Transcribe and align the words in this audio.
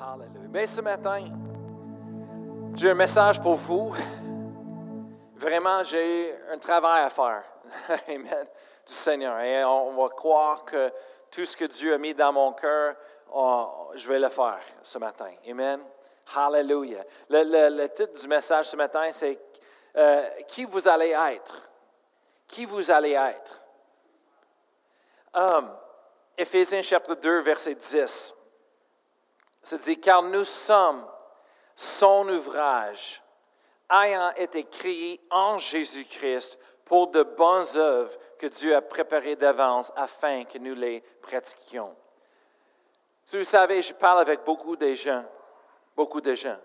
Hallelujah. 0.00 0.48
Mais 0.50 0.66
ce 0.66 0.80
matin, 0.80 1.26
j'ai 2.74 2.90
un 2.90 2.94
message 2.94 3.40
pour 3.40 3.56
vous. 3.56 3.94
Vraiment, 5.36 5.82
j'ai 5.82 6.34
un 6.50 6.58
travail 6.58 7.04
à 7.04 7.10
faire. 7.10 7.42
Amen. 8.08 8.46
Du 8.86 8.94
Seigneur. 8.94 9.38
Et 9.40 9.62
on 9.64 9.92
va 9.92 10.08
croire 10.08 10.64
que 10.64 10.90
tout 11.30 11.44
ce 11.44 11.54
que 11.54 11.66
Dieu 11.66 11.92
a 11.92 11.98
mis 11.98 12.14
dans 12.14 12.32
mon 12.32 12.52
cœur, 12.54 12.96
je 13.94 14.08
vais 14.08 14.18
le 14.18 14.30
faire 14.30 14.60
ce 14.82 14.98
matin. 14.98 15.32
Amen. 15.48 15.80
Hallelujah. 16.34 17.04
Le, 17.28 17.86
titre 17.88 18.20
du 18.20 18.26
message 18.26 18.66
ce 18.70 18.76
matin, 18.76 19.06
c'est 19.10 19.38
euh, 19.96 20.28
Qui 20.48 20.64
vous 20.64 20.88
allez 20.88 21.10
être? 21.10 21.68
Qui 22.48 22.64
vous 22.64 22.90
allez 22.90 23.12
être? 23.12 23.60
Um, 25.34 25.70
Éphésiens 26.38 26.82
chapitre 26.82 27.20
2, 27.20 27.40
verset 27.40 27.74
10. 27.74 28.34
Ça 29.62 29.76
dit, 29.76 30.00
car 30.00 30.22
nous 30.22 30.44
sommes 30.44 31.06
son 31.74 32.28
ouvrage, 32.28 33.22
ayant 33.90 34.30
été 34.32 34.64
créés 34.64 35.20
en 35.30 35.58
Jésus-Christ 35.58 36.58
pour 36.84 37.08
de 37.08 37.22
bonnes 37.22 37.76
œuvres 37.76 38.16
que 38.38 38.46
Dieu 38.46 38.74
a 38.74 38.82
préparées 38.82 39.36
d'avance 39.36 39.92
afin 39.96 40.44
que 40.44 40.58
nous 40.58 40.74
les 40.74 41.02
pratiquions. 41.22 41.94
Si 43.26 43.38
vous 43.38 43.44
savez, 43.44 43.80
je 43.80 43.94
parle 43.94 44.20
avec 44.20 44.42
beaucoup 44.44 44.76
de 44.76 44.94
gens, 44.94 45.24
beaucoup 45.94 46.20
de 46.20 46.34
gens. 46.34 46.58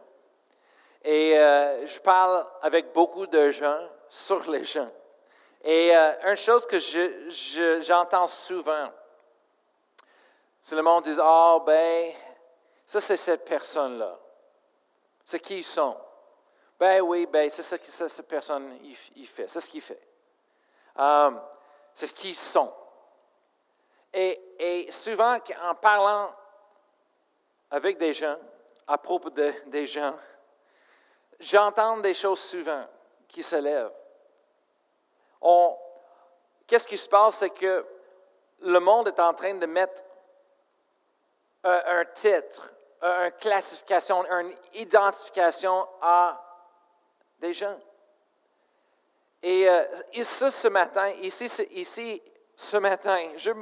Et 1.04 1.38
euh, 1.38 1.86
je 1.86 2.00
parle 2.00 2.46
avec 2.62 2.92
beaucoup 2.92 3.28
de 3.28 3.52
gens 3.52 3.78
sur 4.10 4.50
les 4.50 4.64
gens. 4.64 4.90
Et 5.64 5.96
euh, 5.96 6.32
une 6.32 6.36
chose 6.36 6.66
que 6.66 6.80
j'entends 7.82 8.28
souvent, 8.28 8.90
c'est 10.62 10.76
le 10.76 10.82
monde 10.82 11.04
dit, 11.04 11.16
oh, 11.22 11.62
ben, 11.66 12.12
ça, 12.86 13.00
c'est 13.00 13.18
cette 13.18 13.46
personne-là. 13.46 14.20
C'est 15.24 15.40
qui 15.40 15.60
ils 15.60 15.66
sont. 15.66 15.98
Ben 16.80 17.02
oui, 17.02 17.26
ben, 17.26 17.50
c'est 17.50 17.64
ça 17.64 17.78
que 17.78 17.86
cette 17.86 18.28
personne 18.28 18.78
il, 19.16 19.28
fait. 19.28 19.48
C'est 19.48 19.60
ce 19.60 19.70
qu'il 19.70 19.82
fait. 19.82 20.02
Um, 20.96 21.42
c'est 21.94 22.08
ce 22.08 22.14
qu'ils 22.14 22.36
sont. 22.36 22.72
Et, 24.14 24.40
et, 24.60 24.92
souvent, 24.92 25.38
en 25.64 25.76
parlant 25.76 26.34
avec 27.72 27.98
des 27.98 28.14
gens, 28.14 28.38
à 28.88 28.98
propos 28.98 29.30
de, 29.30 29.52
des 29.66 29.88
gens, 29.88 30.18
j'entends 31.40 31.98
des 31.98 32.14
choses 32.14 32.40
souvent 32.40 32.86
qui 33.28 33.42
se 33.42 33.56
lèvent. 33.56 33.92
Qu'est-ce 36.68 36.88
qui 36.88 36.98
se 36.98 37.10
passe? 37.10 37.38
C'est 37.38 37.50
que 37.50 37.86
le 38.62 38.80
monde 38.80 39.08
est 39.08 39.20
en 39.20 39.34
train 39.34 39.54
de 39.56 39.66
mettre 39.66 40.04
un 41.64 42.06
titre 42.14 42.75
une 43.06 43.32
classification, 43.34 44.26
une 44.26 44.54
identification 44.74 45.88
à 46.02 46.42
des 47.40 47.54
gens. 47.54 47.78
Et 49.44 49.70
euh, 49.70 49.86
ici, 50.14 50.52
ce 50.52 50.68
matin, 50.70 51.10
ici, 51.22 51.46
ici 51.72 52.22
ce 52.56 52.78
matin, 52.78 53.18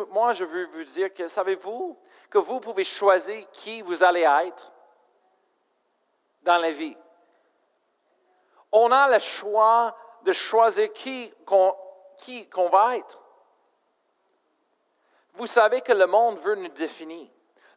moi, 0.09 0.33
je 0.33 0.45
veux 0.45 0.66
vous 0.67 0.83
dire 0.83 1.13
que, 1.13 1.27
savez-vous, 1.27 1.97
que 2.30 2.38
vous 2.38 2.59
pouvez 2.59 2.83
choisir 2.83 3.50
qui 3.52 3.81
vous 3.81 4.03
allez 4.03 4.22
être 4.22 4.72
dans 6.44 6.57
la 6.57 6.72
vie? 6.72 6.95
On 8.72 8.91
a 8.91 9.09
le 9.09 9.19
choix 9.19 9.95
de 10.23 10.31
choisir 10.31 10.94
qui 10.94 11.33
qu'on 11.45 12.69
va 12.69 12.97
être. 12.97 13.19
Vous 15.33 15.47
savez 15.47 15.81
que 15.81 15.94
le 15.94 16.05
monde 16.05 16.39
veut 16.39 16.55
nous 16.55 16.69
définir. 16.69 17.28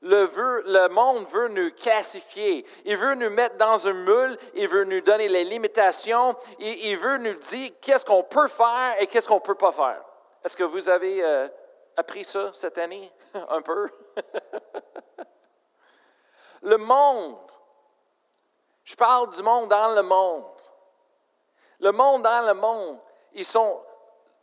Le, 0.02 0.88
monde 0.88 1.26
veut 1.28 1.48
nous 1.48 1.70
classifier. 1.72 2.66
Il 2.84 2.96
veut 2.96 3.14
nous 3.14 3.30
mettre 3.30 3.56
dans 3.56 3.88
un 3.88 3.92
moule. 3.92 4.36
Il 4.54 4.68
veut 4.68 4.84
nous 4.84 5.00
donner 5.00 5.28
les 5.28 5.44
limitations. 5.44 6.34
Il, 6.58 6.96
veut 6.96 7.18
nous 7.18 7.34
dire 7.34 7.72
qu'est-ce 7.80 8.04
qu'on 8.04 8.22
peut 8.22 8.48
faire 8.48 8.94
et 9.00 9.06
qu'est-ce 9.06 9.28
qu'on 9.28 9.36
ne 9.36 9.40
peut 9.40 9.54
pas 9.54 9.72
faire. 9.72 10.02
Est-ce 10.44 10.56
que 10.56 10.64
vous 10.64 10.88
avez 10.88 11.24
euh, 11.24 11.48
appris 11.96 12.24
ça 12.24 12.50
cette 12.52 12.78
année? 12.78 13.10
un 13.48 13.62
peu? 13.62 13.88
le 16.62 16.76
monde. 16.76 17.38
Je 18.84 18.94
parle 18.94 19.34
du 19.34 19.42
monde 19.42 19.68
dans 19.68 19.94
le 19.94 20.02
monde. 20.02 20.44
Le 21.80 21.90
monde 21.90 22.22
dans 22.22 22.46
le 22.46 22.54
monde. 22.54 22.98
Ils 23.32 23.44
sont 23.44 23.80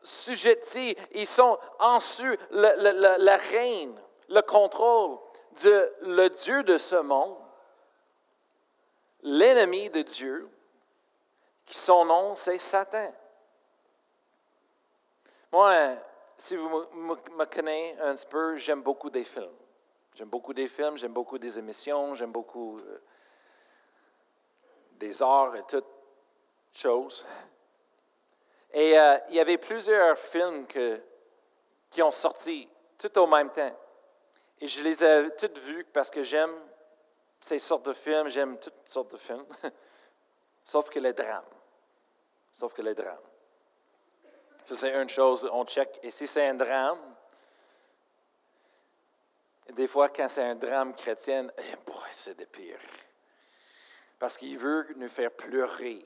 sujettis, 0.01 0.97
ils 1.11 1.25
sont 1.25 1.57
en 1.79 2.01
su 2.01 2.37
la 2.51 3.37
reine, 3.37 3.97
le 4.27 4.41
contrôle 4.41 5.17
de 5.61 5.93
le 6.01 6.29
Dieu 6.29 6.63
de 6.63 6.77
ce 6.77 6.95
monde, 6.95 7.37
l'ennemi 9.21 9.89
de 9.89 10.01
Dieu, 10.01 10.49
qui 11.65 11.77
son 11.77 12.05
nom, 12.05 12.35
c'est 12.35 12.57
Satan. 12.57 13.13
Moi, 15.51 15.95
si 16.37 16.55
vous 16.55 16.67
me 16.67 17.45
connaissez 17.45 17.97
un 18.01 18.15
petit 18.15 18.25
peu, 18.25 18.55
j'aime 18.57 18.81
beaucoup 18.81 19.09
des 19.09 19.23
films. 19.23 19.55
J'aime 20.15 20.29
beaucoup 20.29 20.53
des 20.53 20.67
films, 20.67 20.97
j'aime 20.97 21.13
beaucoup 21.13 21.37
des 21.37 21.57
émissions, 21.57 22.13
j'aime 22.13 22.31
beaucoup 22.31 22.79
euh, 22.79 23.01
des 24.93 25.21
arts 25.23 25.55
et 25.55 25.63
toutes 25.63 25.85
choses. 26.71 27.25
Et 28.71 28.97
euh, 28.97 29.17
il 29.29 29.35
y 29.35 29.39
avait 29.39 29.57
plusieurs 29.57 30.17
films 30.17 30.67
qui 30.67 32.01
ont 32.01 32.11
sorti 32.11 32.67
tout 32.97 33.17
au 33.19 33.27
même 33.27 33.49
temps. 33.51 33.75
Et 34.63 34.67
je 34.69 34.81
les 34.81 35.03
ai 35.03 35.29
toutes 35.35 35.57
vues 35.57 35.83
parce 35.91 36.09
que 36.09 36.23
j'aime 36.23 36.55
ces 37.41 37.59
sortes 37.59 37.85
de 37.85 37.91
films, 37.91 38.29
j'aime 38.29 38.57
toutes 38.57 38.87
sortes 38.87 39.11
de 39.11 39.17
films, 39.17 39.45
sauf 40.63 40.89
que 40.89 40.99
les 40.99 41.11
drames. 41.11 41.43
Sauf 42.49 42.71
que 42.71 42.81
les 42.81 42.95
drames. 42.95 43.17
Ça, 44.63 44.75
c'est 44.75 44.95
une 44.95 45.09
chose, 45.09 45.49
on 45.51 45.65
check. 45.65 45.99
Et 46.01 46.11
si 46.11 46.25
c'est 46.25 46.47
un 46.47 46.53
drame, 46.53 46.97
des 49.73 49.85
fois, 49.85 50.07
quand 50.07 50.29
c'est 50.29 50.43
un 50.43 50.55
drame 50.55 50.95
chrétien, 50.95 51.49
eh 51.57 51.91
c'est 52.13 52.37
des 52.37 52.45
pires. 52.45 52.79
Parce 54.17 54.37
qu'il 54.37 54.57
veut 54.57 54.87
nous 54.95 55.09
faire 55.09 55.31
pleurer. 55.31 56.05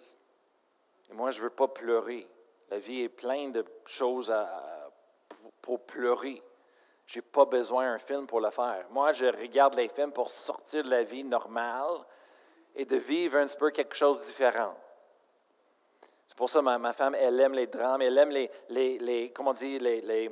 Et 1.12 1.13
moi, 1.13 1.29
je 1.29 1.38
ne 1.38 1.44
veux 1.44 1.51
pas 1.51 1.67
pleurer. 1.67 2.28
La 2.72 2.79
vie 2.79 3.01
est 3.01 3.09
pleine 3.09 3.51
de 3.51 3.63
choses 3.85 4.34
pour 5.62 5.85
pleurer. 5.85 6.41
Je 7.07 7.19
n'ai 7.19 7.22
pas 7.22 7.45
besoin 7.45 7.85
d'un 7.85 8.00
film 8.00 8.28
pour 8.28 8.41
le 8.41 8.50
faire. 8.50 8.85
Moi, 8.91 9.13
je 9.13 9.25
regarde 9.25 9.75
les 9.75 9.88
films 9.88 10.12
pour 10.12 10.29
sortir 10.29 10.84
de 10.84 10.90
la 10.90 11.03
vie 11.03 11.23
normale 11.23 12.06
et 12.75 12.84
de 12.84 12.97
vivre 12.97 13.38
un 13.38 13.47
petit 13.47 13.57
peu 13.57 13.72
quelque 13.72 13.95
chose 13.95 14.19
de 14.19 14.25
différent. 14.25 14.75
C'est 16.28 16.35
pour 16.35 16.50
ça 16.50 16.59
que 16.59 16.66
ma, 16.66 16.94
femme, 16.94 17.16
elle 17.16 17.40
aime 17.40 17.53
les 17.53 17.67
drames, 17.67 18.01
elle 18.01 18.17
aime 18.17 18.29
les, 18.29 18.51
les, 18.69 18.97
les 19.00 19.31
comment 19.31 19.53
les, 19.62 20.01
les, 20.01 20.31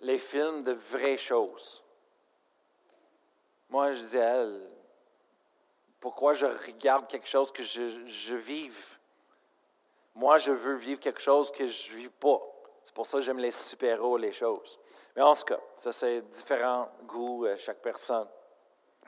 les, 0.00 0.18
films 0.18 0.62
de 0.62 0.72
vraies 0.72 1.16
choses. 1.16 1.82
Moi, 3.70 3.92
je 3.92 4.04
dis 4.04 4.18
à 4.18 4.42
elle, 4.42 4.60
pourquoi 6.00 6.34
je 6.34 6.46
regarde 6.46 7.06
quelque 7.06 7.28
chose 7.28 7.50
que 7.50 7.62
je, 7.62 8.06
je 8.06 8.34
vive? 8.34 8.98
Moi, 10.14 10.36
je 10.36 10.52
veux 10.52 10.74
vivre 10.74 11.00
quelque 11.00 11.20
chose 11.20 11.50
que 11.50 11.66
je 11.66 11.92
ne 11.92 11.96
vis 11.96 12.08
pas. 12.08 12.40
C'est 12.84 12.94
pour 12.94 13.06
ça 13.06 13.18
que 13.18 13.24
j'aime 13.24 13.38
les 13.38 13.52
super-héros, 13.52 14.18
les 14.18 14.32
choses. 14.32 14.79
Mais 15.20 15.26
en 15.26 15.36
tout 15.36 15.44
cas, 15.44 15.60
ça 15.76 15.92
c'est 15.92 16.22
différents 16.22 16.90
goûts, 17.02 17.44
euh, 17.44 17.54
chaque 17.58 17.82
personne. 17.82 18.26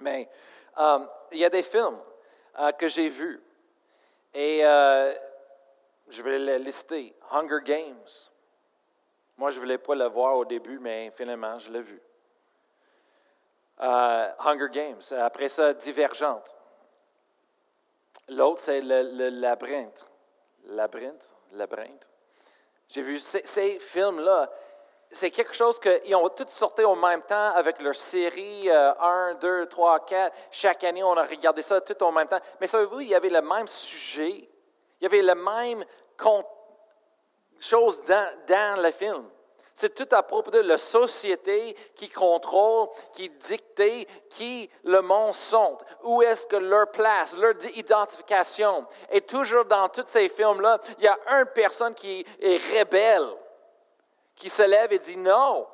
Mais 0.00 0.28
euh, 0.76 0.98
il 1.30 1.38
y 1.38 1.44
a 1.46 1.48
des 1.48 1.62
films 1.62 1.98
euh, 2.58 2.70
que 2.72 2.86
j'ai 2.86 3.08
vus 3.08 3.42
et 4.34 4.60
je 4.60 6.22
vais 6.22 6.38
les 6.38 6.58
lister. 6.58 7.16
Hunger 7.30 7.60
Games. 7.64 8.28
Moi, 9.38 9.52
je 9.52 9.56
ne 9.56 9.60
voulais 9.60 9.78
pas 9.78 9.94
le 9.94 10.04
voir 10.04 10.36
au 10.36 10.44
début, 10.44 10.78
mais 10.78 11.10
finalement, 11.16 11.58
je 11.58 11.72
l'ai 11.72 11.80
vu. 11.80 12.02
Hunger 13.78 14.68
Games. 14.70 15.00
Après 15.18 15.48
ça, 15.48 15.72
Divergente. 15.72 16.58
L'autre, 18.28 18.60
c'est 18.60 18.82
le, 18.82 19.00
le, 19.00 19.30
labyrinthe. 19.30 20.06
Labyrinthe? 20.64 21.32
Labyrinthe? 21.52 22.10
J'ai 22.88 23.00
vu 23.00 23.18
ces 23.18 23.78
films-là 23.78 24.50
c'est 25.12 25.30
quelque 25.30 25.54
chose 25.54 25.78
qu'ils 25.78 26.16
ont 26.16 26.28
tous 26.30 26.48
sorti 26.48 26.82
au 26.82 26.94
même 26.94 27.22
temps 27.22 27.52
avec 27.54 27.80
leur 27.82 27.94
série 27.94 28.70
1, 28.70 29.34
2, 29.40 29.66
3, 29.66 30.04
4. 30.06 30.36
Chaque 30.50 30.84
année, 30.84 31.02
on 31.02 31.16
a 31.16 31.24
regardé 31.24 31.62
ça 31.62 31.80
tout 31.80 32.02
en 32.02 32.10
même 32.10 32.28
temps. 32.28 32.40
Mais 32.60 32.66
savez-vous, 32.66 33.00
il 33.00 33.08
y 33.08 33.14
avait 33.14 33.28
le 33.28 33.42
même 33.42 33.68
sujet, 33.68 34.48
il 35.00 35.02
y 35.02 35.06
avait 35.06 35.22
la 35.22 35.34
même 35.34 35.84
chose 37.60 38.02
dans, 38.02 38.28
dans 38.48 38.82
le 38.82 38.90
film. 38.90 39.24
C'est 39.74 39.94
tout 39.94 40.14
à 40.14 40.22
propos 40.22 40.50
de 40.50 40.60
la 40.60 40.76
société 40.76 41.74
qui 41.94 42.08
contrôle, 42.08 42.88
qui 43.14 43.30
dicte 43.30 43.82
qui 44.28 44.70
le 44.84 45.00
monde 45.00 45.34
sont, 45.34 45.78
où 46.04 46.22
est-ce 46.22 46.46
que 46.46 46.56
leur 46.56 46.90
place, 46.90 47.36
leur 47.36 47.54
identification? 47.74 48.84
Et 49.10 49.22
toujours 49.22 49.64
dans 49.64 49.88
tous 49.88 50.04
ces 50.06 50.28
films-là, 50.28 50.78
il 50.98 51.04
y 51.04 51.08
a 51.08 51.18
une 51.26 51.46
personne 51.46 51.94
qui 51.94 52.24
est 52.38 52.60
rebelle 52.78 53.28
qui 54.42 54.50
se 54.50 54.64
lève 54.64 54.92
et 54.92 54.98
dit 54.98 55.16
non. 55.16 55.68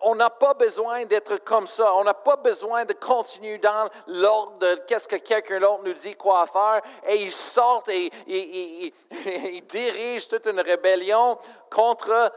on 0.00 0.14
n'a 0.14 0.30
pas 0.30 0.54
besoin 0.54 1.04
d'être 1.04 1.36
comme 1.44 1.66
ça. 1.66 1.94
On 1.94 2.04
n'a 2.04 2.14
pas 2.14 2.36
besoin 2.36 2.86
de 2.86 2.94
continuer 2.94 3.58
dans 3.58 3.90
l'ordre 4.06 4.56
de 4.56 4.74
qu'est-ce 4.86 5.06
que 5.06 5.16
quelqu'un 5.16 5.60
d'autre 5.60 5.82
nous 5.84 5.92
dit 5.92 6.14
quoi 6.14 6.46
faire. 6.46 6.80
Et 7.06 7.16
ils 7.16 7.32
sortent 7.32 7.90
et 7.90 8.10
ils 8.26 9.66
dirigent 9.66 10.26
toute 10.26 10.46
une 10.46 10.60
rébellion 10.60 11.36
contre 11.70 12.32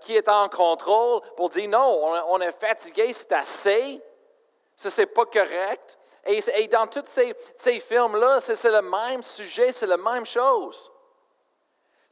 qui 0.00 0.16
est 0.16 0.30
en 0.30 0.48
contrôle 0.48 1.20
pour 1.36 1.50
dire 1.50 1.68
non, 1.68 2.24
on, 2.28 2.40
est 2.40 2.58
fatigué, 2.58 3.12
c'est 3.12 3.32
assez. 3.32 4.00
Ça, 4.74 4.88
c'est 4.88 5.04
pas 5.04 5.26
correct. 5.26 5.98
Et, 6.24 6.66
dans 6.68 6.86
tous 6.86 7.04
ces, 7.04 7.34
ces 7.58 7.78
films-là, 7.78 8.40
c'est 8.40 8.70
le 8.70 8.80
même 8.80 9.22
sujet, 9.22 9.70
c'est 9.70 9.86
la 9.86 9.98
même 9.98 10.24
chose. 10.24 10.90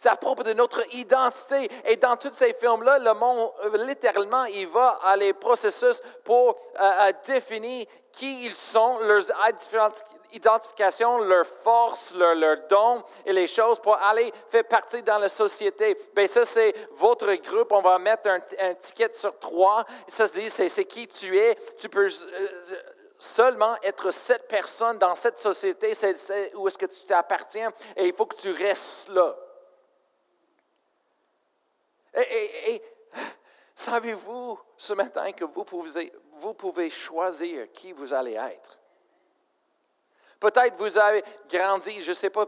À 0.07 0.17
propos 0.17 0.43
de 0.43 0.53
notre 0.53 0.83
identité. 0.95 1.71
Et 1.87 1.97
dans 1.97 2.17
tous 2.17 2.33
ces 2.33 2.55
films-là, 2.55 2.99
le 2.99 3.15
monde, 3.15 3.51
littéralement, 3.87 4.45
il 4.45 4.67
va 4.67 5.01
à 5.05 5.17
les 5.17 5.33
processus 5.33 6.01
pour 6.23 6.57
euh, 6.81 7.13
définir 7.27 7.87
qui 8.13 8.47
ils 8.47 8.55
sont, 8.55 8.99
leurs 9.01 9.25
identifications, 10.33 11.19
leurs 11.19 11.47
forces, 11.47 12.15
leurs, 12.15 12.69
dons 12.69 13.03
et 13.25 13.33
les 13.33 13.47
choses 13.47 13.81
pour 13.81 13.97
aller 13.97 14.33
faire 14.51 14.65
partie 14.65 15.03
dans 15.03 15.19
la 15.19 15.29
société. 15.29 15.97
Bien, 16.15 16.27
ça, 16.27 16.45
c'est 16.45 16.75
votre 16.93 17.33
groupe. 17.35 17.73
On 17.73 17.81
va 17.81 17.99
mettre 17.99 18.29
un, 18.29 18.41
un 18.61 18.75
ticket 18.75 19.13
sur 19.13 19.39
trois. 19.39 19.85
Ça 20.07 20.27
se 20.27 20.39
dit, 20.39 20.51
c'est 20.51 20.85
qui 20.85 21.09
tu 21.09 21.37
es. 21.37 21.57
Tu 21.79 21.89
peux 21.89 22.07
euh, 22.07 22.49
seulement 23.19 23.77
être 23.83 24.11
cette 24.11 24.47
personne 24.49 24.99
dans 24.99 25.15
cette 25.15 25.39
société, 25.39 25.95
c'est 25.95 26.55
où 26.55 26.69
est-ce 26.69 26.79
que 26.79 26.87
tu 26.87 27.05
t'appartiens, 27.05 27.73
et 27.97 28.09
il 28.09 28.15
faut 28.15 28.27
que 28.27 28.37
tu 28.37 28.53
restes 28.53 29.09
là. 29.09 29.35
Et, 32.15 32.83
savez-vous 33.75 34.59
ce 34.77 34.95
matin 34.95 35.33
que 35.33 35.45
vous 35.45 36.55
pouvez, 36.55 36.91
choisir 36.91 37.71
qui 37.73 37.93
vous 37.93 38.13
allez 38.13 38.35
être? 38.35 38.79
Peut-être 40.39 40.75
vous 40.77 40.99
avez 40.99 41.25
grandi, 41.49 42.03
je 42.03 42.11
ne 42.11 42.15
sais 42.15 42.29
pas 42.29 42.45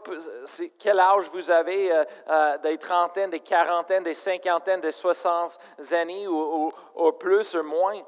quel 0.79 1.01
âge 1.01 1.31
vous 1.33 1.51
avez, 1.51 1.91
euh, 1.91 2.05
euh, 2.29 2.59
des 2.59 2.77
trentaines, 2.77 3.31
des 3.31 3.41
quarantaines, 3.41 4.03
des 4.03 4.13
cinquantaines, 4.13 4.83
des 4.83 4.93
soixante 4.93 5.59
années 5.93 6.29
ou, 6.29 6.71
plus 7.19 7.55
ou 7.55 7.63
moins. 7.63 7.99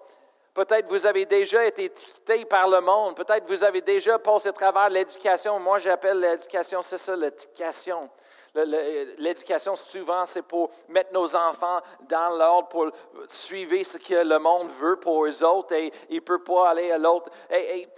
Peut-être 0.52 0.88
vous 0.88 1.06
avez 1.06 1.24
déjà 1.24 1.64
été 1.64 1.84
étiqueté 1.84 2.44
par 2.44 2.68
le 2.68 2.80
monde. 2.80 3.16
Peut-être 3.16 3.46
vous 3.46 3.64
avez 3.64 3.80
déjà 3.80 4.18
passé 4.18 4.48
à 4.48 4.52
travers 4.52 4.90
l'éducation. 4.90 5.58
Moi, 5.58 5.78
j'appelle 5.78 6.20
l'éducation, 6.20 6.82
c'est 6.82 6.98
ça, 6.98 7.16
l'éducation. 7.16 8.10
L'éducation, 8.54 9.76
souvent, 9.76 10.24
c'est 10.26 10.42
pour 10.42 10.70
mettre 10.88 11.12
nos 11.12 11.36
enfants 11.36 11.80
dans 12.08 12.30
l'ordre, 12.30 12.68
pour 12.68 12.90
suivre 13.28 13.82
ce 13.84 13.98
que 13.98 14.24
le 14.24 14.38
monde 14.38 14.70
veut 14.78 14.96
pour 14.96 15.26
eux 15.26 15.44
autres 15.44 15.74
et 15.74 15.92
ils 16.08 16.16
ne 16.16 16.20
peuvent 16.20 16.42
pas 16.42 16.70
aller 16.70 16.90
à 16.90 16.98
l'autre. 16.98 17.30
Et, 17.50 17.88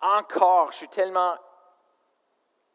encore, 0.00 0.72
je 0.72 0.78
suis 0.78 0.88
tellement 0.88 1.34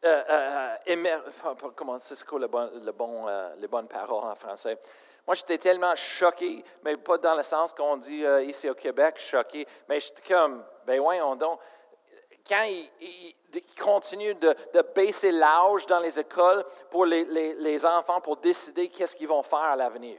euh, 0.05 0.21
euh, 0.29 0.75
euh 0.87 1.71
comment 1.75 1.97
c'est 1.97 2.25
quoi 2.25 2.39
le 2.39 2.47
bon, 2.47 3.27
euh, 3.27 3.55
les 3.57 3.67
bonnes 3.67 3.87
paroles 3.87 4.25
en 4.25 4.35
français? 4.35 4.77
Moi, 5.25 5.35
j'étais 5.35 5.57
tellement 5.57 5.95
choqué, 5.95 6.61
mais 6.83 6.97
pas 6.97 7.17
dans 7.17 7.35
le 7.35 7.43
sens 7.43 7.73
qu'on 7.73 7.95
dit 7.95 8.25
ici 8.41 8.69
au 8.69 8.73
Québec, 8.73 9.17
choqué, 9.17 9.65
mais 9.87 10.01
j'étais 10.01 10.33
comme, 10.33 10.65
ben 10.85 10.99
voyons 10.99 11.37
donc, 11.37 11.61
quand 12.47 12.63
ils, 12.63 13.33
continuent 13.79 14.35
de, 14.35 14.55
baisser 14.95 15.31
l'âge 15.31 15.85
dans 15.85 15.99
les 15.99 16.19
écoles 16.19 16.65
pour 16.89 17.05
les, 17.05 17.85
enfants 17.85 18.19
pour 18.21 18.37
décider 18.37 18.89
qu'est-ce 18.89 19.15
qu'ils 19.15 19.27
vont 19.27 19.43
faire 19.43 19.59
à 19.59 19.75
l'avenir. 19.75 20.17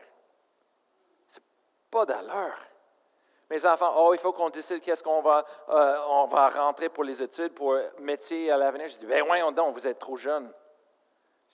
C'est 1.26 1.42
pas 1.90 2.06
d'allure. 2.06 2.56
Mes 3.50 3.66
enfants, 3.66 3.92
oh, 3.96 4.14
il 4.14 4.18
faut 4.18 4.32
qu'on 4.32 4.48
décide 4.48 4.80
qu'est-ce 4.80 5.02
qu'on 5.02 5.20
va, 5.20 5.44
euh, 5.68 5.96
on 6.08 6.26
va 6.26 6.48
rentrer 6.48 6.88
pour 6.88 7.04
les 7.04 7.22
études, 7.22 7.52
pour 7.52 7.76
métier 8.00 8.50
à 8.50 8.56
l'avenir. 8.56 8.88
Je 8.88 8.96
dis, 8.96 9.06
ben 9.06 9.22
voyons 9.24 9.52
donc, 9.52 9.74
vous 9.74 9.86
êtes 9.86 9.98
trop 9.98 10.16
jeunes. 10.16 10.50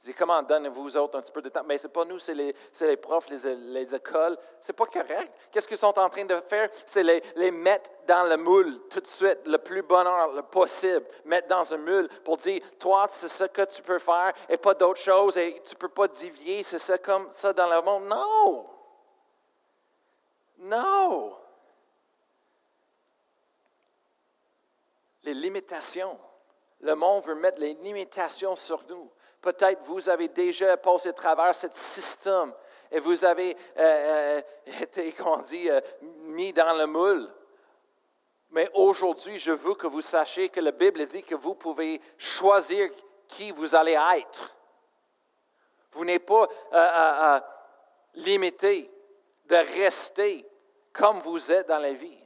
Je 0.01 0.07
dis, 0.07 0.15
comment 0.15 0.43
donnez-vous 0.43 0.97
autres 0.97 1.19
un 1.19 1.21
petit 1.21 1.31
peu 1.31 1.43
de 1.43 1.51
temps? 1.51 1.63
Mais 1.67 1.77
ce 1.77 1.87
n'est 1.87 1.93
pas 1.93 2.07
nous, 2.07 2.19
c'est 2.19 2.33
les, 2.33 2.55
les, 2.81 2.97
profs, 2.97 3.29
les, 3.29 3.55
les 3.55 3.95
écoles. 3.95 4.35
Ce 4.59 4.73
n'est 4.73 4.77
pas 4.77 4.87
correct. 4.87 5.31
Qu'est-ce 5.53 5.69
qu'ils 5.69 5.77
sont 5.77 5.99
en 5.99 6.09
train 6.09 6.25
de 6.25 6.37
faire? 6.49 6.71
C'est 6.87 7.03
les, 7.03 7.23
les 7.37 7.51
mettre 7.51 7.91
dans 8.07 8.23
le 8.23 8.39
moule 8.39 8.89
tout 8.89 9.01
de 9.01 9.07
suite, 9.07 9.47
le 9.47 9.59
plus 9.59 9.83
bonheur 9.83 10.43
possible. 10.47 11.05
Mettre 11.27 11.49
dans 11.49 11.75
un 11.75 11.77
moule 11.77 12.09
pour 12.25 12.39
dire, 12.39 12.63
toi, 12.79 13.09
c'est 13.11 13.29
ce 13.29 13.45
que 13.45 13.63
tu 13.67 13.83
peux 13.83 13.99
faire 13.99 14.33
et 14.49 14.57
pas 14.57 14.73
d'autre 14.73 15.01
chose 15.01 15.37
et 15.37 15.61
tu 15.67 15.75
peux 15.77 15.91
pas 15.91 16.09
dévier. 16.09 16.63
C'est 16.63 16.79
ça 16.79 16.97
comme 16.97 17.29
ça 17.33 17.53
dans 17.53 17.69
le 17.69 17.83
monde. 17.83 18.05
Non! 18.07 18.67
Non! 20.61 21.37
Les 25.25 25.35
limitations. 25.35 26.19
Le 26.81 26.95
monde 26.95 27.23
veut 27.27 27.35
mettre 27.35 27.61
les 27.61 27.75
limitations 27.75 28.57
sur 28.57 28.83
nous. 28.89 29.11
Peut-être 29.41 29.83
vous 29.85 30.09
avez 30.09 30.29
déjà 30.29 30.77
passé 30.77 31.09
à 31.09 31.13
travers 31.13 31.55
ce 31.55 31.67
système 31.73 32.53
et 32.91 33.01
vous 33.01 33.25
avez 33.25 33.57
euh, 33.79 34.39
euh, 34.39 34.43
été, 34.83 35.13
comment 35.13 35.39
dit, 35.39 35.71
euh, 35.71 35.81
mis 36.25 36.53
dans 36.53 36.77
le 36.77 36.87
moule. 36.87 37.29
Mais 38.51 38.69
aujourd'hui, 38.75 39.39
je 39.39 39.53
veux 39.53 39.75
que 39.75 39.87
vous 39.87 40.03
sachiez 40.03 40.49
que 40.49 40.61
la 40.61 40.73
Bible 40.73 41.07
dit 41.07 41.23
que 41.23 41.37
vous 41.37 41.55
pouvez 41.55 42.01
choisir 42.19 42.91
qui 43.29 43.53
vous 43.53 43.75
allez 43.75 43.97
être. 44.17 44.53
Vous 45.93 46.05
n'êtes 46.05 46.27
pas 46.27 46.49
limité 48.15 48.91
de 49.47 49.57
rester 49.81 50.45
comme 50.93 51.19
vous 51.19 51.51
êtes 51.53 51.69
dans 51.69 51.79
la 51.79 51.93
vie 51.93 52.19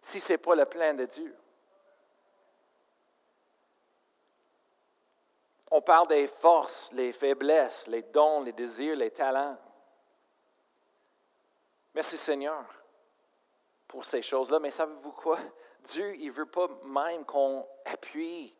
si 0.00 0.20
ce 0.20 0.34
n'est 0.34 0.38
pas 0.38 0.54
le 0.54 0.64
plein 0.64 0.94
de 0.94 1.06
Dieu. 1.06 1.34
On 5.76 5.82
parle 5.82 6.06
des 6.06 6.28
forces, 6.28 6.92
les 6.92 7.10
faiblesses, 7.10 7.88
les 7.88 8.02
dons, 8.02 8.44
les 8.44 8.52
désirs, 8.52 8.94
les 8.94 9.10
talents. 9.10 9.58
Merci 11.92 12.16
Seigneur 12.16 12.64
pour 13.88 14.04
ces 14.04 14.22
choses-là. 14.22 14.60
Mais 14.60 14.70
savez-vous 14.70 15.10
quoi? 15.10 15.36
Dieu, 15.80 16.14
il 16.14 16.28
ne 16.28 16.32
veut 16.32 16.46
pas 16.46 16.68
même 16.84 17.24
qu'on 17.24 17.66
appuie 17.86 18.54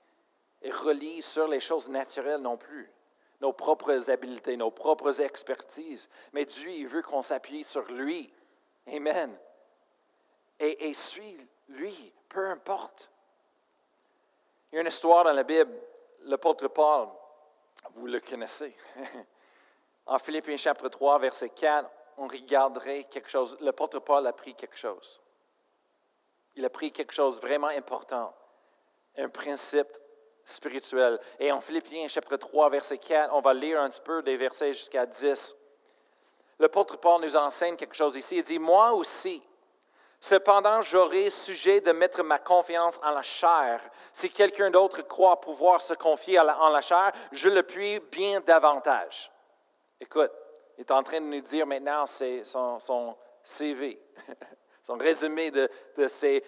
et 0.61 0.73
relie 0.73 1.23
sur 1.23 1.47
les 1.47 1.61
choses 1.61 1.89
naturelles 1.89 2.41
non 2.41 2.57
plus. 2.57 2.93
Nos 3.41 3.53
propres 3.53 4.11
habiletés, 4.11 4.57
nos 4.57 4.73
propres 4.73 5.21
expertises. 5.21 6.09
Mais 6.33 6.45
Dieu, 6.45 6.71
il 6.71 6.89
veut 6.89 7.03
qu'on 7.03 7.23
s'appuie 7.23 7.63
sur 7.63 7.85
lui. 7.93 8.35
Amen. 8.89 9.39
Et, 10.59 10.89
et 10.89 10.93
suit 10.93 11.39
lui, 11.69 12.13
peu 12.29 12.51
importe. 12.51 13.09
Il 14.73 14.75
y 14.75 14.79
a 14.79 14.81
une 14.81 14.89
histoire 14.89 15.23
dans 15.23 15.33
la 15.33 15.45
Bible 15.45 15.81
l'apôtre 16.25 16.69
Paul, 16.69 17.09
vous 17.95 18.07
le 18.07 18.21
connaissez. 18.21 18.77
en 20.07 20.19
Philippiens 20.19 20.57
chapitre 20.57 20.89
3, 20.89 21.19
verset 21.19 21.51
4, 21.51 21.89
on 22.19 22.27
regarderait 22.27 23.05
quelque 23.05 23.29
chose. 23.29 23.57
L'apôtre 23.61 23.99
Paul 24.01 24.27
a 24.27 24.33
pris 24.33 24.55
quelque 24.55 24.77
chose. 24.77 25.21
Il 26.57 26.65
a 26.65 26.71
pris 26.71 26.93
quelque 26.93 27.13
chose 27.13 27.41
vraiment 27.41 27.69
important, 27.69 28.35
un 29.17 29.29
principe 29.29 29.89
spirituel. 30.45 31.19
Et 31.39 31.51
en 31.51 31.61
Philippiens 31.61 32.07
chapitre 32.07 32.37
3, 32.37 32.71
verset 32.71 32.99
4, 32.99 33.35
on 33.35 33.41
va 33.41 33.55
lire 33.55 33.81
un 33.81 33.89
petit 33.89 34.01
peu 34.01 34.23
des 34.23 34.37
versets 34.37 34.73
jusqu'à 34.73 35.07
10. 35.07 35.57
L'apôtre 36.59 36.97
Paul 36.99 37.23
nous 37.23 37.37
enseigne 37.37 37.77
quelque 37.77 37.97
chose 37.97 38.17
ici. 38.17 38.37
Il 38.37 38.43
dit, 38.43 38.59
moi 38.59 38.93
aussi, 38.93 39.43
Cependant, 40.25 40.81
j'aurai 40.81 41.29
sujet 41.29 41.83
de 41.83 41.93
mettre 41.93 42.23
ma 42.23 42.39
confiance 42.39 42.99
en 43.03 43.11
la 43.11 43.21
chair. 43.21 43.79
Si 44.11 44.31
quelqu'un 44.31 44.71
d'autre 44.71 45.03
croit 45.03 45.39
pouvoir 45.39 45.83
se 45.83 45.93
confier 45.93 46.41
en 46.41 46.71
la 46.71 46.81
chair, 46.81 47.13
je 47.31 47.51
le 47.51 47.63
puis 47.63 48.01
bien 48.11 48.41
davantage. 48.41 49.31
Écoute, 50.01 50.31
il 50.79 50.81
est 50.81 50.91
en 50.91 51.03
train 51.03 51.21
de 51.21 51.27
nous 51.27 51.43
dire 51.43 51.67
maintenant 51.67 52.07
son, 52.07 52.79
son 52.79 53.15
CV, 53.43 54.01
son 54.83 54.95
résumé 54.95 55.51
de, 55.51 55.69
ses, 56.07 56.43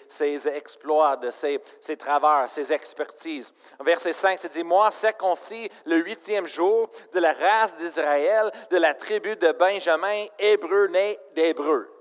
exploits, 0.48 1.18
de 1.18 1.28
ses, 1.28 1.60
ses, 1.78 1.98
travers, 1.98 2.48
ses 2.48 2.72
expertises. 2.72 3.52
Verset 3.80 4.12
5, 4.12 4.38
c'est 4.38 4.52
dit, 4.52 4.64
moi, 4.64 4.90
circoncis 4.90 5.68
le 5.84 5.96
huitième 5.96 6.46
jour 6.46 6.90
de 7.12 7.18
la 7.18 7.34
race 7.34 7.76
d'Israël, 7.76 8.50
de 8.70 8.78
la 8.78 8.94
tribu 8.94 9.36
de 9.36 9.52
Benjamin, 9.52 10.24
hébreu 10.38 10.86
né 10.86 11.18
d'Hébreu. 11.34 11.92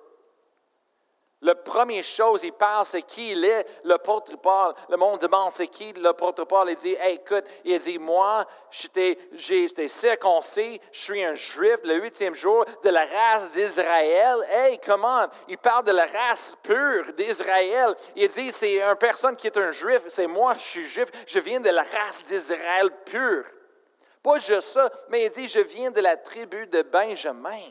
La 1.45 1.53
première 1.53 2.03
chose, 2.03 2.43
il 2.43 2.53
parle, 2.53 2.87
c'est 2.87 3.03
qui 3.03 3.33
il 3.33 3.45
est, 3.45 3.67
l'apôtre 3.83 4.35
Paul. 4.35 4.73
Le 4.89 4.97
monde 4.97 5.19
demande, 5.19 5.51
c'est 5.53 5.67
qui? 5.67 5.93
L'apôtre 5.93 6.43
Paul. 6.45 6.71
Il 6.71 6.75
dit, 6.75 6.97
écoute, 7.03 7.43
il 7.63 7.77
dit, 7.77 7.99
moi, 7.99 8.43
été 8.91 9.87
circoncis, 9.87 10.81
je 10.91 10.99
suis 10.99 11.23
un 11.23 11.35
juif, 11.35 11.77
le 11.83 12.01
huitième 12.01 12.33
jour 12.33 12.65
de 12.83 12.89
la 12.89 13.03
race 13.03 13.51
d'Israël. 13.51 14.37
Hey, 14.49 14.79
comment? 14.79 15.27
Il 15.47 15.59
parle 15.59 15.83
de 15.83 15.91
la 15.91 16.07
race 16.07 16.57
pure 16.63 17.13
d'Israël. 17.15 17.93
Il 18.15 18.27
dit, 18.29 18.51
c'est 18.51 18.77
une 18.77 18.95
personne 18.95 19.35
qui 19.35 19.45
est 19.45 19.57
un 19.57 19.69
juif, 19.69 20.01
c'est 20.07 20.25
moi, 20.25 20.55
je 20.55 20.63
suis 20.63 20.87
juif, 20.87 21.09
je 21.27 21.37
viens 21.37 21.59
de 21.59 21.69
la 21.69 21.83
race 21.83 22.23
d'Israël 22.23 22.89
pure. 23.05 23.45
Pas 24.23 24.39
juste 24.39 24.69
ça, 24.69 24.89
mais 25.09 25.25
il 25.25 25.29
dit, 25.29 25.47
je 25.47 25.59
viens 25.59 25.91
de 25.91 26.01
la 26.01 26.17
tribu 26.17 26.65
de 26.65 26.81
Benjamin. 26.81 27.69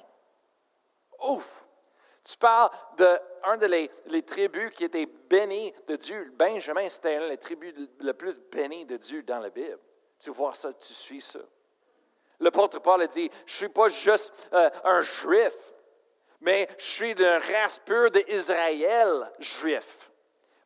Ouf! 1.24 1.63
Tu 2.24 2.36
parles 2.38 2.70
d'un 2.96 3.56
de, 3.58 3.66
les, 3.66 3.90
les, 4.06 4.22
tribus 4.22 4.70
qui 4.70 4.84
était 4.84 5.06
béni 5.06 5.74
de 5.86 5.96
Dieu. 5.96 6.32
Benjamin, 6.34 6.88
c'était 6.88 7.28
des 7.28 7.36
tribus 7.36 7.74
le 8.00 8.12
plus 8.14 8.40
béni 8.50 8.86
de 8.86 8.96
Dieu 8.96 9.22
dans 9.22 9.40
la 9.40 9.50
Bible. 9.50 9.78
Tu 10.18 10.30
vois 10.30 10.54
ça, 10.54 10.72
tu 10.72 10.92
suis 10.94 11.20
ça. 11.20 11.40
L'apôtre 12.40 12.80
Paul 12.80 13.02
a 13.02 13.06
dit, 13.06 13.30
je 13.46 13.52
ne 13.52 13.56
suis 13.56 13.68
pas 13.68 13.88
juste 13.88 14.32
euh, 14.54 14.70
un 14.84 15.02
juif, 15.02 15.54
mais 16.40 16.66
je 16.78 16.84
suis 16.84 17.14
d'une 17.14 17.26
race 17.26 17.78
pure 17.78 18.10
d'Israël 18.10 19.30
juif. 19.38 20.10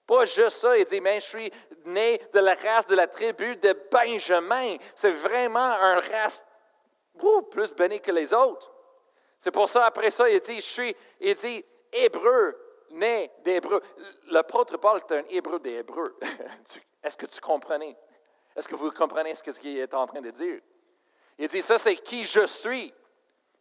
Pas 0.07 0.25
juste 0.27 0.59
ça, 0.59 0.79
il 0.79 0.85
dit, 0.85 1.01
mais 1.01 1.21
je 1.21 1.27
suis 1.27 1.53
né 1.85 2.21
de 2.33 2.39
la 2.39 2.55
race 2.55 2.87
de 2.87 2.95
la 2.95 3.09
tribu 3.09 3.57
de 3.57 3.77
Benjamin. 3.91 4.77
C'est 4.95 5.11
vraiment 5.11 5.59
un 5.59 6.01
race 6.01 6.45
plus 7.51 7.75
béni 7.75 8.01
que 8.01 8.13
les 8.13 8.33
autres. 8.33 8.73
C'est 9.39 9.51
pour 9.51 9.69
ça, 9.69 9.85
après 9.85 10.11
ça, 10.11 10.29
il 10.29 10.41
dit, 10.41 10.57
je 10.57 10.67
suis, 10.67 10.97
il 11.21 11.35
dit, 11.35 11.65
hébreu, 11.93 12.57
né 12.91 13.31
d'hébreu. 13.45 13.81
L'apôtre 14.27 14.77
Paul 14.77 14.99
est 14.99 15.13
un 15.13 15.25
hébreu 15.29 15.59
des 15.61 15.75
hébreux. 15.75 16.19
Est-ce 17.03 17.17
que 17.17 17.27
tu 17.27 17.41
comprenais? 17.41 17.97
Est-ce 18.57 18.69
que 18.69 18.75
vous 18.75 18.91
comprenez 18.91 19.35
ce 19.35 19.43
qu'il 19.43 19.79
est 19.79 19.95
en 19.95 20.07
train 20.07 20.21
de 20.21 20.31
dire? 20.31 20.61
Il 21.39 21.47
dit, 21.49 21.63
ça 21.63 21.79
c'est 21.79 21.95
qui 21.97 22.25
je 22.25 22.47
suis. 22.47 22.93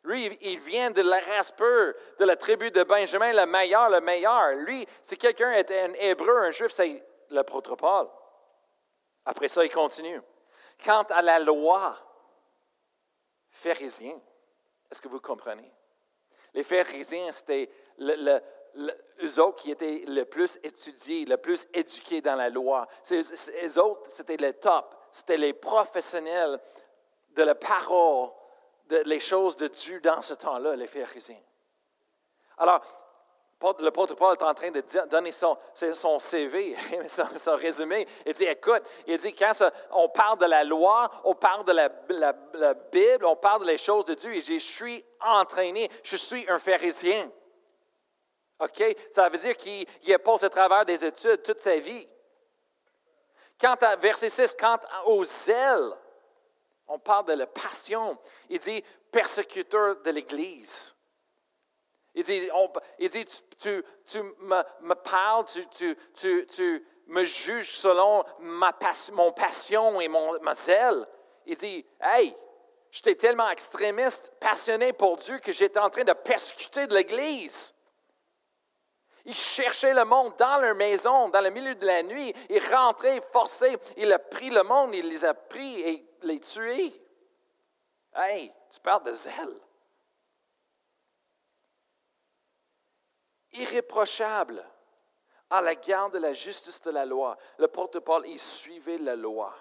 Lui, 0.03 0.37
il 0.41 0.59
vient 0.59 0.89
de 0.89 1.01
la 1.01 1.19
race 1.19 1.51
pure, 1.51 1.93
de 2.17 2.25
la 2.25 2.35
tribu 2.35 2.71
de 2.71 2.83
Benjamin, 2.83 3.33
le 3.33 3.45
meilleur, 3.45 3.89
le 3.89 3.99
meilleur. 3.99 4.53
Lui, 4.55 4.87
si 5.03 5.17
quelqu'un 5.17 5.51
était 5.51 5.81
un 5.81 5.93
hébreu, 5.93 6.45
un 6.45 6.51
juif, 6.51 6.71
c'est 6.71 7.03
l'apôtre 7.29 7.75
Paul. 7.75 8.07
Après 9.25 9.49
ça, 9.49 9.65
il 9.65 9.71
continue. 9.71 10.21
Quant 10.83 11.03
à 11.03 11.21
la 11.21 11.39
loi, 11.39 11.97
pharisiens, 13.49 14.19
est-ce 14.91 15.01
que 15.01 15.07
vous 15.07 15.19
comprenez? 15.19 15.71
Les 16.53 16.63
pharisiens, 16.63 17.31
c'était 17.31 17.69
eux 17.99 19.39
autres 19.39 19.61
qui 19.61 19.71
étaient 19.71 20.03
le 20.07 20.23
plus 20.23 20.59
étudiés, 20.63 21.25
le 21.25 21.37
plus 21.37 21.67
éduqués 21.73 22.21
dans 22.21 22.35
la 22.35 22.49
loi. 22.49 22.87
Eux 23.11 23.79
autres, 23.79 24.03
c'était 24.07 24.37
le 24.37 24.53
top, 24.53 24.95
c'était 25.11 25.37
les 25.37 25.53
professionnels 25.53 26.59
de 27.31 27.43
la 27.43 27.55
parole, 27.55 28.29
de, 28.85 28.97
les 29.05 29.19
choses 29.19 29.57
de 29.57 29.67
Dieu 29.67 29.99
dans 30.01 30.21
ce 30.21 30.33
temps-là, 30.33 30.75
les 30.75 30.87
pharisiens. 30.87 31.41
Alors, 32.57 32.81
l'apôtre 33.79 34.15
Paul 34.15 34.35
est 34.39 34.43
en 34.43 34.53
train 34.53 34.71
de 34.71 34.83
donner 35.07 35.31
son, 35.31 35.57
CV, 36.19 36.75
son, 37.37 37.55
résumé. 37.55 38.07
Il 38.25 38.33
dit, 38.33 38.45
écoute, 38.45 38.83
il 39.07 39.17
dit, 39.17 39.33
quand 39.33 39.51
on 39.91 40.09
parle 40.09 40.37
de 40.39 40.45
la 40.45 40.63
loi, 40.63 41.09
on 41.23 41.35
parle 41.35 41.65
de 41.65 41.71
la, 41.71 41.89
Bible, 42.91 43.25
on 43.25 43.35
parle 43.35 43.65
des 43.65 43.77
choses 43.77 44.05
de 44.05 44.13
Dieu, 44.13 44.33
et 44.33 44.41
je 44.41 44.57
suis 44.59 45.03
entraîné, 45.19 45.89
je 46.03 46.15
suis 46.15 46.47
un 46.49 46.59
pharisien. 46.59 47.31
OK? 48.59 48.83
Ça 49.11 49.29
veut 49.29 49.37
dire 49.37 49.55
qu'il 49.55 49.87
a 50.13 50.19
passé 50.19 50.45
à 50.45 50.49
travers 50.49 50.85
des 50.85 51.03
études 51.05 51.43
toute 51.43 51.59
sa 51.59 51.77
vie. 51.77 52.07
Quant 53.59 53.75
à 53.81 53.95
verset 53.95 54.29
6, 54.29 54.55
quant 54.55 54.77
au 55.05 55.23
zèle, 55.23 55.91
on 56.87 56.99
parle 56.99 57.25
de 57.25 57.33
la 57.33 57.47
passion. 57.47 58.17
Il 58.49 58.59
dit 58.59 58.83
persécuteur 59.11 59.97
de 60.01 60.11
l'Église. 60.11 60.96
Il 62.17 62.23
dit, 62.23 63.25
tu, 63.59 63.83
me, 64.23 64.93
parles, 64.95 65.45
tu, 65.71 66.85
me 67.05 67.23
juges 67.23 67.77
selon 67.77 68.23
ma 68.39 68.75
mon 69.11 69.31
passion 69.31 70.01
et 70.01 70.07
mon, 70.07 70.39
ma 70.41 70.55
zèle. 70.55 71.07
Il 71.45 71.55
dit, 71.55 71.85
hey, 72.01 72.35
j'étais 72.89 73.13
tellement 73.13 73.49
extrémiste, 73.51 74.33
passionné 74.39 74.93
pour 74.93 75.17
Dieu 75.17 75.37
que 75.37 75.51
j'étais 75.51 75.79
en 75.79 75.91
train 75.91 76.03
de 76.03 76.13
persécuter 76.13 76.87
de 76.87 76.95
l'Église. 76.95 77.75
Il 79.25 79.35
cherchait 79.35 79.93
le 79.93 80.03
monde 80.03 80.33
dans 80.39 80.59
leur 80.59 80.73
maison, 80.73 81.29
dans 81.29 81.41
le 81.41 81.51
milieu 81.51 81.75
de 81.75 81.85
la 81.85 82.01
nuit. 82.01 82.33
Il 82.49 82.65
rentrait 82.73 83.21
forcé. 83.31 83.77
Il 83.97 84.11
a 84.11 84.17
pris 84.17 84.49
le 84.49 84.63
monde, 84.63 84.95
il 84.95 85.07
les 85.07 85.23
a 85.23 85.35
pris 85.35 85.81
et 85.81 86.05
les 86.23 86.39
tués. 86.39 86.99
Hey, 88.15 88.51
tu 88.73 88.79
parles 88.79 89.03
de 89.03 89.11
zèle. 89.11 89.59
Irréprochable 93.53 94.63
à 95.49 95.61
la 95.61 95.75
garde 95.75 96.13
de 96.13 96.19
la 96.19 96.33
justice 96.33 96.81
de 96.81 96.91
la 96.91 97.05
loi. 97.05 97.37
Le 97.57 97.67
porte-parole, 97.67 98.27
il 98.27 98.39
suivait 98.39 98.97
la 98.97 99.15
loi. 99.15 99.55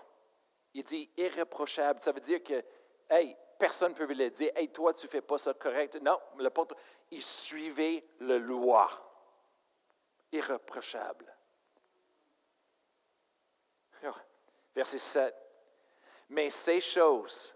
Il 0.74 0.84
dit 0.84 1.10
irréprochable. 1.16 2.02
Ça 2.02 2.12
veut 2.12 2.20
dire 2.20 2.42
que, 2.42 2.62
hey, 3.08 3.36
personne 3.58 3.92
ne 3.92 3.96
peut 3.96 4.04
lui 4.04 4.30
dire, 4.30 4.50
hey, 4.56 4.68
toi, 4.68 4.92
tu 4.92 5.06
ne 5.06 5.10
fais 5.10 5.22
pas 5.22 5.38
ça 5.38 5.54
correct. 5.54 6.00
Non, 6.02 6.18
le 6.38 6.50
porte 6.50 6.74
il 7.10 7.22
suivait 7.22 8.04
la 8.20 8.38
loi. 8.38 8.88
Irréprochable. 10.32 11.32
Verset 14.74 14.98
7. 14.98 15.34
Mais 16.28 16.50
ces 16.50 16.80
choses 16.80 17.54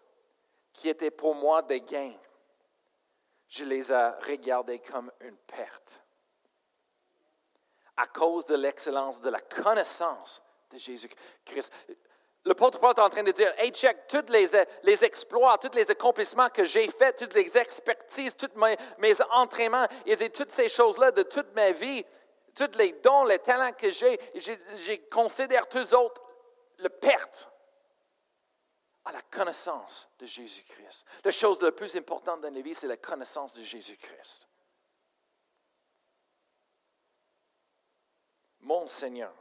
qui 0.72 0.88
étaient 0.88 1.10
pour 1.10 1.34
moi 1.34 1.60
des 1.60 1.80
gains, 1.80 2.16
je 3.48 3.64
les 3.64 3.92
ai 3.92 4.10
regardées 4.26 4.78
comme 4.78 5.12
une 5.20 5.36
perte. 5.36 6.02
À 8.00 8.06
cause 8.06 8.46
de 8.46 8.56
l'excellence 8.56 9.20
de 9.20 9.28
la 9.28 9.40
connaissance 9.40 10.40
de 10.70 10.78
Jésus-Christ. 10.78 11.70
L'apôtre 12.46 12.80
Paul 12.80 12.94
est 12.96 13.00
en 13.00 13.10
train 13.10 13.22
de 13.22 13.32
dire, 13.32 13.52
hey, 13.58 13.70
check, 13.70 14.06
tous 14.08 14.32
les, 14.32 14.46
les 14.84 15.04
exploits, 15.04 15.58
tous 15.58 15.74
les 15.74 15.90
accomplissements 15.90 16.48
que 16.48 16.64
j'ai 16.64 16.88
faits, 16.88 17.18
toutes 17.18 17.34
les 17.34 17.58
expertises, 17.58 18.34
tous 18.34 18.58
mes, 18.58 18.74
mes 18.96 19.12
entraînements, 19.32 19.86
il 20.06 20.16
dit 20.16 20.30
toutes 20.30 20.50
ces 20.50 20.70
choses-là 20.70 21.10
de 21.10 21.24
toute 21.24 21.54
ma 21.54 21.72
vie, 21.72 22.02
tous 22.54 22.78
les 22.78 22.92
dons, 22.92 23.24
les 23.24 23.38
talents 23.38 23.72
que 23.72 23.90
j'ai, 23.90 24.18
je 24.34 24.94
considère 25.10 25.68
tous 25.68 25.92
autres 25.92 26.22
le 26.78 26.88
perte 26.88 27.50
à 29.04 29.12
la 29.12 29.20
connaissance 29.20 30.08
de 30.18 30.24
Jésus-Christ. 30.24 31.04
La 31.22 31.32
chose 31.32 31.60
la 31.60 31.72
plus 31.72 31.94
importante 31.96 32.40
dans 32.40 32.54
la 32.54 32.60
vie, 32.62 32.74
c'est 32.74 32.86
la 32.86 32.96
connaissance 32.96 33.52
de 33.52 33.62
Jésus-Christ. 33.62 34.48
Mon 38.60 38.88
Seigneur, 38.88 39.34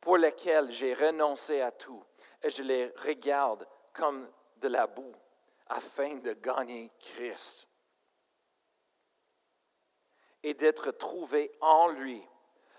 pour 0.00 0.18
lequel 0.18 0.70
j'ai 0.70 0.94
renoncé 0.94 1.60
à 1.60 1.70
tout, 1.70 2.02
et 2.42 2.50
je 2.50 2.62
les 2.62 2.86
regarde 3.04 3.66
comme 3.92 4.30
de 4.56 4.68
la 4.68 4.86
boue, 4.86 5.14
afin 5.68 6.14
de 6.16 6.32
gagner 6.32 6.90
Christ 7.00 7.68
et 10.42 10.54
d'être 10.54 10.92
trouvé 10.92 11.50
en 11.60 11.88
lui 11.88 12.22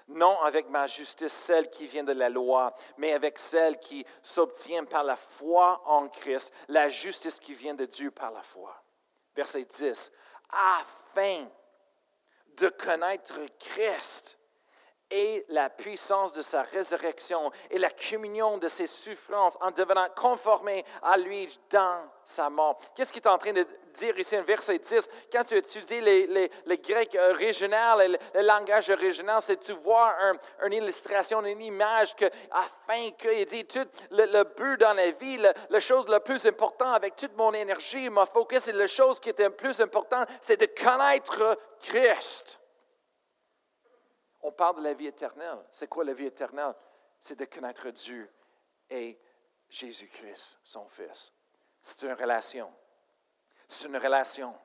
non 0.08 0.40
avec 0.42 0.70
ma 0.70 0.88
justice, 0.88 1.34
celle 1.34 1.70
qui 1.70 1.86
vient 1.86 2.04
de 2.04 2.14
la 2.14 2.30
loi, 2.30 2.74
mais 2.98 3.14
avec 3.14 3.38
celle 3.38 3.80
qui 3.80 4.06
s'obtient 4.24 4.86
par 4.86 5.04
la 5.04 5.16
foi 5.16 5.82
en 5.86 6.08
Christ, 6.08 6.54
la 6.70 6.90
justice 6.90 7.40
qui 7.40 7.54
vient 7.54 7.74
de 7.74 7.86
Dieu 7.86 8.12
par 8.12 8.32
la 8.32 8.42
foi. 8.42 8.82
Verset 9.36 9.66
10, 9.66 10.12
afin 10.50 11.48
de 12.56 12.70
connaître 12.70 13.40
Christ 13.60 14.37
et 15.10 15.46
la 15.50 15.70
puissance 15.70 16.34
de 16.34 16.42
sa 16.42 16.64
résurrection 16.64 17.50
et 17.70 17.80
la 17.80 17.90
communion 17.90 18.58
de 18.58 18.68
ses 18.68 18.88
souffrances 18.88 19.58
en 19.62 19.72
devenant 19.72 20.08
conformé 20.16 20.84
à 21.02 21.18
lui 21.18 21.48
dans 21.70 22.02
sa 22.26 22.50
mort. 22.50 22.78
Qu'est-ce 22.94 23.14
qu'il 23.14 23.22
est 23.22 23.28
en 23.28 23.38
train 23.38 23.54
de 23.54 23.66
dire 23.94 24.18
ici 24.20 24.38
en 24.38 24.44
verset 24.44 24.80
10? 24.80 25.10
Quand 25.32 25.46
tu 25.46 25.56
étudies 25.56 26.02
les, 26.02 26.28
les, 26.28 26.52
les 26.66 26.78
Grecs 26.78 27.18
original 27.32 28.02
et 28.02 28.08
le, 28.10 28.42
langage 28.42 28.90
original, 28.90 29.42
c'est 29.42 29.58
tu 29.60 29.72
vois 29.74 30.14
une 30.66 30.74
illustration, 30.74 31.42
une 31.46 31.62
image 31.62 32.16
que, 32.16 32.26
afin 32.52 33.12
qu'il 33.12 33.46
dit 33.46 33.66
tout 33.66 33.88
le, 34.12 34.44
but 34.44 34.80
dans 34.80 34.94
la 34.94 35.12
vie, 35.12 35.40
la 35.70 35.80
chose 35.80 36.08
la 36.10 36.20
plus 36.20 36.46
importante 36.46 36.96
avec 36.96 37.16
toute 37.16 37.36
mon 37.38 37.54
énergie, 37.54 38.10
ma 38.10 38.26
focus, 38.26 38.68
et 38.68 38.74
la 38.74 38.88
chose 38.88 39.20
qui 39.20 39.30
était 39.30 39.46
le 39.46 39.52
plus 39.52 39.80
importante, 39.80 40.28
c'est 40.42 40.60
de 40.60 40.66
connaître 40.66 41.58
Christ. 41.80 42.60
On 44.48 44.52
parle 44.54 44.78
de 44.78 44.84
la 44.84 44.94
vie 44.94 45.08
éternelle. 45.08 45.58
C'est 45.70 45.88
quoi 45.90 46.06
la 46.06 46.14
vie 46.14 46.28
éternelle? 46.28 46.74
C'est 47.20 47.38
de 47.38 47.44
connaître 47.44 47.90
Dieu 47.90 48.32
et 48.90 49.20
Jésus-Christ, 49.68 50.58
son 50.64 50.88
Fils. 50.88 51.34
C'est 51.82 52.04
une 52.04 52.14
relation. 52.14 52.72
C'est 53.68 53.88
une 53.88 53.98
relation. 53.98 54.56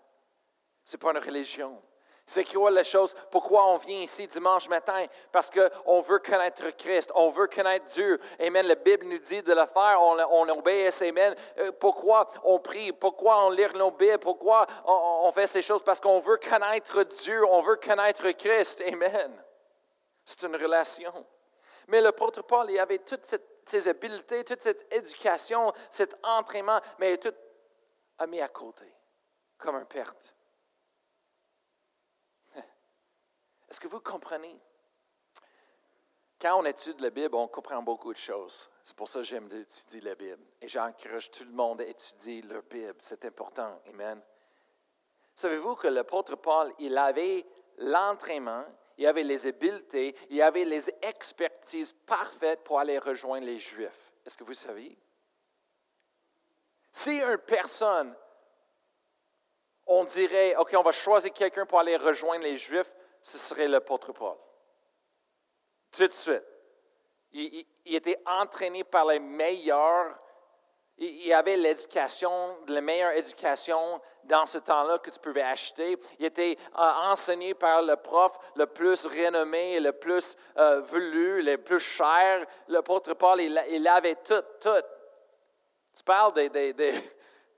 Ce 0.84 0.94
n'est 0.96 1.00
pas 1.00 1.10
une 1.10 1.18
religion. 1.18 1.82
C'est 2.24 2.44
quoi 2.44 2.70
la 2.70 2.84
chose? 2.84 3.12
Pourquoi 3.32 3.66
on 3.66 3.78
vient 3.78 4.02
ici 4.02 4.28
dimanche 4.28 4.68
matin? 4.68 5.04
Parce 5.32 5.50
qu'on 5.50 6.00
veut 6.00 6.20
connaître 6.20 6.70
Christ, 6.76 7.10
on 7.16 7.30
veut 7.30 7.48
connaître 7.48 7.86
Dieu. 7.86 8.20
Amen. 8.38 8.64
La 8.64 8.76
Bible 8.76 9.06
nous 9.06 9.18
dit 9.18 9.42
de 9.42 9.52
le 9.52 9.66
faire, 9.66 9.98
on, 10.00 10.16
on 10.30 10.48
obéit. 10.50 11.02
Amen. 11.02 11.34
Euh, 11.58 11.72
pourquoi 11.72 12.28
on 12.44 12.60
prie? 12.60 12.92
Pourquoi 12.92 13.46
on 13.46 13.50
lit 13.50 13.66
nos 13.74 13.90
Bibles? 13.90 14.20
Pourquoi 14.20 14.64
on, 14.84 15.22
on 15.24 15.32
fait 15.32 15.48
ces 15.48 15.60
choses? 15.60 15.82
Parce 15.82 15.98
qu'on 15.98 16.20
veut 16.20 16.38
connaître 16.38 17.02
Dieu, 17.02 17.44
on 17.46 17.62
veut 17.62 17.80
connaître 17.84 18.30
Christ. 18.30 18.80
Amen. 18.86 19.42
C'est 20.24 20.42
une 20.44 20.56
relation. 20.56 21.26
Mais 21.88 22.00
l'apôtre 22.00 22.42
Paul, 22.42 22.70
il 22.70 22.78
avait 22.78 22.98
toutes 22.98 23.34
ces 23.66 23.88
habiletés, 23.88 24.44
toute 24.44 24.62
cette 24.62 24.92
éducation, 24.92 25.72
cet 25.90 26.16
entraînement, 26.24 26.80
mais 26.98 27.16
tout 27.18 27.34
a 28.18 28.26
mis 28.26 28.40
à 28.40 28.48
côté, 28.48 28.92
comme 29.58 29.76
un 29.76 29.84
perte. 29.84 30.34
Est-ce 33.68 33.80
que 33.80 33.88
vous 33.88 34.00
comprenez? 34.00 34.60
Quand 36.42 36.58
on 36.58 36.64
étudie 36.64 37.00
la 37.00 37.10
Bible, 37.10 37.36
on 37.36 37.46
comprend 37.46 37.80
beaucoup 37.82 38.12
de 38.12 38.18
choses. 38.18 38.68
C'est 38.82 38.96
pour 38.96 39.08
ça 39.08 39.20
que 39.20 39.24
j'aime 39.24 39.48
étudier 39.52 40.00
la 40.00 40.16
Bible. 40.16 40.42
Et 40.60 40.66
j'encourage 40.66 41.30
tout 41.30 41.44
le 41.44 41.52
monde 41.52 41.80
à 41.80 41.84
étudier 41.84 42.42
leur 42.42 42.62
Bible. 42.64 42.96
C'est 43.00 43.24
important. 43.24 43.80
Amen. 43.88 44.20
Savez-vous 45.36 45.76
que 45.76 45.86
l'apôtre 45.86 46.34
Paul, 46.34 46.72
il 46.80 46.98
avait 46.98 47.46
l'entraînement, 47.78 48.64
il 49.02 49.06
avait 49.08 49.24
les 49.24 49.48
habiletés, 49.48 50.14
il 50.30 50.40
avait 50.40 50.64
les 50.64 50.88
expertises 51.02 51.92
parfaites 52.06 52.62
pour 52.62 52.78
aller 52.78 52.98
rejoindre 52.98 53.46
les 53.46 53.58
Juifs. 53.58 54.12
Est-ce 54.24 54.38
que 54.38 54.44
vous 54.44 54.54
saviez? 54.54 54.96
Si 56.92 57.20
une 57.20 57.38
personne, 57.38 58.14
on 59.86 60.04
dirait, 60.04 60.54
OK, 60.54 60.72
on 60.78 60.82
va 60.82 60.92
choisir 60.92 61.32
quelqu'un 61.32 61.66
pour 61.66 61.80
aller 61.80 61.96
rejoindre 61.96 62.44
les 62.44 62.56
Juifs, 62.56 62.92
ce 63.20 63.38
serait 63.38 63.66
l'apôtre 63.66 64.12
Paul. 64.12 64.36
Tout 65.90 66.06
de 66.06 66.12
suite. 66.12 66.44
Il, 67.32 67.66
était 67.84 68.22
entraîné 68.24 68.84
par 68.84 69.06
les 69.06 69.18
meilleurs. 69.18 70.16
Il, 70.98 71.32
avait 71.32 71.56
l'éducation, 71.56 72.58
la 72.68 72.80
meilleure 72.80 73.12
éducation 73.12 74.00
dans 74.24 74.46
ce 74.46 74.58
temps-là 74.58 74.98
que 74.98 75.10
tu 75.10 75.18
pouvais 75.18 75.42
acheter. 75.42 75.98
Il 76.18 76.26
était 76.26 76.56
euh, 76.78 76.90
enseigné 77.04 77.54
par 77.54 77.82
le 77.82 77.96
prof 77.96 78.32
le 78.54 78.66
plus 78.66 79.06
renommé, 79.06 79.80
le 79.80 79.92
plus 79.92 80.36
euh, 80.58 80.80
velu, 80.82 81.42
le 81.42 81.56
plus 81.56 81.80
cher. 81.80 82.46
L'apôtre 82.68 83.14
Paul, 83.14 83.40
il, 83.40 83.88
avait 83.88 84.16
tout, 84.16 84.42
tout. 84.60 84.82
Tu 85.96 86.04
parles 86.04 86.34
des, 86.34 86.48
des, 86.50 86.72
des, 86.72 86.92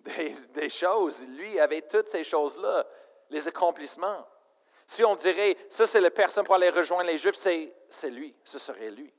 des 0.55 0.69
choses. 0.71 1.26
Lui, 1.29 1.55
il 1.55 1.61
avait 1.61 1.83
toutes 1.83 2.09
ces 2.09 2.25
choses-là, 2.25 2.87
les 3.31 3.47
accomplissements. 3.47 4.25
Si 4.87 5.05
on 5.05 5.14
dirait, 5.17 5.57
ça 5.71 5.87
c'est 5.87 6.00
la 6.00 6.11
personne 6.11 6.45
pour 6.45 6.55
aller 6.55 6.71
rejoindre 6.71 7.09
les 7.09 7.19
Juifs, 7.19 7.37
c'est 7.37 8.11
lui, 8.11 8.35
ce 8.45 8.59
serait 8.59 8.91
lui. 8.91 9.12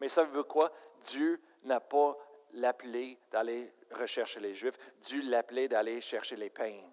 Mais 0.00 0.08
ça 0.08 0.24
veut 0.24 0.42
quoi? 0.42 0.70
Dieu 1.02 1.40
n'a 1.64 1.80
pas 1.80 2.16
l'appelé 2.52 3.18
d'aller 3.30 3.72
rechercher 3.90 4.40
les 4.40 4.54
Juifs, 4.54 4.78
Dieu 5.00 5.22
l'appelait 5.22 5.68
d'aller 5.68 6.00
chercher 6.00 6.36
les 6.36 6.50
païens. 6.50 6.90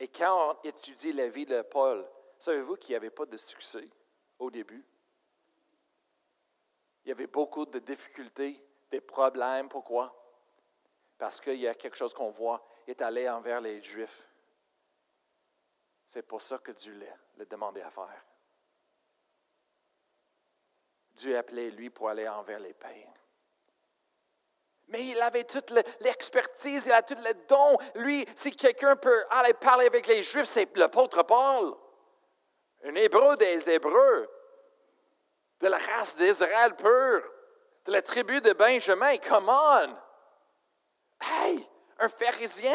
Et 0.00 0.08
quand 0.08 0.50
on 0.50 0.68
étudie 0.68 1.12
la 1.12 1.28
vie 1.28 1.46
de 1.46 1.62
Paul, 1.62 2.08
savez-vous 2.38 2.76
qu'il 2.76 2.92
n'y 2.92 2.96
avait 2.96 3.10
pas 3.10 3.26
de 3.26 3.36
succès 3.36 3.88
au 4.38 4.50
début? 4.50 4.84
Il 7.04 7.08
y 7.08 7.12
avait 7.12 7.26
beaucoup 7.26 7.66
de 7.66 7.78
difficultés, 7.78 8.62
des 8.90 9.00
problèmes. 9.00 9.68
Pourquoi? 9.68 10.14
Parce 11.16 11.40
qu'il 11.40 11.58
y 11.58 11.66
a 11.66 11.74
quelque 11.74 11.96
chose 11.96 12.14
qu'on 12.14 12.30
voit, 12.30 12.64
il 12.86 12.92
est 12.92 13.02
allé 13.02 13.28
envers 13.28 13.60
les 13.60 13.82
Juifs. 13.82 14.28
C'est 16.06 16.22
pour 16.22 16.40
ça 16.40 16.58
que 16.58 16.72
Dieu 16.72 16.98
l'a 17.36 17.44
demandé 17.44 17.80
à 17.80 17.90
faire. 17.90 18.24
Dieu 21.12 21.36
appelait 21.36 21.70
lui 21.70 21.90
pour 21.90 22.08
aller 22.08 22.28
envers 22.28 22.60
les 22.60 22.72
païens. 22.72 23.12
Mais 24.88 25.06
il 25.06 25.20
avait 25.20 25.44
toute 25.44 25.70
l'expertise, 26.00 26.86
il 26.86 26.92
a 26.92 27.02
tout 27.02 27.14
le 27.14 27.34
don. 27.46 27.76
Lui, 27.94 28.26
si 28.34 28.52
quelqu'un 28.52 28.96
peut 28.96 29.24
aller 29.30 29.52
parler 29.54 29.86
avec 29.86 30.06
les 30.06 30.22
Juifs, 30.22 30.48
c'est 30.48 30.74
l'apôtre 30.76 31.22
Paul. 31.22 31.74
Un 32.84 32.94
hébreu 32.94 33.36
des 33.36 33.68
Hébreux, 33.68 34.28
de 35.60 35.68
la 35.68 35.78
race 35.78 36.16
d'Israël 36.16 36.74
pure, 36.76 37.22
de 37.84 37.92
la 37.92 38.00
tribu 38.00 38.40
de 38.40 38.52
Benjamin. 38.52 39.18
Come 39.18 39.48
on! 39.50 39.96
Hey, 41.20 41.68
un 41.98 42.08
pharisien! 42.08 42.74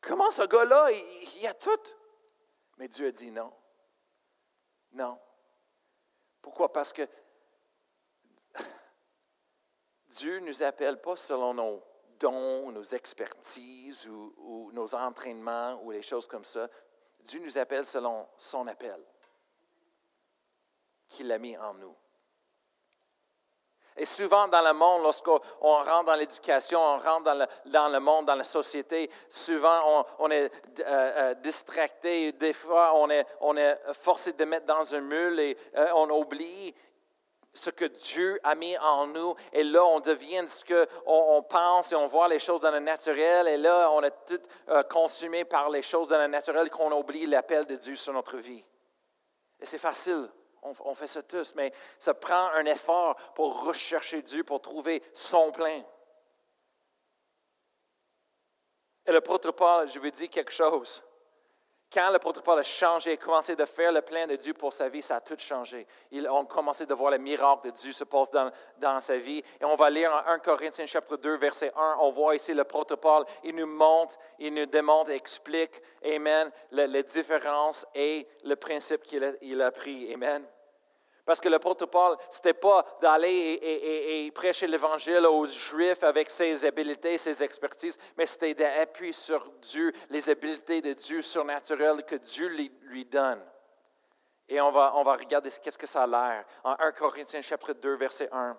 Comment 0.00 0.30
ce 0.30 0.42
gars-là, 0.42 0.90
il, 0.90 1.38
il 1.40 1.46
a 1.46 1.54
tout? 1.54 1.70
Mais 2.78 2.88
Dieu 2.88 3.08
a 3.08 3.12
dit 3.12 3.30
non. 3.30 3.52
Non. 4.92 5.18
Pourquoi? 6.42 6.72
Parce 6.72 6.92
que 6.92 7.08
Dieu 10.14 10.38
ne 10.38 10.46
nous 10.46 10.62
appelle 10.62 11.00
pas 11.00 11.16
selon 11.16 11.54
nos 11.54 11.82
dons, 12.20 12.70
nos 12.70 12.84
expertises 12.84 14.08
ou, 14.08 14.70
nos 14.72 14.94
entraînements 14.94 15.80
ou 15.82 15.90
les 15.90 16.02
choses 16.02 16.28
comme 16.28 16.44
ça. 16.44 16.68
Dieu 17.20 17.40
nous 17.40 17.58
appelle 17.58 17.84
selon 17.84 18.26
son 18.36 18.66
appel 18.68 19.00
qu'il 21.08 21.30
a 21.32 21.38
mis 21.38 21.56
en 21.56 21.74
nous. 21.74 21.96
Et 23.96 24.04
souvent 24.04 24.46
dans 24.48 24.62
le 24.62 24.72
monde, 24.72 25.02
lorsqu'on 25.02 25.38
rentre 25.60 26.04
dans 26.04 26.16
l'éducation, 26.16 26.80
on 26.80 26.98
rentre 26.98 27.24
dans 27.66 27.88
le, 27.88 28.00
monde, 28.00 28.26
dans 28.26 28.34
la 28.34 28.44
société, 28.44 29.10
souvent 29.28 30.04
on, 30.18 30.30
est 30.30 30.52
euh, 30.80 30.82
euh, 30.86 31.34
distracté, 31.34 32.32
des 32.32 32.52
fois 32.52 32.94
on 32.96 33.08
est, 33.10 33.24
on 33.40 33.56
est, 33.56 33.78
forcé 33.94 34.32
de 34.32 34.44
mettre 34.44 34.66
dans 34.66 34.94
un 34.94 35.00
mule 35.00 35.38
et 35.38 35.56
euh, 35.76 35.92
on 35.94 36.10
oublie 36.10 36.74
ce 37.54 37.70
que 37.70 37.84
Dieu 37.84 38.38
a 38.42 38.54
mis 38.54 38.76
en 38.78 39.06
nous. 39.06 39.34
Et 39.52 39.64
là, 39.64 39.84
on 39.84 40.00
devient 40.00 40.44
ce 40.48 40.64
qu'on 40.64 40.86
on 41.06 41.42
pense 41.42 41.92
et 41.92 41.94
on 41.94 42.06
voit 42.06 42.28
les 42.28 42.38
choses 42.38 42.60
dans 42.60 42.70
le 42.70 42.80
naturel. 42.80 43.48
Et 43.48 43.56
là, 43.56 43.90
on 43.92 44.02
est 44.02 44.14
tout 44.26 44.40
consumé 44.90 45.44
par 45.44 45.70
les 45.70 45.82
choses 45.82 46.08
dans 46.08 46.18
le 46.18 46.26
naturel 46.26 46.70
qu'on 46.70 46.92
oublie 46.92 47.26
l'appel 47.26 47.64
de 47.66 47.76
Dieu 47.76 47.96
sur 47.96 48.12
notre 48.12 48.36
vie. 48.36 48.64
Et 49.60 49.66
c'est 49.66 49.78
facile 49.78 50.28
on, 50.64 50.94
fait 50.94 51.06
ça 51.06 51.22
tous, 51.22 51.54
mais 51.54 51.72
ça 51.98 52.14
prend 52.14 52.48
un 52.52 52.64
effort 52.64 53.16
pour 53.34 53.64
rechercher 53.64 54.22
Dieu, 54.22 54.44
pour 54.44 54.60
trouver 54.60 55.02
son 55.12 55.52
plein. 55.52 55.82
Et 59.06 59.12
l'apôtre 59.12 59.52
Paul, 59.52 59.90
je 59.90 59.98
veux 59.98 60.10
dire 60.10 60.30
quelque 60.30 60.52
chose. 60.52 61.02
Quand 61.94 62.10
l'apôtre 62.10 62.42
Paul 62.42 62.58
a 62.58 62.62
changé 62.64 63.12
et 63.12 63.16
commencé 63.16 63.54
de 63.54 63.64
faire 63.64 63.92
le 63.92 64.02
plein 64.02 64.26
de 64.26 64.34
Dieu 64.34 64.52
pour 64.52 64.72
sa 64.72 64.88
vie, 64.88 65.00
ça 65.00 65.16
a 65.16 65.20
tout 65.20 65.36
changé. 65.38 65.86
Ils 66.10 66.28
ont 66.28 66.44
commencé 66.44 66.86
de 66.86 66.92
voir 66.92 67.12
le 67.12 67.18
miracle 67.18 67.70
de 67.70 67.70
Dieu 67.70 67.92
se 67.92 68.02
passer 68.02 68.32
dans, 68.32 68.50
dans, 68.78 68.98
sa 68.98 69.16
vie. 69.16 69.44
Et 69.60 69.64
on 69.64 69.76
va 69.76 69.90
lire 69.90 70.12
en 70.12 70.32
1 70.32 70.40
Corinthiens 70.40 70.86
chapitre 70.86 71.18
2, 71.18 71.36
verset 71.36 71.70
1. 71.76 71.98
On 72.00 72.10
voit 72.10 72.34
ici 72.34 72.52
l'apôtre 72.52 72.96
Paul, 72.96 73.24
il 73.44 73.54
nous 73.54 73.68
montre, 73.68 74.16
il 74.40 74.52
nous 74.52 74.66
démontre, 74.66 75.12
explique, 75.12 75.80
Amen, 76.04 76.50
les 76.72 77.02
différences 77.04 77.86
et 77.94 78.26
le 78.44 78.56
principe 78.56 79.04
qu'il 79.04 79.22
a, 79.22 79.30
il 79.40 79.62
a 79.62 79.70
pris. 79.70 80.12
Amen. 80.12 80.44
Parce 81.24 81.40
que 81.40 81.48
l'apôtre 81.48 81.86
Paul, 81.86 82.16
ce 82.28 82.38
n'était 82.38 82.52
pas 82.52 82.84
d'aller 83.00 83.58
et, 83.62 84.30
prêcher 84.32 84.66
l'Évangile 84.66 85.26
aux 85.26 85.46
Juifs 85.46 86.02
avec 86.02 86.28
ses 86.28 86.64
habiletés, 86.64 87.16
ses 87.16 87.42
expertises, 87.42 87.98
mais 88.16 88.26
c'était 88.26 88.54
d'appuyer 88.54 89.12
sur 89.12 89.50
Dieu, 89.62 89.92
les 90.10 90.28
habiletés 90.28 90.82
de 90.82 90.92
Dieu 90.92 91.22
surnaturelles 91.22 92.04
que 92.04 92.16
Dieu 92.16 92.48
lui, 92.48 93.04
donne. 93.06 93.42
Et 94.48 94.60
on 94.60 94.70
va, 94.70 94.92
on 94.96 95.02
va 95.02 95.16
regarder 95.16 95.50
qu'est-ce 95.62 95.78
que 95.78 95.86
ça 95.86 96.02
a 96.02 96.06
l'air. 96.06 96.44
En 96.62 96.76
1 96.78 96.92
Corinthiens 96.92 97.40
chapitre 97.40 97.72
2, 97.72 97.96
verset 97.96 98.28
1. 98.30 98.56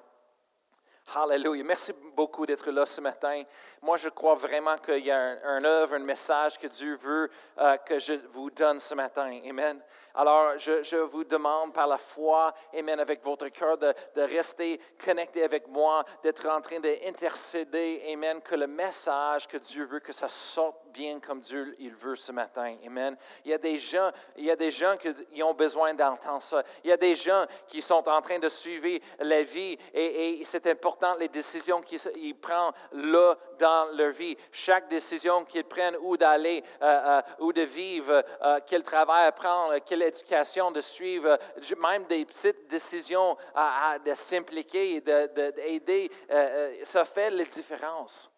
Hallelujah. 1.14 1.64
Merci 1.64 1.94
beaucoup 2.16 2.48
d'être 2.48 2.72
là 2.72 2.86
ce 2.86 3.00
matin. 3.00 3.44
Moi, 3.82 3.96
je 3.98 4.10
crois 4.10 4.34
vraiment 4.34 4.76
qu'il 4.78 5.06
y 5.06 5.12
a 5.12 5.38
un, 5.44 5.64
œuvre, 5.64 5.96
un 5.96 6.00
message 6.00 6.58
que 6.58 6.66
Dieu 6.66 6.96
veut 6.96 7.30
euh, 7.60 7.78
que 7.78 8.00
je 8.00 8.14
vous 8.32 8.50
donne 8.50 8.80
ce 8.80 8.96
matin. 8.96 9.40
Amen. 9.48 9.80
Alors, 10.16 10.58
je, 10.58 10.96
vous 10.96 11.24
demande 11.24 11.74
par 11.74 11.88
la 11.88 11.98
foi, 11.98 12.54
Amen, 12.74 13.00
avec 13.00 13.24
votre 13.24 13.50
cœur, 13.50 13.78
de, 13.78 13.94
rester 14.16 14.80
connecté 15.04 15.44
avec 15.44 15.68
moi, 15.68 16.04
d'être 16.24 16.48
en 16.48 16.62
train 16.62 16.80
d'intercéder, 16.80 18.02
Amen, 18.14 18.42
que 18.42 18.56
le 18.56 18.68
message 18.68 19.48
que 19.48 19.58
Dieu 19.58 19.86
veut, 19.86 20.00
que 20.00 20.14
ça 20.14 20.30
sorte 20.30 20.78
bien 20.94 21.20
comme 21.20 21.42
Dieu 21.42 21.76
il 21.80 21.94
veut 21.94 22.16
ce 22.16 22.32
matin. 22.32 22.76
Amen. 22.86 23.18
Il 23.44 23.52
y 23.52 23.54
a 23.54 23.58
des 23.58 23.78
gens, 23.78 24.10
il 24.38 24.46
y 24.46 24.52
a 24.52 24.56
des 24.56 24.72
gens 24.72 24.96
qui 24.98 25.44
ont 25.44 25.54
besoin 25.54 25.94
d'entendre 25.94 26.42
ça. 26.42 26.64
Il 26.84 26.90
y 26.90 26.94
a 26.94 26.98
des 26.98 27.16
gens 27.16 27.44
qui 27.68 27.82
sont 27.82 28.08
en 28.08 28.22
train 28.22 28.40
de 28.40 28.48
suivre 28.48 29.00
la 29.20 29.44
vie 29.44 29.78
et, 29.94 30.42
c'est 30.46 30.68
important 30.68 31.16
les 31.16 31.28
décisions 31.28 31.82
qu'ils 31.82 32.36
prennent 32.36 32.72
là 32.94 33.36
dans 33.60 33.90
leur 33.96 34.12
vie. 34.12 34.38
Chaque 34.52 34.88
décision 34.88 35.44
qu'ils 35.44 35.66
prennent, 35.66 35.98
où 36.02 36.18
d'aller, 36.18 36.64
euh, 36.82 36.86
euh, 36.86 37.22
où 37.40 37.52
de 37.52 37.62
vivre, 37.62 38.24
euh, 38.42 38.60
quel 38.66 38.84
travail 38.84 39.26
à 39.26 39.32
prendre, 39.32 39.78
quelle 39.80 40.04
éducation 40.08 40.72
de 40.72 40.82
suivre, 40.82 41.38
même 41.78 42.06
des 42.06 42.26
petites 42.26 42.68
décisions 42.68 43.38
à, 43.54 43.98
de 44.00 44.14
s'impliquer 44.14 44.96
et 44.96 45.02
d'aider, 45.02 46.12
ça 46.84 47.06
fait 47.06 47.30
la 47.30 47.46
différence. 47.46 48.30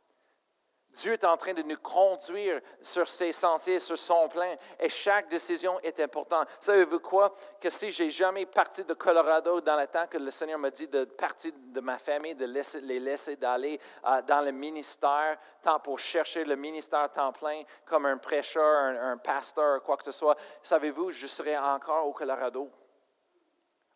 Dieu 0.98 1.14
est 1.14 1.24
en 1.24 1.38
train 1.38 1.54
de 1.54 1.62
nous 1.62 1.78
conduire 1.78 2.60
sur 2.82 3.08
ses 3.08 3.32
sentiers, 3.32 3.80
sur 3.80 3.98
son 3.98 4.28
plein, 4.28 4.56
et 4.80 4.90
chaque 4.90 5.30
décision 5.30 5.80
est 5.82 6.00
importante. 6.00 6.48
Savez-vous 6.60 7.00
quoi? 7.00 7.34
Que 7.62 7.70
si 7.70 7.92
j'ai 7.92 8.10
jamais 8.10 8.46
parti 8.46 8.84
de 8.84 8.94
Colorado 8.94 9.62
dans 9.62 9.80
le 9.80 9.88
temps 9.88 10.08
que 10.08 10.18
le 10.18 10.32
Seigneur 10.32 10.58
m'a 10.58 10.72
dit 10.72 10.88
de 10.88 11.06
partir 11.06 11.54
de 11.56 11.80
ma 11.80 11.98
famille, 11.98 12.36
de 12.36 12.46
les 12.82 13.00
laisser 13.00 13.36
d'aller 13.36 13.80
euh, 14.06 14.22
dans 14.24 14.42
le 14.42 14.52
ministère, 14.52 15.38
tant 15.62 15.80
pour 15.80 16.00
chercher 16.00 16.44
le 16.44 16.56
ministère 16.56 17.12
temps 17.12 17.32
plein 17.32 17.62
comme 17.86 18.08
un 18.08 18.18
prêcheur, 18.18 18.64
un, 18.64 19.12
un 19.12 19.18
pasteur, 19.18 19.84
quoi 19.84 19.98
que 19.98 20.04
ce 20.04 20.12
soit, 20.12 20.36
savez-vous, 20.64 21.12
je 21.12 21.28
serais 21.28 21.58
encore 21.58 22.08
au 22.08 22.14
Colorado 22.14 22.72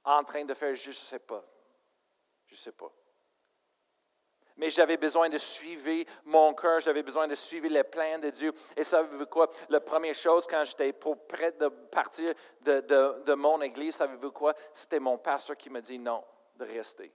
en 0.03 0.23
train 0.23 0.45
de 0.45 0.53
faire, 0.53 0.75
je 0.75 0.89
ne 0.89 0.93
sais 0.93 1.19
pas. 1.19 1.43
Je 2.47 2.53
ne 2.53 2.59
sais 2.59 2.71
pas. 2.71 2.91
Mais 4.57 4.69
j'avais 4.69 4.97
besoin 4.97 5.29
de 5.29 5.37
suivre 5.37 6.05
mon 6.25 6.53
cœur, 6.53 6.79
j'avais 6.79 7.03
besoin 7.03 7.27
de 7.27 7.35
suivre 7.35 7.67
les 7.67 7.83
plans 7.83 8.19
de 8.19 8.29
Dieu. 8.29 8.53
Et 8.75 8.83
ça 8.83 9.03
veut 9.03 9.25
quoi? 9.25 9.49
La 9.69 9.79
première 9.79 10.15
chose, 10.15 10.45
quand 10.47 10.63
j'étais 10.65 10.93
prêt 10.93 11.53
de 11.53 11.67
partir 11.67 12.33
de, 12.61 13.33
mon 13.33 13.61
église, 13.61 13.95
savez-vous 13.95 14.31
quoi? 14.31 14.53
C'était 14.73 14.99
mon 14.99 15.17
pasteur 15.17 15.57
qui 15.57 15.69
m'a 15.69 15.81
dit 15.81 15.97
non, 15.97 16.23
de 16.55 16.65
rester. 16.65 17.11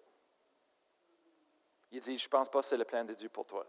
Il 1.92 2.00
dit, 2.00 2.16
je 2.16 2.26
ne 2.26 2.30
pense 2.30 2.48
pas 2.48 2.60
que 2.60 2.66
c'est 2.66 2.76
le 2.76 2.84
plan 2.84 3.04
de 3.04 3.14
Dieu 3.14 3.28
pour 3.28 3.46
toi. 3.46 3.66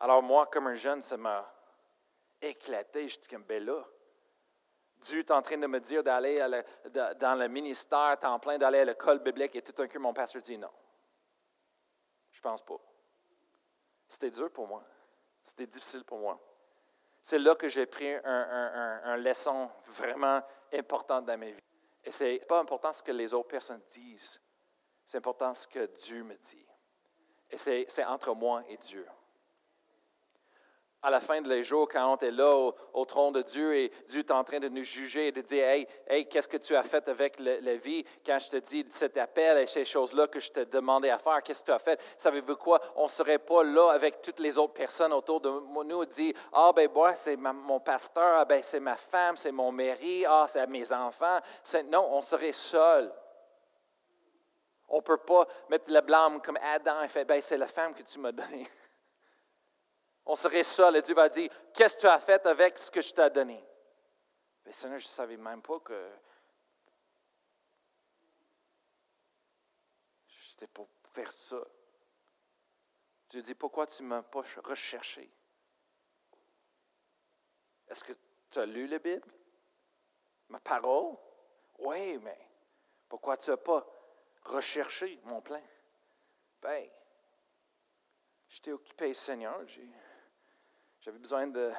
Alors 0.00 0.22
moi, 0.22 0.46
comme 0.46 0.66
un 0.66 0.74
jeune, 0.74 1.02
ça 1.02 1.16
m'a 1.16 1.50
éclaté. 2.40 3.08
Je 3.08 3.18
suis 3.18 3.28
comme, 3.28 3.44
ben 3.44 3.64
là, 3.64 3.84
Dieu 5.00 5.20
est 5.20 5.30
en 5.30 5.42
train 5.42 5.58
de 5.58 5.66
me 5.66 5.80
dire 5.80 6.02
d'aller 6.02 6.38
dans 7.16 7.38
le 7.38 7.48
ministère, 7.48 8.18
temps 8.20 8.38
plein, 8.38 8.58
d'aller 8.58 8.80
à 8.80 8.84
l'école 8.84 9.20
biblique, 9.20 9.54
et 9.56 9.62
tout 9.62 9.72
d'un 9.72 9.86
coup, 9.86 9.98
mon 9.98 10.12
pasteur 10.12 10.42
dit 10.42 10.58
non. 10.58 10.70
Je 12.38 12.40
pense 12.40 12.62
pas. 12.62 12.78
C'était 14.06 14.30
dur 14.30 14.48
pour 14.52 14.68
moi. 14.68 14.84
C'était 15.42 15.66
difficile 15.66 16.04
pour 16.04 16.20
moi. 16.20 16.40
C'est 17.20 17.40
là 17.40 17.56
que 17.56 17.68
j'ai 17.68 17.84
pris 17.84 18.14
une 18.14 18.20
un, 18.24 19.16
leçon 19.16 19.68
vraiment 19.86 20.40
importante 20.72 21.24
dans 21.24 21.36
ma 21.36 21.50
vie. 21.50 21.64
Et 22.04 22.12
ce 22.12 22.22
n'est 22.22 22.38
pas 22.38 22.60
important 22.60 22.92
ce 22.92 23.02
que 23.02 23.10
les 23.10 23.34
autres 23.34 23.48
personnes 23.48 23.82
disent, 23.90 24.40
c'est 25.04 25.18
important 25.18 25.52
ce 25.52 25.66
que 25.66 25.86
Dieu 25.86 26.22
me 26.22 26.36
dit. 26.36 26.64
Et 27.50 27.58
c'est 27.58 28.04
entre 28.04 28.32
moi 28.36 28.62
et 28.68 28.76
Dieu 28.76 29.04
à 31.02 31.10
la 31.10 31.20
fin 31.20 31.40
de 31.40 31.48
les 31.48 31.62
jours, 31.62 31.88
quand 31.88 32.16
on 32.20 32.26
est 32.26 32.30
là 32.30 32.72
au, 32.92 33.04
trône 33.04 33.32
de 33.32 33.42
Dieu 33.42 33.74
et 33.74 33.92
Dieu 34.08 34.20
est 34.20 34.30
en 34.32 34.42
train 34.42 34.58
de 34.58 34.68
nous 34.68 34.82
juger 34.82 35.28
et 35.28 35.32
de 35.32 35.40
dire 35.40 35.64
Hey, 35.64 35.86
hey 36.08 36.26
qu'est-ce 36.26 36.48
que 36.48 36.56
tu 36.56 36.74
as 36.74 36.82
fait 36.82 37.08
avec 37.08 37.38
la 37.38 37.76
vie? 37.76 38.04
Quand 38.26 38.38
je 38.38 38.48
te 38.50 38.56
dis 38.56 38.84
cet 38.90 39.16
appel 39.16 39.58
et 39.58 39.66
ces 39.66 39.84
choses-là 39.84 40.26
que 40.26 40.40
je 40.40 40.50
t'ai 40.50 40.64
demandé 40.66 41.08
à 41.10 41.18
faire 41.18 41.40
Qu'est-ce 41.42 41.60
que 41.60 41.66
tu 41.66 41.72
as 41.72 41.78
fait? 41.78 42.00
Savez-vous 42.16 42.56
quoi? 42.56 42.80
On 42.96 43.04
ne 43.04 43.08
serait 43.08 43.38
pas 43.38 43.62
là 43.62 43.90
avec 43.90 44.20
toutes 44.22 44.40
les 44.40 44.58
autres 44.58 44.72
personnes 44.72 45.12
autour 45.12 45.40
de 45.40 45.48
nous 45.84 46.04
dit 46.04 46.34
Ah, 46.52 46.72
ben, 46.74 46.90
moi, 46.92 47.14
c'est 47.14 47.36
mon 47.36 47.78
pasteur, 47.78 48.40
ah, 48.40 48.44
ben, 48.44 48.60
c'est 48.62 48.80
ma 48.80 48.96
femme, 48.96 49.36
c'est 49.36 49.52
mon 49.52 49.70
mari, 49.70 50.24
ah, 50.26 50.46
c'est 50.48 50.66
mes 50.66 50.92
enfants. 50.92 51.38
Non, 51.86 52.08
on 52.10 52.20
serait 52.22 52.52
seul. 52.52 53.12
On 54.88 54.96
ne 54.96 55.02
peut 55.02 55.18
pas 55.18 55.46
mettre 55.68 55.92
le 55.92 56.00
blâme 56.00 56.40
comme 56.40 56.58
Adam 56.60 57.02
et 57.02 57.08
faire 57.08 57.24
ben, 57.24 57.40
C'est 57.40 57.58
la 57.58 57.68
femme 57.68 57.94
que 57.94 58.02
tu 58.02 58.18
m'as 58.18 58.32
donnée. 58.32 58.66
On 60.30 60.34
serait 60.34 60.62
seul 60.62 60.94
et 60.96 61.02
Dieu 61.02 61.14
va 61.14 61.30
dire, 61.30 61.50
qu'est-ce 61.72 61.96
que 61.96 62.00
tu 62.02 62.06
as 62.06 62.18
fait 62.18 62.44
avec 62.44 62.76
ce 62.76 62.90
que 62.90 63.00
je 63.00 63.14
t'ai 63.14 63.30
donné? 63.30 63.64
Mais 64.64 64.72
Seigneur, 64.72 64.98
je 64.98 65.06
ne 65.06 65.10
savais 65.10 65.38
même 65.38 65.62
pas 65.62 65.80
que 65.80 66.10
j'étais 70.26 70.66
pour 70.66 70.86
faire 71.14 71.32
ça. 71.32 71.56
Dieu 73.30 73.40
dit, 73.40 73.54
pourquoi 73.54 73.86
tu 73.86 74.02
ne 74.02 74.08
m'as 74.08 74.22
pas 74.22 74.44
recherché? 74.62 75.30
Est-ce 77.88 78.04
que 78.04 78.12
tu 78.50 78.58
as 78.58 78.66
lu 78.66 78.86
la 78.86 78.98
Bible? 78.98 79.32
Ma 80.50 80.60
parole? 80.60 81.16
Oui, 81.78 82.18
mais 82.18 82.38
pourquoi 83.08 83.38
tu 83.38 83.48
n'as 83.48 83.56
pas 83.56 83.86
recherché 84.42 85.18
mon 85.24 85.40
plan? 85.40 85.62
Ben, 86.60 86.86
j'étais 88.46 88.72
occupé, 88.72 89.14
Seigneur. 89.14 89.66
J'ai 89.66 89.88
j'avais 91.08 91.20
besoin 91.20 91.46
de 91.46 91.72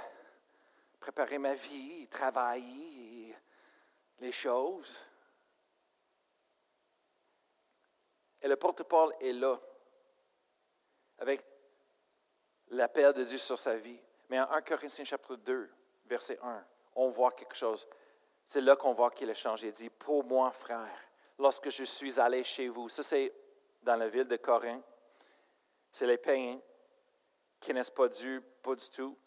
préparer 1.00 1.38
ma 1.38 1.54
vie, 1.54 2.08
travailler 2.08 3.36
les 4.22 4.32
choses. 4.32 5.00
Et 8.42 8.48
le 8.48 8.56
porte-parole 8.56 9.14
est 9.20 9.34
là, 9.34 9.60
avec 11.20 11.46
l'appel 12.70 13.14
de 13.14 13.24
Dieu 13.24 13.38
sur 13.38 13.60
sa 13.60 13.76
vie. 13.76 14.00
Mais 14.30 14.40
en 14.40 14.50
1 14.50 14.62
Corinthiens 14.64 15.06
chapitre 15.06 15.36
2, 15.36 15.70
verset 16.08 16.40
1, 16.42 16.66
on 16.96 17.10
voit 17.10 17.34
quelque 17.34 17.56
chose. 17.56 17.88
C'est 18.44 18.62
là 18.62 18.76
qu'on 18.76 18.94
voit 18.94 19.12
qu'il 19.12 19.30
a 19.30 19.36
changé. 19.36 19.68
Il 19.68 19.74
dit, 19.74 19.92
pour 19.92 20.24
moi, 20.24 20.50
frère, 20.50 21.04
lorsque 21.38 21.70
je 21.70 21.84
suis 21.84 22.20
allé 22.20 22.44
chez 22.44 22.68
vous, 22.68 22.90
ça 22.90 23.04
c'est 23.04 23.32
dans 23.84 23.96
la 23.96 24.10
ville 24.10 24.28
de 24.28 24.38
Corinthe, 24.38 24.84
c'est 25.92 26.08
les 26.08 26.18
païens 26.18 26.60
qui 27.60 27.74
n'est 27.74 27.82
pas 27.96 28.08
Dieu, 28.08 28.44
pas 28.64 28.76
du 28.76 28.90
tout. 28.90 29.18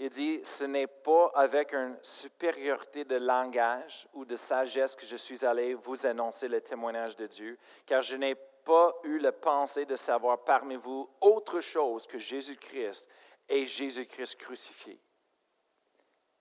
Il 0.00 0.10
dit, 0.10 0.40
ce 0.44 0.64
n'est 0.64 0.86
pas 0.86 1.32
avec 1.34 1.72
une 1.72 1.98
supériorité 2.02 3.04
de 3.04 3.16
langage 3.16 4.06
ou 4.14 4.24
de 4.24 4.36
sagesse 4.36 4.94
que 4.94 5.04
je 5.04 5.16
suis 5.16 5.44
allé 5.44 5.74
vous 5.74 6.06
annoncer 6.06 6.46
le 6.46 6.60
témoignage 6.60 7.16
de 7.16 7.26
Dieu, 7.26 7.58
car 7.84 8.02
je 8.02 8.16
n'ai 8.16 8.36
pas 8.64 8.94
eu 9.02 9.18
la 9.18 9.32
pensée 9.32 9.86
de 9.86 9.96
savoir 9.96 10.44
parmi 10.44 10.76
vous 10.76 11.10
autre 11.20 11.60
chose 11.60 12.06
que 12.06 12.18
Jésus-Christ 12.18 13.08
et 13.48 13.66
Jésus-Christ 13.66 14.36
crucifié. 14.36 15.00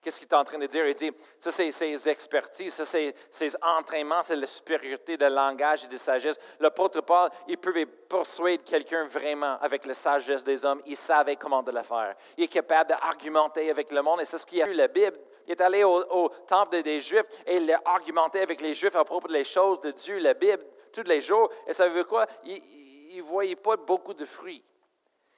Qu'est-ce 0.07 0.21
qu'il 0.21 0.29
est 0.29 0.35
en 0.35 0.43
train 0.45 0.57
de 0.57 0.67
dire? 0.67 0.87
Il 0.87 0.93
dit, 0.93 1.11
ça 1.37 1.51
c'est 1.51 1.69
ses 1.69 2.07
expertises, 2.07 2.75
ça 2.75 2.85
c'est 2.85 3.13
ses 3.29 3.57
entraînements, 3.61 4.21
c'est 4.23 4.37
la 4.37 4.47
supériorité 4.47 5.17
de 5.17 5.25
langage 5.25 5.83
et 5.83 5.87
de 5.87 5.97
sagesse. 5.97 6.39
L'apôtre 6.61 7.01
Paul, 7.01 7.29
il 7.45 7.57
pouvait 7.57 7.85
persuader 7.85 8.59
quelqu'un 8.59 9.05
vraiment 9.07 9.57
avec 9.59 9.85
la 9.85 9.93
sagesse 9.93 10.45
des 10.45 10.63
hommes. 10.63 10.81
Il 10.85 10.95
savait 10.95 11.35
comment 11.35 11.61
de 11.61 11.71
le 11.71 11.83
faire. 11.83 12.15
Il 12.37 12.45
est 12.45 12.47
capable 12.47 12.91
d'argumenter 12.91 13.69
avec 13.69 13.91
le 13.91 14.01
monde 14.01 14.21
et 14.21 14.23
c'est 14.23 14.37
ce 14.37 14.45
qu'il 14.45 14.63
a 14.63 14.69
eu 14.69 14.73
la 14.75 14.87
Bible. 14.87 15.19
Il 15.45 15.51
est 15.51 15.59
allé 15.59 15.83
au, 15.83 16.29
temple 16.47 16.81
des 16.83 17.01
Juifs 17.01 17.25
et 17.45 17.57
il 17.57 17.69
a 17.69 17.81
argumenté 17.83 18.39
avec 18.39 18.61
les 18.61 18.73
Juifs 18.73 18.95
à 18.95 19.03
propos 19.03 19.27
des 19.27 19.43
choses 19.43 19.81
de 19.81 19.91
Dieu, 19.91 20.19
la 20.19 20.33
Bible, 20.33 20.63
tous 20.93 21.03
les 21.03 21.19
jours. 21.19 21.51
Et 21.67 21.73
ça 21.73 21.89
veut 21.89 22.05
quoi? 22.05 22.25
Il 22.45 23.17
ne 23.17 23.21
voyait 23.23 23.57
pas 23.57 23.75
beaucoup 23.75 24.13
de 24.13 24.23
fruits. 24.23 24.63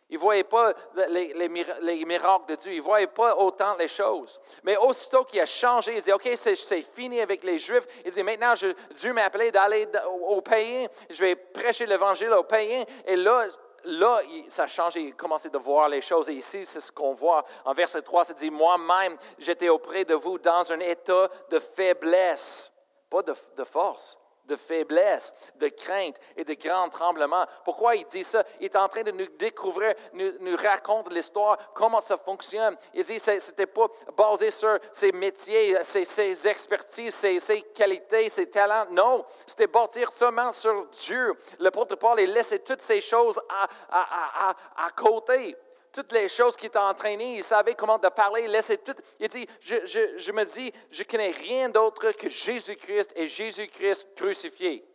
Il 0.09 0.15
ne 0.15 0.21
voyait 0.21 0.43
pas 0.43 0.73
les, 1.09 1.33
les, 1.33 2.05
miracles 2.05 2.47
de 2.47 2.55
Dieu. 2.55 2.71
Il 2.73 2.77
ne 2.77 2.83
voyait 2.83 3.07
pas 3.07 3.35
autant 3.35 3.75
les 3.75 3.87
choses. 3.87 4.39
Mais 4.63 4.75
aussitôt 4.75 5.23
qu'il 5.23 5.39
a 5.39 5.45
changé, 5.45 5.97
il 5.97 6.01
dit, 6.01 6.11
OK, 6.11 6.27
c'est 6.33 6.81
fini 6.81 7.21
avec 7.21 7.43
les 7.43 7.59
Juifs. 7.59 7.85
Il 8.03 8.11
dit, 8.11 8.23
maintenant, 8.23 8.53
Dieu 8.95 9.13
m'a 9.13 9.25
appelé 9.25 9.51
d'aller 9.51 9.87
aux 10.27 10.41
païens. 10.41 10.87
Je 11.11 11.21
vais 11.21 11.35
prêcher 11.35 11.85
l'Évangile 11.85 12.31
aux 12.33 12.43
païens. 12.43 12.83
Et 13.05 13.15
là, 13.15 13.45
là, 13.83 14.21
ça 14.47 14.63
a 14.63 14.67
changé. 14.67 15.01
Il 15.01 15.11
a 15.11 15.15
commencé 15.15 15.47
de 15.49 15.57
voir 15.59 15.87
les 15.87 16.01
choses. 16.01 16.27
Et 16.31 16.33
ici, 16.33 16.65
c'est 16.65 16.79
ce 16.79 16.91
qu'on 16.91 17.13
voit. 17.13 17.43
En 17.63 17.73
verset 17.73 18.01
3, 18.01 18.23
ça 18.23 18.33
dit, 18.33 18.49
moi-même, 18.49 19.15
j'étais 19.37 19.69
auprès 19.69 20.05
de 20.05 20.15
vous 20.15 20.39
dans 20.39 20.73
un 20.73 20.79
état 20.79 21.29
de 21.49 21.59
faiblesse, 21.59 22.73
pas 23.11 23.21
de 23.21 23.63
force 23.63 24.17
de 24.49 24.55
faiblesse, 24.55 25.33
de 25.55 25.69
crainte 25.69 26.17
et 26.35 26.43
de 26.43 26.53
grand 26.55 26.89
tremblement. 26.89 27.45
Pourquoi 27.63 27.95
il 27.95 28.05
dit 28.07 28.23
ça? 28.23 28.43
Il 28.59 28.65
est 28.65 28.75
en 28.75 28.89
train 28.89 29.03
de 29.03 29.11
nous 29.11 29.27
découvrir, 29.37 29.93
nous, 30.13 30.31
nous 30.39 30.57
raconte 30.57 31.11
l'histoire, 31.13 31.57
comment 31.73 32.01
ça 32.01 32.17
fonctionne. 32.17 32.75
Il 32.93 33.03
dit 33.03 33.15
que 33.15 33.39
ce 33.39 33.49
n'était 33.49 33.65
pas 33.65 33.87
basé 34.17 34.51
sur 34.51 34.77
ses 34.91 35.11
métiers, 35.11 35.77
ses, 35.83 36.47
expertises, 36.47 37.15
ses, 37.15 37.61
qualités, 37.73 38.29
ses 38.29 38.49
talents. 38.49 38.87
Non, 38.91 39.25
c'était 39.45 39.67
basé 39.67 40.03
seulement 40.13 40.51
sur 40.51 40.87
Dieu. 40.87 41.33
L'apôtre 41.59 41.95
Paul, 41.95 42.19
il 42.19 42.33
laissait 42.33 42.59
toutes 42.59 42.81
ces 42.81 43.01
choses 43.01 43.39
à, 43.49 43.67
à, 43.89 44.49
à, 44.49 44.85
à 44.85 44.89
côté 44.91 45.55
toutes 45.91 46.11
les 46.11 46.29
choses 46.29 46.55
qui 46.55 46.67
étaient 46.67 46.77
entraînées, 46.77 47.35
il 47.35 47.43
savait 47.43 47.75
comment 47.75 47.97
de 47.97 48.09
parler, 48.09 48.43
il 48.43 48.51
laissait 48.51 48.77
tout. 48.77 48.95
Il 49.19 49.27
dit, 49.27 49.47
je, 49.61 50.31
me 50.31 50.43
dis, 50.45 50.71
je 50.91 51.03
connais 51.03 51.31
rien 51.31 51.69
d'autre 51.69 52.11
que 52.11 52.29
Jésus-Christ 52.29 53.13
et 53.15 53.27
Jésus-Christ 53.27 54.07
crucifié. 54.15 54.85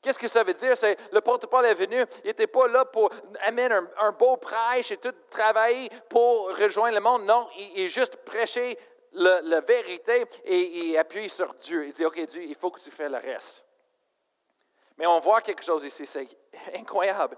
Qu'est-ce 0.00 0.18
que 0.18 0.28
ça 0.28 0.42
veut 0.42 0.54
dire? 0.54 0.76
C'est 0.76 0.96
le 1.12 1.20
porte-parole 1.20 1.66
est 1.66 1.74
venu, 1.74 2.04
il 2.24 2.26
n'était 2.26 2.48
pas 2.48 2.66
là 2.66 2.84
pour 2.84 3.10
amener 3.40 3.68
un, 3.98 4.12
beau 4.12 4.36
prêche 4.36 4.90
et 4.90 4.96
tout 4.96 5.14
travailler 5.30 5.88
pour 6.08 6.48
rejoindre 6.56 6.96
le 6.96 7.00
monde. 7.00 7.24
Non, 7.24 7.48
il, 7.56 7.88
juste 7.88 8.16
prêché 8.16 8.76
la 9.12 9.60
vérité 9.60 10.24
et, 10.44 10.90
et 10.90 10.98
appuyer 10.98 11.28
sur 11.28 11.54
Dieu. 11.54 11.86
Il 11.86 11.92
dit, 11.92 12.04
OK, 12.04 12.20
Dieu, 12.26 12.42
il 12.42 12.56
faut 12.56 12.70
que 12.70 12.80
tu 12.80 12.90
fasses 12.90 13.10
le 13.10 13.18
reste. 13.18 13.64
Mais 14.98 15.06
on 15.06 15.20
voit 15.20 15.40
quelque 15.40 15.64
chose 15.64 15.84
ici, 15.84 16.06
c'est 16.06 16.28
incroyable. 16.74 17.36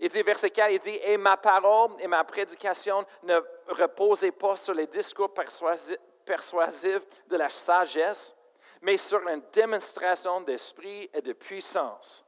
Il 0.00 0.08
dit, 0.08 0.22
verset 0.22 0.50
4, 0.50 0.70
il 0.70 0.78
dit, 0.78 0.98
Et 1.02 1.16
ma 1.16 1.36
parole 1.36 1.92
et 1.98 2.06
ma 2.06 2.22
prédication 2.24 3.04
ne 3.22 3.40
reposaient 3.68 4.32
pas 4.32 4.56
sur 4.56 4.74
les 4.74 4.86
discours 4.86 5.32
persuasifs 5.34 7.02
de 7.26 7.36
la 7.36 7.50
sagesse, 7.50 8.34
mais 8.80 8.96
sur 8.96 9.26
une 9.28 9.42
démonstration 9.52 10.40
d'esprit 10.42 11.10
et 11.12 11.20
de 11.20 11.32
puissance. 11.32 12.24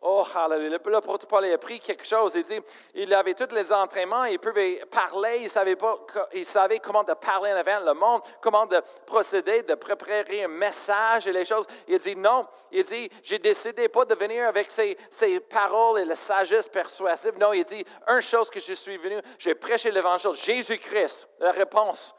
Oh, 0.00 0.24
hallelujah. 0.34 0.70
Le 0.70 1.00
Paul 1.00 1.52
a 1.52 1.58
pris 1.58 1.80
quelque 1.80 2.06
chose. 2.06 2.36
Il 2.36 2.44
dit, 2.44 2.60
il 2.94 3.12
avait 3.12 3.34
tous 3.34 3.52
les 3.52 3.72
entraînements, 3.72 4.24
il 4.24 4.38
pouvait 4.38 4.84
parler, 4.90 5.40
il 5.42 5.50
savait, 5.50 5.74
pas, 5.74 5.98
il 6.32 6.44
savait 6.44 6.78
comment 6.78 7.02
de 7.02 7.14
parler 7.14 7.52
en 7.52 7.56
avant 7.56 7.80
le 7.84 7.94
monde, 7.94 8.22
comment 8.40 8.64
de 8.66 8.80
procéder, 9.04 9.62
de 9.62 9.74
préparer 9.74 10.44
un 10.44 10.48
message 10.48 11.26
et 11.26 11.32
les 11.32 11.44
choses. 11.44 11.66
Il 11.88 11.98
dit, 11.98 12.14
non, 12.14 12.46
il 12.70 12.84
dit, 12.84 13.10
j'ai 13.24 13.40
décidé 13.40 13.88
pas 13.88 14.04
de 14.04 14.14
venir 14.14 14.46
avec 14.46 14.70
ces, 14.70 14.96
ces 15.10 15.40
paroles 15.40 16.00
et 16.00 16.04
la 16.04 16.14
sagesse 16.14 16.68
persuasive. 16.68 17.36
Non, 17.38 17.52
il 17.52 17.64
dit, 17.64 17.84
une 18.06 18.22
chose 18.22 18.50
que 18.50 18.60
je 18.60 18.74
suis 18.74 18.98
venu, 18.98 19.18
j'ai 19.38 19.56
prêché 19.56 19.90
l'évangile, 19.90 20.32
Jésus-Christ, 20.32 21.28
la 21.40 21.50
réponse 21.50 22.14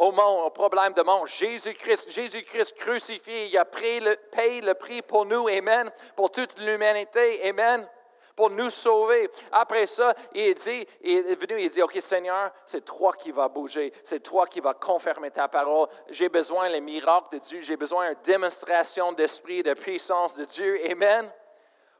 au 0.00 0.12
monde, 0.12 0.46
au 0.46 0.50
problème 0.50 0.94
de 0.94 1.02
monde. 1.02 1.26
Jésus-Christ, 1.26 2.10
Jésus-Christ 2.10 2.74
crucifié, 2.74 3.46
il 3.46 3.58
a 3.58 3.66
payé 3.66 4.00
le, 4.00 4.16
payé 4.32 4.62
le 4.62 4.72
prix 4.72 5.02
pour 5.02 5.26
nous, 5.26 5.46
Amen, 5.48 5.90
pour 6.16 6.30
toute 6.30 6.58
l'humanité, 6.58 7.46
Amen 7.48 7.86
pour 8.34 8.48
nous 8.48 8.70
sauver. 8.70 9.28
Après 9.52 9.86
ça, 9.86 10.14
il, 10.32 10.54
dit, 10.54 10.86
il 11.02 11.26
est 11.28 11.34
venu, 11.34 11.60
il 11.60 11.68
dit, 11.68 11.82
OK 11.82 11.98
Seigneur, 12.00 12.50
c'est 12.64 12.82
toi 12.82 13.12
qui 13.12 13.32
vas 13.32 13.48
bouger, 13.48 13.92
c'est 14.02 14.20
toi 14.20 14.46
qui 14.46 14.60
vas 14.60 14.72
confirmer 14.72 15.30
ta 15.30 15.46
parole. 15.46 15.88
J'ai 16.08 16.30
besoin 16.30 16.70
des 16.70 16.80
miracles 16.80 17.34
de 17.34 17.38
Dieu, 17.38 17.60
j'ai 17.60 17.76
besoin 17.76 18.08
d'une 18.08 18.22
démonstration 18.22 19.12
d'esprit, 19.12 19.62
de 19.62 19.74
puissance 19.74 20.32
de 20.32 20.46
Dieu. 20.46 20.80
Amen. 20.90 21.30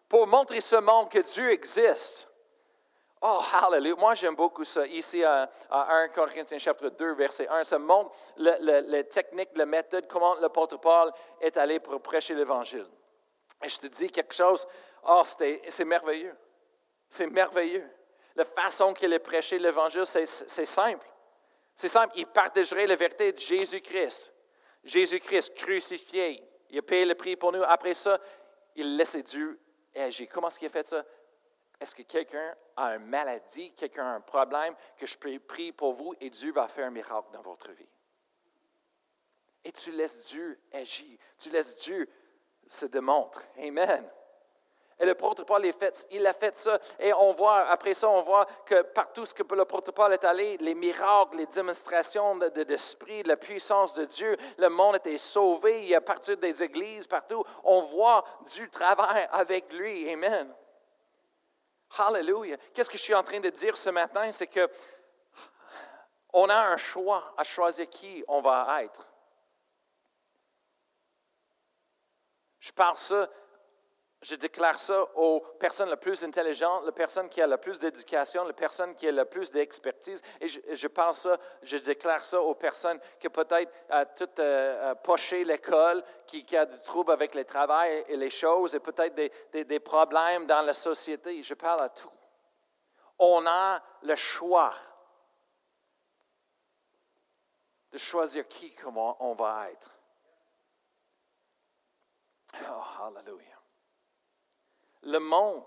Pour 0.09 0.27
montrer 0.27 0.63
ce 0.63 0.77
monde 0.77 1.11
que 1.11 1.19
Dieu 1.19 1.51
existe. 1.51 2.30
Oh, 3.23 3.43
hallelujah. 3.53 3.97
Moi, 3.97 4.15
j'aime 4.15 4.35
beaucoup 4.35 4.65
ça. 4.65 4.87
Ici, 4.87 5.23
à, 5.23 5.51
1 5.71 6.09
Corinthiens 6.09 6.59
chapitre 6.59 6.97
2, 6.97 7.13
verset 7.13 7.47
1, 7.49 7.65
ça 7.65 7.79
montre 7.79 8.17
la 8.37 9.05
technique, 9.05 9.51
la 9.55 9.67
méthode, 9.67 10.07
comment 10.09 10.37
l'apôtre 10.37 10.79
Paul 10.79 11.13
est 11.41 11.57
allé 11.59 11.81
pour 11.81 12.01
prêcher 12.01 12.35
l'Évangile. 12.35 12.87
Et 13.63 13.69
je 13.69 13.79
te 13.79 13.87
dis 13.89 14.11
quelque 14.11 14.35
chose, 14.35 14.67
oh, 15.07 15.23
c'est 15.25 15.85
merveilleux. 15.85 16.35
C'est 17.11 17.27
merveilleux. 17.27 17.87
La 18.37 18.45
façon 18.45 18.95
qu'il 18.95 19.13
a 19.13 19.19
prêché 19.19 19.59
l'Évangile, 19.59 20.07
c'est 20.07 20.25
simple. 20.25 21.07
C'est 21.75 21.89
simple. 21.89 22.15
Il 22.17 22.27
partagerait 22.27 22.87
la 22.87 22.95
vérité 22.95 23.33
de 23.33 23.39
Jésus-Christ. 23.39 24.33
Jésus-Christ 24.83 25.55
crucifié. 25.55 26.43
Il 26.71 26.79
a 26.79 26.83
payé 26.83 27.05
le 27.05 27.15
prix 27.15 27.37
pour 27.37 27.53
nous. 27.53 27.63
Après 27.65 27.93
ça, 27.93 28.19
il 28.77 28.97
laissait 28.97 29.23
Dieu 29.23 29.61
agir. 29.95 30.29
Comment 30.33 30.49
est-ce 30.49 30.59
qu'il 30.59 30.69
a 30.69 30.71
fait 30.71 30.87
ça? 30.87 31.05
Est-ce 31.81 31.95
que 31.95 32.03
quelqu'un 32.03 32.55
a 32.77 32.97
une 32.97 33.07
maladie, 33.07 33.73
quelqu'un 33.73 34.05
a 34.05 34.15
un 34.17 34.21
problème, 34.21 34.75
que 34.99 35.07
je 35.07 35.17
peux 35.17 35.39
prier 35.39 35.73
pour 35.73 35.95
vous 35.95 36.15
et 36.21 36.29
Dieu 36.29 36.53
va 36.53 36.69
faire 36.69 36.87
un 36.87 36.91
miracle 36.91 37.29
dans 37.33 37.41
votre 37.41 37.71
vie? 37.73 37.89
Et 39.65 39.73
tu 39.73 39.91
laisses 39.93 40.19
Dieu 40.27 40.61
agir. 40.73 41.19
Tu 41.39 41.49
laisses 41.49 41.75
Dieu 41.77 42.09
se 42.67 42.87
démontre. 42.87 43.43
Amen. 43.59 44.09
Et 44.99 45.07
le 45.07 45.15
Paul, 45.15 45.35
fait, 45.73 46.07
il 46.11 46.27
a 46.27 46.35
fait 46.35 46.55
ça. 46.59 46.79
Et 46.99 47.15
on 47.15 47.33
voit, 47.33 47.61
après 47.69 47.95
ça, 47.95 48.11
on 48.11 48.21
voit 48.21 48.45
que 48.67 48.83
partout 48.83 49.25
ce 49.25 49.33
que 49.33 49.43
le 49.55 49.65
Paul 49.65 50.13
est 50.13 50.25
allé, 50.25 50.59
les 50.59 50.75
miracles, 50.75 51.39
les 51.39 51.47
démonstrations 51.47 52.37
de, 52.37 52.51
de, 52.51 53.27
la 53.27 53.37
puissance 53.39 53.95
de 53.95 54.05
Dieu, 54.05 54.37
le 54.59 54.69
monde 54.69 54.97
était 54.97 55.17
sauvé. 55.17 55.87
Il 55.87 55.95
a 55.95 56.03
partir 56.03 56.37
des 56.37 56.63
églises, 56.63 57.07
partout, 57.07 57.43
on 57.65 57.83
voit 57.85 58.23
du 58.55 58.69
travail 58.69 59.27
avec 59.33 59.73
lui. 59.73 60.11
Amen. 60.11 60.55
Hallelujah. 61.99 62.57
Qu'est-ce 62.73 62.91
que 62.91 62.99
je 62.99 63.03
suis 63.03 63.15
en 63.15 63.23
train 63.23 63.41
de 63.41 63.51
dire 63.51 63.77
ce 63.77 63.91
matin? 63.91 64.31
C'est 64.33 64.47
que 64.47 64.71
on 66.33 66.49
a 66.49 66.69
un 66.69 66.77
choix 66.77 67.35
à 67.37 67.45
choisir 67.45 67.89
qui 67.89 68.25
on 68.29 68.41
va 68.41 68.83
être. 68.83 69.09
Je 72.61 72.71
parle 72.73 72.97
ça, 72.97 73.29
je 74.23 74.35
déclare 74.35 74.79
ça 74.79 75.03
aux 75.15 75.41
personnes 75.59 75.89
les 75.89 75.97
plus 75.97 76.23
intelligentes, 76.23 76.85
les 76.85 76.93
personnes 76.93 77.29
qui 77.31 77.43
ont 77.43 77.47
le 77.47 77.57
plus 77.57 77.79
d'éducation, 77.79 78.45
les 78.45 78.53
personnes 78.53 78.95
qui 78.95 79.09
ont 79.09 79.13
le 79.13 79.25
plus 79.25 79.51
d'expertise. 79.51 80.21
Et 80.41 80.47
je, 80.47 80.89
parle 80.89 81.15
ça, 81.15 81.39
je 81.63 81.79
déclare 81.79 82.25
ça 82.25 82.41
aux 82.41 82.55
personnes 82.55 83.01
qui 83.19 83.31
peut-être 83.31 83.73
ont 83.91 84.05
tout 84.15 84.29
euh, 84.39 84.91
euh, 84.91 84.95
poché 84.97 85.43
l'école, 85.43 86.05
qui, 86.27 86.45
qui 86.45 86.59
ont 86.59 86.67
du 86.67 86.79
trouble 86.81 87.13
avec 87.13 87.35
le 87.35 87.47
travail 87.47 88.05
et 88.09 88.17
les 88.17 88.29
choses, 88.29 88.75
et 88.75 88.81
peut-être 88.81 89.15
des, 89.15 89.65
des 89.65 89.81
problèmes 89.81 90.47
dans 90.47 90.63
la 90.63 90.75
société. 90.75 91.43
Je 91.43 91.55
parle 91.55 91.81
à 91.81 91.89
tout. 91.89 92.13
On 93.19 93.47
a 93.47 93.83
le 94.03 94.17
choix 94.17 94.75
de 97.91 97.97
choisir 97.97 98.47
qui, 98.49 98.75
comment 98.75 99.17
on 99.21 99.33
va 99.33 99.71
être. 99.71 99.91
Oh, 102.55 103.03
hallelujah. 103.03 103.60
Le 105.11 105.19
monde, 105.19 105.65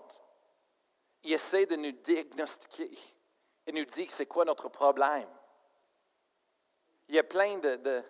il 1.22 1.34
essaie 1.34 1.66
de 1.66 1.76
nous 1.76 1.92
diagnostiquer 1.92 2.90
et 3.66 3.72
nous 3.72 3.84
dit 3.84 4.06
que 4.06 4.12
c'est 4.14 4.24
quoi 4.24 4.46
notre 4.46 4.70
problème. 4.70 5.28
Il 7.08 7.14
y 7.14 7.18
a 7.18 7.24
plein 7.24 7.58
de, 7.58 8.02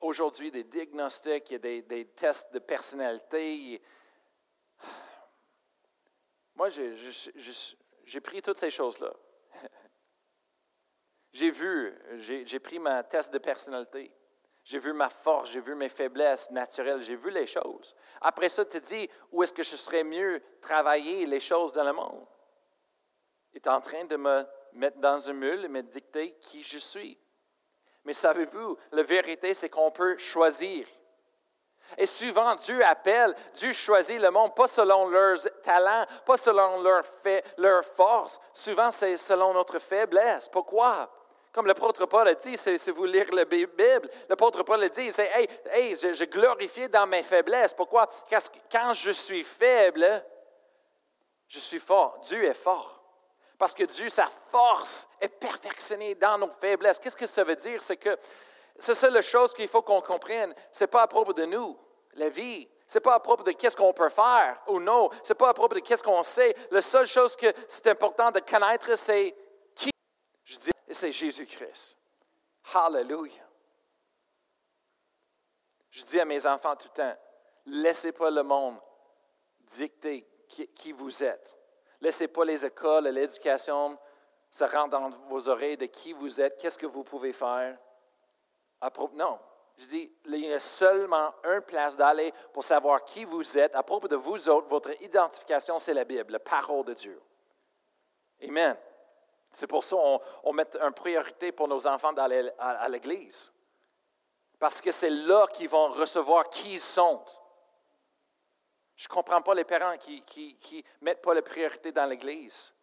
aujourd'hui 0.00 0.50
des 0.50 0.64
diagnostics, 0.64 1.50
il 1.50 1.52
y 1.52 1.56
a 1.56 1.58
des, 1.60 1.82
des 1.82 2.06
tests 2.08 2.52
de 2.52 2.58
personnalité. 2.58 3.80
Moi, 6.56 6.68
j'ai 6.70 8.20
pris 8.20 8.42
toutes 8.42 8.58
ces 8.58 8.70
choses-là. 8.70 9.12
J'ai 11.32 11.50
vu, 11.50 11.92
j'ai 12.18 12.60
pris 12.60 12.78
ma 12.78 13.02
test 13.02 13.32
de 13.32 13.38
personnalité. 13.38 14.12
J'ai 14.64 14.78
vu 14.78 14.94
ma 14.94 15.10
force, 15.10 15.50
j'ai 15.50 15.60
vu 15.60 15.74
mes 15.74 15.90
faiblesses 15.90 16.50
naturelles, 16.50 17.02
j'ai 17.02 17.16
vu 17.16 17.30
les 17.30 17.46
choses. 17.46 17.94
Après 18.20 18.48
ça, 18.48 18.64
tu 18.64 18.80
te 18.80 18.86
dis, 18.86 19.08
où 19.30 19.42
est-ce 19.42 19.52
que 19.52 19.62
je 19.62 19.76
serais 19.76 20.04
mieux 20.04 20.42
travailler 20.62 21.26
les 21.26 21.40
choses 21.40 21.70
dans 21.72 21.84
le 21.84 21.92
monde? 21.92 22.26
Il 23.52 23.58
est 23.58 23.68
en 23.68 23.82
train 23.82 24.04
de 24.04 24.16
me 24.16 24.46
mettre 24.72 24.98
dans 24.98 25.28
un 25.28 25.34
mule 25.34 25.66
et 25.66 25.68
me 25.68 25.82
dicter 25.82 26.32
qui 26.40 26.62
je 26.62 26.78
suis. 26.78 27.18
Mais 28.04 28.14
savez-vous, 28.14 28.78
la 28.92 29.02
vérité, 29.02 29.52
c'est 29.52 29.68
qu'on 29.68 29.90
peut 29.90 30.16
choisir. 30.16 30.86
Et 31.98 32.06
souvent, 32.06 32.54
Dieu 32.56 32.82
appelle, 32.84 33.34
Dieu 33.54 33.72
choisit 33.72 34.18
le 34.18 34.30
monde, 34.30 34.54
pas 34.54 34.66
selon 34.66 35.06
leurs 35.08 35.38
talents, 35.62 36.06
pas 36.24 36.38
selon 36.38 36.80
leurs 36.80 37.04
leur 37.58 37.84
force. 37.84 38.40
Souvent, 38.54 38.90
c'est 38.90 39.18
selon 39.18 39.52
notre 39.52 39.78
faiblesse. 39.78 40.48
Pourquoi? 40.48 41.10
Comme 41.54 41.66
l'apôtre 41.68 42.04
Paul 42.06 42.26
a 42.26 42.34
dit, 42.34 42.56
c'est 42.56 42.90
vous 42.90 43.04
lire 43.04 43.32
la 43.32 43.44
Bible. 43.44 44.10
L'apôtre 44.28 44.64
Paul 44.64 44.82
a 44.82 44.88
dit, 44.88 45.12
c'est 45.12 45.30
Hey, 45.32 45.48
hey 45.70 45.94
je, 45.94 46.12
je, 46.12 46.24
glorifie 46.24 46.88
dans 46.88 47.06
mes 47.06 47.22
faiblesses. 47.22 47.72
Pourquoi? 47.72 48.08
Parce 48.28 48.48
que 48.48 48.58
quand 48.70 48.92
je 48.92 49.12
suis 49.12 49.44
faible, 49.44 50.24
je 51.46 51.60
suis 51.60 51.78
fort. 51.78 52.18
Dieu 52.24 52.42
est 52.42 52.54
fort. 52.54 53.00
Parce 53.56 53.72
que 53.72 53.84
Dieu, 53.84 54.08
sa 54.08 54.26
force 54.50 55.06
est 55.20 55.28
perfectionnée 55.28 56.16
dans 56.16 56.38
nos 56.38 56.50
faiblesses. 56.60 56.98
Qu'est-ce 56.98 57.16
que 57.16 57.26
ça 57.26 57.44
veut 57.44 57.54
dire? 57.54 57.80
C'est 57.80 57.98
que 57.98 58.18
c'est 58.76 58.94
ça 58.94 59.08
la 59.08 59.22
chose 59.22 59.54
qu'il 59.54 59.68
faut 59.68 59.82
qu'on 59.82 60.00
comprenne. 60.00 60.52
Ce 60.72 60.82
n'est 60.82 60.88
pas 60.88 61.02
à 61.02 61.06
propos 61.06 61.32
de 61.32 61.44
nous, 61.44 61.78
la 62.14 62.30
vie. 62.30 62.68
Ce 62.88 62.98
n'est 62.98 63.02
pas 63.02 63.14
à 63.14 63.20
propos 63.20 63.44
de 63.44 63.52
qu'est-ce 63.52 63.76
qu'on 63.76 63.92
peut 63.92 64.08
faire 64.08 64.60
ou 64.66 64.80
non. 64.80 65.08
Ce 65.22 65.32
n'est 65.32 65.36
pas 65.36 65.50
à 65.50 65.54
propos 65.54 65.76
de 65.76 65.80
qu'est-ce 65.80 66.02
qu'on 66.02 66.24
sait. 66.24 66.52
La 66.72 66.82
seule 66.82 67.06
chose 67.06 67.36
que 67.36 67.46
c'est 67.68 67.86
important 67.86 68.32
de 68.32 68.40
connaître, 68.40 68.98
c'est. 68.98 69.36
Je 70.44 70.58
dis, 70.58 70.70
c'est 70.90 71.12
Jésus-Christ. 71.12 71.96
Hallelujah. 72.74 73.48
Je 75.90 76.02
dis 76.04 76.20
à 76.20 76.24
mes 76.24 76.44
enfants 76.46 76.74
tout 76.76 76.88
le 76.88 77.02
temps, 77.02 77.16
laissez 77.66 78.12
pas 78.12 78.30
le 78.30 78.42
monde 78.42 78.78
dicter 79.60 80.26
qui, 80.48 80.92
vous 80.92 81.22
êtes. 81.22 81.56
Laissez 82.00 82.28
pas 82.28 82.44
les 82.44 82.64
écoles 82.64 83.06
et 83.06 83.12
l'éducation 83.12 83.98
se 84.50 84.64
rendre 84.64 84.90
dans 84.90 85.10
vos 85.28 85.48
oreilles 85.48 85.76
de 85.76 85.86
qui 85.86 86.12
vous 86.12 86.40
êtes, 86.40 86.58
qu'est-ce 86.58 86.78
que 86.78 86.86
vous 86.86 87.02
pouvez 87.02 87.32
faire. 87.32 87.76
non, 89.14 89.38
je 89.76 89.86
dis, 89.86 90.12
il 90.26 90.36
y 90.36 90.52
a 90.52 90.60
seulement 90.60 91.34
une 91.42 91.62
place 91.62 91.96
d'aller 91.96 92.32
pour 92.52 92.62
savoir 92.62 93.04
qui 93.04 93.24
vous 93.24 93.58
êtes. 93.58 93.74
À 93.74 93.82
propos 93.82 94.06
de 94.06 94.16
vous 94.16 94.48
autres, 94.48 94.68
votre 94.68 95.00
identification, 95.02 95.78
c'est 95.78 95.94
la 95.94 96.04
Bible, 96.04 96.32
la 96.32 96.38
parole 96.38 96.84
de 96.84 96.94
Dieu. 96.94 97.20
Amen. 98.42 98.76
C'est 99.54 99.66
pour 99.66 99.82
ça 99.82 99.96
qu'on 100.42 100.52
met 100.52 100.66
une 100.80 100.92
priorité 100.92 101.52
pour 101.52 101.68
nos 101.68 101.86
enfants 101.86 102.12
à, 102.14 102.88
l'église. 102.88 103.52
Parce 104.58 104.80
que 104.80 104.90
c'est 104.90 105.10
là 105.10 105.46
qu'ils 105.46 105.68
vont 105.68 105.88
recevoir 105.88 106.48
qui 106.48 106.74
ils 106.74 106.80
sont. 106.80 107.24
Je 108.96 109.06
ne 109.08 109.14
comprends 109.14 109.40
pas 109.40 109.54
les 109.54 109.64
parents 109.64 109.96
qui 109.96 110.56
ne 110.72 111.04
mettent 111.04 111.22
pas 111.22 111.34
la 111.34 111.42
priorité 111.42 111.92
dans 111.92 112.06
l'église. 112.06 112.73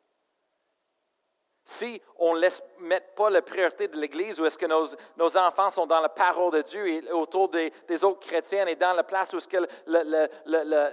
Si 1.64 2.02
on 2.18 2.34
ne 2.34 2.40
laisse 2.40 2.64
mettre 2.80 3.14
pas 3.14 3.30
la 3.30 3.42
priorité 3.42 3.88
de 3.88 4.00
l'Église, 4.00 4.40
où 4.40 4.46
est-ce 4.46 4.58
que 4.58 4.66
nos, 4.66 5.38
enfants 5.38 5.70
sont 5.70 5.86
dans 5.86 6.00
la 6.00 6.10
parole 6.10 6.52
de 6.54 6.62
Dieu 6.62 6.88
et 6.88 7.12
autour 7.12 7.50
des, 7.50 7.72
autres 8.04 8.20
chrétiens 8.20 8.66
et 8.66 8.76
dans 8.76 8.94
la 8.94 9.04
place 9.04 9.32
où 9.34 9.38
est-ce 9.38 9.48
que 9.48 9.68
le, 9.86 10.90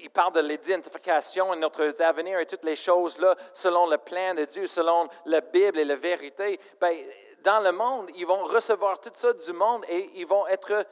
il 0.00 0.10
parle 0.10 0.32
de 0.34 0.40
l'identification 0.40 1.52
et 1.52 1.56
notre 1.56 2.00
avenir 2.02 2.38
et 2.38 2.46
toutes 2.46 2.64
les 2.64 2.76
choses-là, 2.76 3.34
selon 3.52 3.86
le 3.86 3.98
plan 3.98 4.34
de 4.34 4.44
Dieu, 4.44 4.66
selon 4.66 5.08
la 5.26 5.40
Bible 5.40 5.78
et 5.78 5.84
la 5.84 5.96
vérité, 5.96 6.58
bien, 6.80 7.02
dans 7.42 7.60
le 7.60 7.72
monde, 7.72 8.10
ils 8.14 8.26
vont 8.26 8.44
recevoir 8.44 9.00
tout 9.00 9.10
ça 9.14 9.32
du 9.32 9.52
monde 9.52 9.84
et 9.88 10.10
ils 10.14 10.26
vont 10.26 10.46
être 10.46 10.86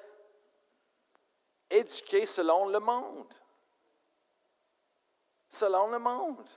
éduqués 1.71 2.27
selon 2.27 2.67
le 2.67 2.81
monde. 2.81 3.33
Selon 5.49 5.89
le 5.89 5.99
monde. 5.99 6.49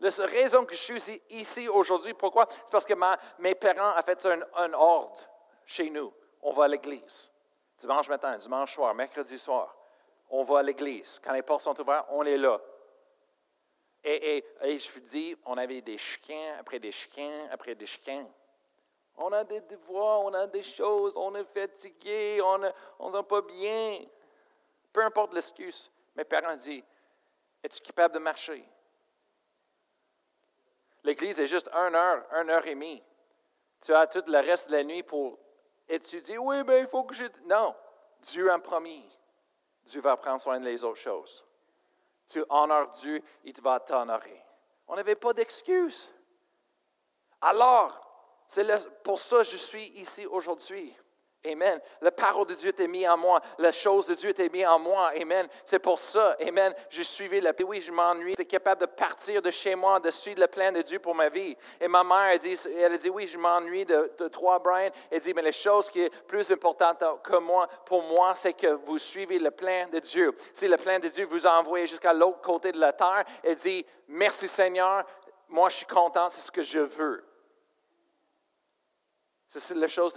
La 0.00 0.10
raison 0.26 0.64
que 0.64 0.74
je 0.74 0.80
suis 0.80 1.22
ici 1.30 1.68
aujourd'hui, 1.68 2.14
pourquoi? 2.14 2.46
C'est 2.50 2.70
parce 2.70 2.84
que 2.84 2.94
mes 3.38 3.54
parents 3.54 3.98
ont 3.98 4.02
fait 4.02 4.26
un, 4.26 4.40
un 4.56 4.72
ordre 4.74 5.18
chez 5.64 5.88
nous. 5.88 6.12
On 6.42 6.52
va 6.52 6.64
à 6.64 6.68
l'église. 6.68 7.30
Dimanche 7.78 8.08
matin, 8.08 8.36
dimanche 8.36 8.74
soir, 8.74 8.94
mercredi 8.94 9.38
soir 9.38 9.74
on 10.30 10.42
va 10.44 10.58
à 10.58 10.62
l'église. 10.62 11.20
Quand 11.22 11.32
les 11.32 11.42
portes 11.42 11.62
sont 11.62 11.78
ouvertes, 11.80 12.06
on 12.10 12.24
est 12.24 12.36
là. 12.36 12.60
Et, 14.04 14.44
je 14.62 14.92
vous 14.92 15.00
dis, 15.00 15.36
on 15.44 15.56
avait 15.56 15.80
des 15.80 15.98
chiens 15.98 16.56
après 16.60 16.78
des 16.78 16.92
chiens 16.92 17.48
après 17.50 17.74
des 17.74 17.86
chiens. 17.86 18.26
On 19.16 19.32
a 19.32 19.42
des 19.42 19.60
devoirs, 19.62 20.22
on 20.22 20.34
a 20.34 20.46
des 20.46 20.62
choses, 20.62 21.16
on 21.16 21.34
est 21.34 21.44
fatigué, 21.44 22.40
on 22.40 22.58
n'est 23.10 23.22
pas 23.24 23.42
bien. 23.42 24.04
Peu 24.92 25.02
importe 25.02 25.32
l'excuse. 25.32 25.90
Mes 26.14 26.24
parents 26.24 26.54
disent, 26.54 26.84
Es-tu 27.62 27.80
capable 27.80 28.14
de 28.14 28.20
marcher? 28.20 28.64
L'Église 31.06 31.38
est 31.38 31.46
juste 31.46 31.68
une 31.72 31.94
heure, 31.94 32.24
une 32.32 32.50
heure 32.50 32.66
et 32.66 32.74
demie. 32.74 33.00
Tu 33.80 33.94
as 33.94 34.08
tout 34.08 34.24
le 34.26 34.38
reste 34.40 34.68
de 34.68 34.72
la 34.72 34.82
nuit 34.82 35.04
pour 35.04 35.38
étudier. 35.88 36.36
Oui, 36.36 36.64
mais 36.64 36.80
il 36.80 36.88
faut 36.88 37.04
que 37.04 37.14
je... 37.14 37.26
Non, 37.44 37.76
Dieu 38.22 38.50
a 38.50 38.58
promis. 38.58 39.08
Dieu 39.84 40.00
va 40.00 40.16
prendre 40.16 40.40
soin 40.40 40.58
des 40.58 40.82
autres 40.82 40.98
choses. 40.98 41.44
Tu 42.28 42.44
honores 42.48 42.90
Dieu, 42.90 43.22
il 43.44 43.54
va 43.62 43.78
t'honorer. 43.78 44.44
On 44.88 44.96
n'avait 44.96 45.14
pas 45.14 45.32
d'excuse. 45.32 46.12
Alors, 47.40 48.44
c'est 48.48 48.66
pour 49.04 49.20
ça 49.20 49.38
que 49.38 49.44
je 49.44 49.58
suis 49.58 49.86
ici 50.00 50.26
aujourd'hui. 50.26 50.92
Amen. 51.46 51.80
La 52.00 52.10
parole 52.10 52.46
de 52.46 52.54
Dieu 52.54 52.70
était 52.70 52.88
mise 52.88 53.08
en 53.08 53.16
moi. 53.16 53.40
La 53.58 53.72
chose 53.72 54.06
de 54.06 54.14
Dieu 54.14 54.30
était 54.30 54.48
mise 54.48 54.66
en 54.66 54.78
moi. 54.78 55.12
Amen. 55.20 55.48
C'est 55.64 55.78
pour 55.78 55.98
ça. 55.98 56.36
Amen. 56.46 56.72
J'ai 56.90 57.04
suivi 57.04 57.40
la 57.40 57.52
Oui, 57.64 57.80
je 57.80 57.92
m'ennuie. 57.92 58.30
J'étais 58.30 58.44
capable 58.44 58.82
de 58.82 58.86
partir 58.86 59.40
de 59.42 59.50
chez 59.50 59.74
moi, 59.74 60.00
de 60.00 60.10
suivre 60.10 60.40
le 60.40 60.46
plan 60.46 60.72
de 60.72 60.82
Dieu 60.82 60.98
pour 60.98 61.14
ma 61.14 61.28
vie. 61.28 61.56
Et 61.80 61.88
ma 61.88 62.04
mère, 62.04 62.30
elle, 62.32 62.38
dit, 62.38 62.56
elle 62.76 62.92
a 62.92 62.98
dit, 62.98 63.10
oui, 63.10 63.26
je 63.26 63.38
m'ennuie 63.38 63.84
de, 63.84 64.12
de 64.18 64.28
toi, 64.28 64.58
Brian. 64.58 64.90
Elle 65.10 65.20
dit, 65.20 65.34
mais 65.34 65.42
la 65.42 65.52
chose 65.52 65.90
qui 65.90 66.02
est 66.02 66.26
plus 66.26 66.50
importante 66.50 67.02
que 67.22 67.36
moi, 67.36 67.68
pour 67.84 68.02
moi, 68.02 68.34
c'est 68.34 68.52
que 68.52 68.68
vous 68.68 68.98
suivez 68.98 69.38
le 69.38 69.50
plan 69.50 69.86
de 69.90 69.98
Dieu. 69.98 70.34
Si 70.52 70.68
le 70.68 70.76
plan 70.76 70.98
de 70.98 71.08
Dieu 71.08 71.26
vous 71.26 71.46
a 71.46 71.58
envoyé 71.58 71.86
jusqu'à 71.86 72.12
l'autre 72.12 72.40
côté 72.40 72.72
de 72.72 72.78
la 72.78 72.92
terre, 72.92 73.24
elle 73.42 73.56
dit, 73.56 73.84
merci 74.08 74.48
Seigneur, 74.48 75.04
moi 75.48 75.68
je 75.68 75.76
suis 75.76 75.86
content, 75.86 76.28
c'est 76.28 76.46
ce 76.46 76.50
que 76.50 76.62
je 76.62 76.80
veux. 76.80 77.24
C'est 79.48 79.74
la 79.74 79.88
chose 79.88 80.14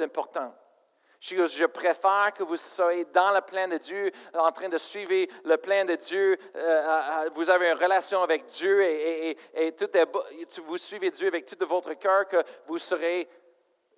Je 1.20 1.66
préfère 1.66 2.32
que 2.34 2.44
vous 2.44 2.56
soyez 2.56 3.06
dans 3.06 3.32
le 3.32 3.42
plan 3.42 3.68
de 3.68 3.78
Dieu, 3.78 4.10
en 4.34 4.52
train 4.52 4.70
de 4.70 4.78
suivre 4.78 5.28
le 5.44 5.58
plan 5.58 5.84
de 5.84 5.96
Dieu. 5.96 6.38
Euh, 6.56 7.30
vous 7.34 7.50
avez 7.50 7.72
une 7.72 7.78
relation 7.78 8.24
avec 8.24 8.46
Dieu 8.46 8.82
et, 8.82 9.38
tout 9.76 10.64
vous 10.64 10.78
suivez 10.78 11.12
Dieu 11.12 11.28
avec 11.28 11.46
tout 11.46 11.68
votre 11.68 11.94
cœur, 11.96 12.28
que 12.28 12.42
vous 12.68 12.78
serez 12.78 13.28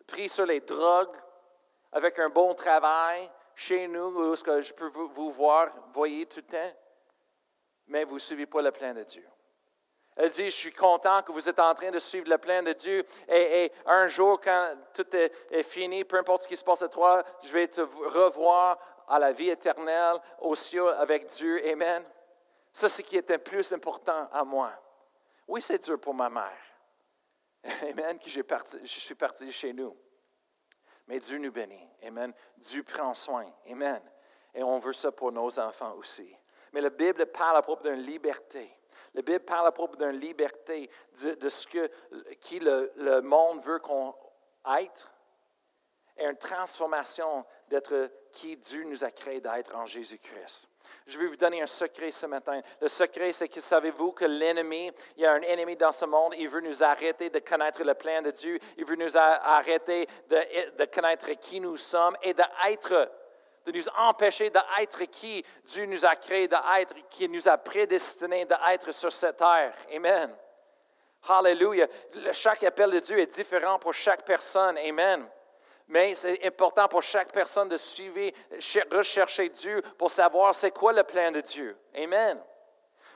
pris 0.08 0.30
sur 0.30 0.46
les 0.46 0.62
drogues 0.62 1.16
avec 1.92 2.18
un 2.20 2.30
bon 2.30 2.56
travail 2.56 3.30
chez 3.56 3.88
nous, 3.88 4.08
où 4.08 4.36
je 4.36 4.74
peux 4.74 4.88
vous 4.88 5.30
voir, 5.30 5.70
voyez 5.94 6.26
tout 6.26 6.38
le 6.40 6.44
temps, 6.44 6.78
mais 7.88 8.04
vous 8.04 8.16
ne 8.16 8.20
suivez 8.20 8.48
pas 8.48 8.62
le 8.62 8.72
plan 8.72 8.94
de 8.94 9.04
Dieu. 9.04 9.28
Elle 10.16 10.30
dit, 10.30 10.46
je 10.46 10.56
suis 10.56 10.74
content 10.74 11.22
que 11.24 11.32
vous 11.32 11.48
êtes 11.48 11.60
en 11.60 11.74
train 11.74 11.90
de 11.90 12.00
suivre 12.00 12.30
le 12.30 12.38
plan 12.38 12.62
de 12.62 12.74
Dieu. 12.74 13.04
Et, 13.30 13.72
un 13.86 14.08
jour, 14.08 14.40
quand 14.42 14.76
tout 14.94 15.08
est, 15.16 15.64
fini, 15.64 16.04
peu 16.04 16.18
importe 16.18 16.44
ce 16.44 16.48
qui 16.48 16.58
se 16.58 16.64
passe 16.64 16.82
à 16.82 16.90
toi, 16.90 17.24
je 17.44 17.52
vais 17.52 17.68
te 17.68 17.82
revoir 17.82 18.78
à 19.08 19.20
la 19.20 19.32
vie 19.32 19.50
éternelle, 19.50 20.18
au 20.40 20.54
ciel 20.56 20.88
avec 20.98 21.28
Dieu. 21.28 21.66
Amen. 21.70 22.04
Ça, 22.74 22.90
c'est 22.90 23.02
ce 23.02 23.08
qui 23.08 23.18
est 23.18 23.30
le 23.30 23.38
plus 23.38 23.72
important 23.74 24.28
à 24.32 24.44
moi. 24.44 24.72
Oui, 25.48 25.62
c'est 25.62 25.84
dur 25.84 26.00
pour 26.00 26.14
ma 26.14 26.30
mère. 26.30 26.62
Amen, 27.90 28.20
que 28.20 28.30
je 28.30 28.42
suis 28.86 29.16
parti 29.16 29.52
chez 29.52 29.74
nous. 29.74 29.96
Mais 31.08 31.20
Dieu 31.20 31.38
nous 31.38 31.52
bénit. 31.52 31.88
Amen. 32.04 32.34
Dieu 32.58 32.84
prend 32.84 33.14
soin. 33.14 33.46
Amen. 33.70 34.02
Et 34.54 34.64
on 34.64 34.78
veut 34.78 34.94
ça 34.94 35.12
pour 35.12 35.32
nos 35.32 35.60
enfants 35.60 35.96
aussi. 35.98 36.36
Mais 36.74 36.82
la 36.82 36.90
Bible 36.90 37.26
parle 37.28 37.58
à 37.58 37.62
propos 37.62 37.84
d'une 37.84 38.02
liberté. 38.02 38.72
La 39.14 39.22
Bible 39.22 39.42
parle 39.42 39.68
à 39.68 39.72
propos 39.72 39.98
d'une 39.98 40.20
liberté, 40.20 40.90
de, 41.22 41.50
ce 41.50 41.68
que, 41.68 41.90
qui 42.40 42.60
le, 42.60 43.22
monde 43.22 43.62
veut 43.64 43.80
qu'on 43.80 44.16
être, 44.80 45.12
et 46.18 46.26
une 46.26 46.38
transformation 46.38 47.46
d'être 47.68 48.12
qui 48.32 48.56
Dieu 48.58 48.84
nous 48.84 49.04
a 49.04 49.12
créé 49.12 49.42
d'être 49.42 49.76
en 49.76 49.86
Jésus-Christ. 49.86 50.68
Je 51.08 51.18
vais 51.18 51.28
vous 51.28 51.38
donner 51.38 51.62
un 51.62 51.68
secret 51.68 52.12
ce 52.12 52.26
matin. 52.26 52.62
Le 52.80 52.88
secret, 52.88 53.32
c'est 53.32 53.48
que 53.48 53.60
savez-vous 53.60 54.12
que 54.12 54.26
l'ennemi, 54.26 54.92
il 55.16 55.24
y 55.24 55.26
a 55.26 55.34
un 55.34 55.42
ennemi 55.42 55.76
dans 55.76 55.92
ce 55.92 56.06
monde, 56.06 56.36
il 56.38 56.50
veut 56.50 56.62
nous 56.62 56.84
arrêter 56.84 57.30
de 57.30 57.40
connaître 57.40 57.84
le 57.84 57.94
plan 57.94 58.22
de 58.22 58.32
Dieu, 58.32 58.60
il 58.78 58.86
veut 58.86 58.98
nous 58.98 59.18
arrêter 59.18 60.06
de, 60.30 60.78
de 60.78 60.86
connaître 60.86 61.32
qui 61.40 61.60
nous 61.60 61.78
sommes 61.78 62.18
et 62.22 62.34
d'être 62.34 63.10
de 63.66 63.72
nous 63.72 63.88
empêcher 63.98 64.50
d'être 64.50 65.04
qui 65.06 65.44
Dieu 65.66 65.86
nous 65.86 66.06
a 66.06 66.16
créé 66.16 66.48
d'être, 66.48 66.96
qui 67.10 67.28
nous 67.30 67.48
a 67.48 67.58
prédestinés 67.58 68.46
d'être 68.46 68.92
sur 68.92 69.12
cette 69.12 69.38
terre. 69.38 69.74
Amen. 69.94 70.36
Hallelujah. 71.28 71.88
Chaque 72.34 72.64
appel 72.64 72.92
de 72.92 73.00
Dieu 73.00 73.20
est 73.20 73.34
différent 73.34 73.78
pour 73.78 73.94
chaque 73.94 74.26
personne. 74.26 74.78
Amen. 74.78 75.28
Mais 75.88 76.16
c'est 76.16 76.46
important 76.46 76.88
pour 76.88 77.04
chaque 77.04 77.32
personne 77.32 77.70
de 77.70 77.78
suivre, 77.78 78.32
rechercher 78.92 79.50
Dieu 79.50 79.82
pour 79.98 80.10
savoir 80.10 80.56
c'est 80.56 80.72
quoi 80.72 80.94
le 80.94 81.04
plan 81.04 81.32
de 81.32 81.42
Dieu. 81.42 81.78
Amen. 81.96 82.42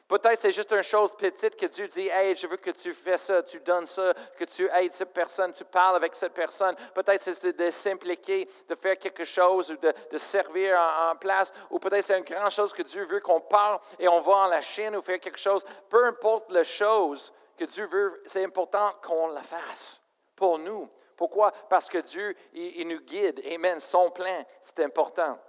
Peut-être 0.07 0.39
c'est 0.39 0.51
juste 0.51 0.71
une 0.71 0.83
chose 0.83 1.15
petite 1.15 1.55
que 1.55 1.65
Dieu 1.65 1.87
dit, 1.87 2.07
hey, 2.09 2.35
je 2.35 2.45
veux 2.45 2.57
que 2.57 2.69
tu 2.69 2.93
fais 2.93 3.17
ça, 3.17 3.41
tu 3.41 3.59
donnes 3.59 3.87
ça, 3.87 4.13
que 4.37 4.45
tu 4.45 4.69
aides 4.69 4.93
cette 4.93 5.11
personne, 5.11 5.51
tu 5.51 5.65
parles 5.65 5.95
avec 5.95 6.13
cette 6.13 6.33
personne. 6.33 6.75
Peut-être 6.93 7.23
c'est 7.23 7.57
de 7.57 7.71
s'impliquer, 7.71 8.47
de 8.69 8.75
faire 8.75 8.99
quelque 8.99 9.23
chose 9.23 9.71
ou 9.71 9.77
de, 9.77 10.17
servir 10.17 10.77
en, 10.79 11.15
place. 11.15 11.51
Ou 11.71 11.79
peut-être 11.79 12.03
c'est 12.03 12.17
une 12.19 12.23
grande 12.23 12.51
chose 12.51 12.71
que 12.71 12.83
Dieu 12.83 13.05
veut 13.05 13.19
qu'on 13.19 13.41
parle 13.41 13.79
et 13.97 14.07
on 14.07 14.21
va 14.21 14.33
en 14.33 14.45
la 14.45 14.61
Chine 14.61 14.95
ou 14.95 15.01
faire 15.01 15.19
quelque 15.19 15.39
chose. 15.39 15.65
Peu 15.89 16.05
importe 16.05 16.51
la 16.51 16.63
chose 16.63 17.33
que 17.57 17.65
Dieu 17.65 17.87
veut, 17.87 18.21
c'est 18.27 18.43
important 18.43 18.93
qu'on 19.01 19.29
la 19.29 19.41
fasse 19.41 20.03
pour 20.35 20.59
nous. 20.59 20.87
Pourquoi? 21.17 21.51
Parce 21.67 21.89
que 21.89 21.97
Dieu, 21.97 22.35
il, 22.53 22.87
nous 22.87 22.99
guide. 22.99 23.41
Amen. 23.51 23.79
Son 23.79 24.11
plan, 24.11 24.45
c'est 24.61 24.81
important. 24.81 25.39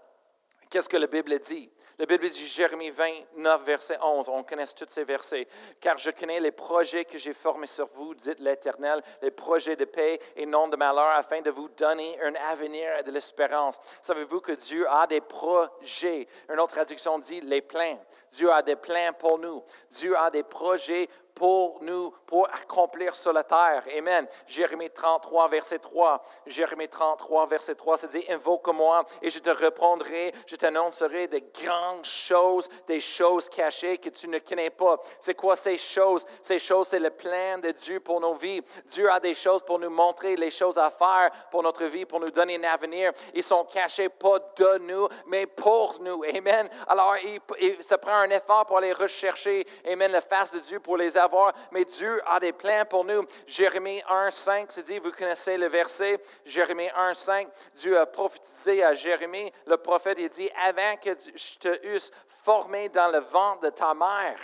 Qu'est-ce 0.71 0.89
que 0.89 0.97
la 0.97 1.09
Bible 1.09 1.39
dit? 1.41 1.71
La 1.99 2.05
Bible 2.05 2.29
dit, 2.29 2.47
Jérémie 2.47 2.91
29, 2.91 3.65
verset 3.65 3.99
11, 4.03 4.29
on 4.29 4.43
connaît 4.43 4.67
tous 4.67 4.85
ces 4.89 5.05
versets. 5.05 5.49
Car 5.81 5.97
je 5.97 6.11
connais 6.11 6.41
les 6.41 6.53
projets 6.53 7.07
que 7.07 7.17
j'ai 7.17 7.33
formés 7.33 7.67
sur 7.67 7.89
vous, 7.95 8.15
dit 8.15 8.35
l'Éternel, 8.39 9.03
les 9.23 9.31
projets 9.31 9.77
de 9.77 9.87
paix 9.87 10.19
et 10.37 10.45
non 10.45 10.69
de 10.69 10.77
malheur, 10.77 11.09
afin 11.09 11.41
de 11.41 11.51
vous 11.51 11.71
donner 11.71 12.21
un 12.21 12.35
avenir 12.51 12.99
et 12.99 13.03
de 13.03 13.11
l'espérance. 13.11 13.81
Savez-vous 14.03 14.43
que 14.43 14.53
Dieu 14.53 14.87
a 14.91 15.07
des 15.07 15.23
projets? 15.23 16.29
Une 16.51 16.61
autre 16.61 16.75
traduction 16.75 17.19
dit 17.19 17.41
les 17.41 17.63
plans. 17.63 17.99
Dieu 18.31 18.53
a 18.53 18.61
des 18.61 18.77
plans 18.77 19.15
pour 19.19 19.39
nous. 19.39 19.65
Dieu 19.91 20.15
a 20.19 20.31
des 20.31 20.43
projets 20.43 21.09
pour 21.37 21.83
nous, 21.83 22.13
pour 22.25 22.49
accomplir 22.49 23.15
sur 23.15 23.33
la 23.33 23.45
terre. 23.45 23.85
Amen. 23.97 24.27
Jérémie 24.49 24.91
33, 24.91 25.49
verset 25.49 25.79
3. 25.79 26.25
Jérémie 26.47 26.89
33, 26.89 27.47
verset 27.47 27.75
3, 27.75 27.99
c'est 27.99 28.11
dit, 28.11 28.25
invoque-moi 28.31 29.05
et 29.21 29.31
je 29.31 29.39
te 29.39 29.51
reprendrai, 29.51 30.33
je 30.47 30.57
t'annoncerai 30.57 31.29
de 31.29 31.43
grandes 31.63 32.07
choses, 32.07 32.69
des 32.89 33.01
choses 33.01 33.51
cachées 33.51 33.99
que 33.99 34.09
tu 34.09 34.29
ne 34.29 34.39
connais 34.39 34.71
pas. 34.71 34.97
C'est 35.21 35.35
quoi 35.35 35.57
ces 35.57 35.77
choses? 35.77 36.25
Ces 36.41 36.59
choses, 36.59 36.89
c'est 36.89 36.99
le 36.99 37.11
plan 37.11 37.59
de 37.59 37.71
Dieu 37.71 38.01
pour 38.01 38.19
nos 38.19 38.35
vies. 38.35 38.63
Dieu 38.87 39.11
a 39.11 39.21
des 39.21 39.35
choses 39.35 39.63
pour 39.63 39.79
nous 39.79 39.91
montrer 39.91 40.37
les 40.37 40.51
choses 40.51 40.79
à 40.79 40.89
faire 40.89 41.31
pour 41.51 41.63
notre 41.63 41.85
vie, 41.85 42.07
pour 42.07 42.19
nous 42.19 42.31
donner 42.31 42.57
un 42.57 42.65
avenir. 42.65 43.13
Ils 43.35 43.43
sont 43.43 43.65
cachés 43.65 44.09
pas 44.09 44.39
de 44.57 44.79
nous, 44.79 45.07
mais 45.27 45.45
pour 45.45 45.99
nous. 46.01 46.25
Amen. 46.25 46.67
Alors, 46.89 47.15
il, 47.19 47.41
il 47.61 47.83
se 47.83 47.95
prend 47.97 48.21
un 48.21 48.31
effort 48.31 48.65
pour 48.65 48.79
aller 48.79 48.95
rechercher, 48.95 49.67
Amen, 49.87 50.11
la 50.11 50.23
face 50.23 50.51
de 50.51 50.61
Dieu 50.61 50.81
pour 50.81 50.97
les 50.97 51.19
avoir 51.19 51.26
mais 51.71 51.85
Dieu 51.85 52.21
a 52.27 52.41
des 52.41 52.53
plans 52.53 52.85
pour 52.89 53.05
nous. 53.05 53.23
Jérémie 53.47 54.03
1, 54.09 54.31
5, 54.31 54.67
c'est 54.71 54.83
dit, 54.83 54.99
vous 54.99 55.13
connaissez 55.13 55.57
le 55.57 55.69
verset, 55.69 56.21
Jérémie 56.45 56.91
1, 56.95 57.15
5, 57.15 57.49
Dieu 57.75 57.99
a 57.99 58.07
prophétisé 58.07 58.83
à 58.85 58.95
Jérémie, 58.95 59.53
le 59.67 59.77
prophète, 59.77 60.19
il 60.21 60.29
dit, 60.29 60.51
avant 60.67 60.97
que 60.97 61.11
je 61.35 61.59
te 61.59 61.87
eusse 61.87 62.11
formé 62.43 62.89
dans 62.89 63.09
le 63.09 63.21
ventre 63.21 63.63
de 63.63 63.71
ta 63.71 63.95
mère, 63.95 64.39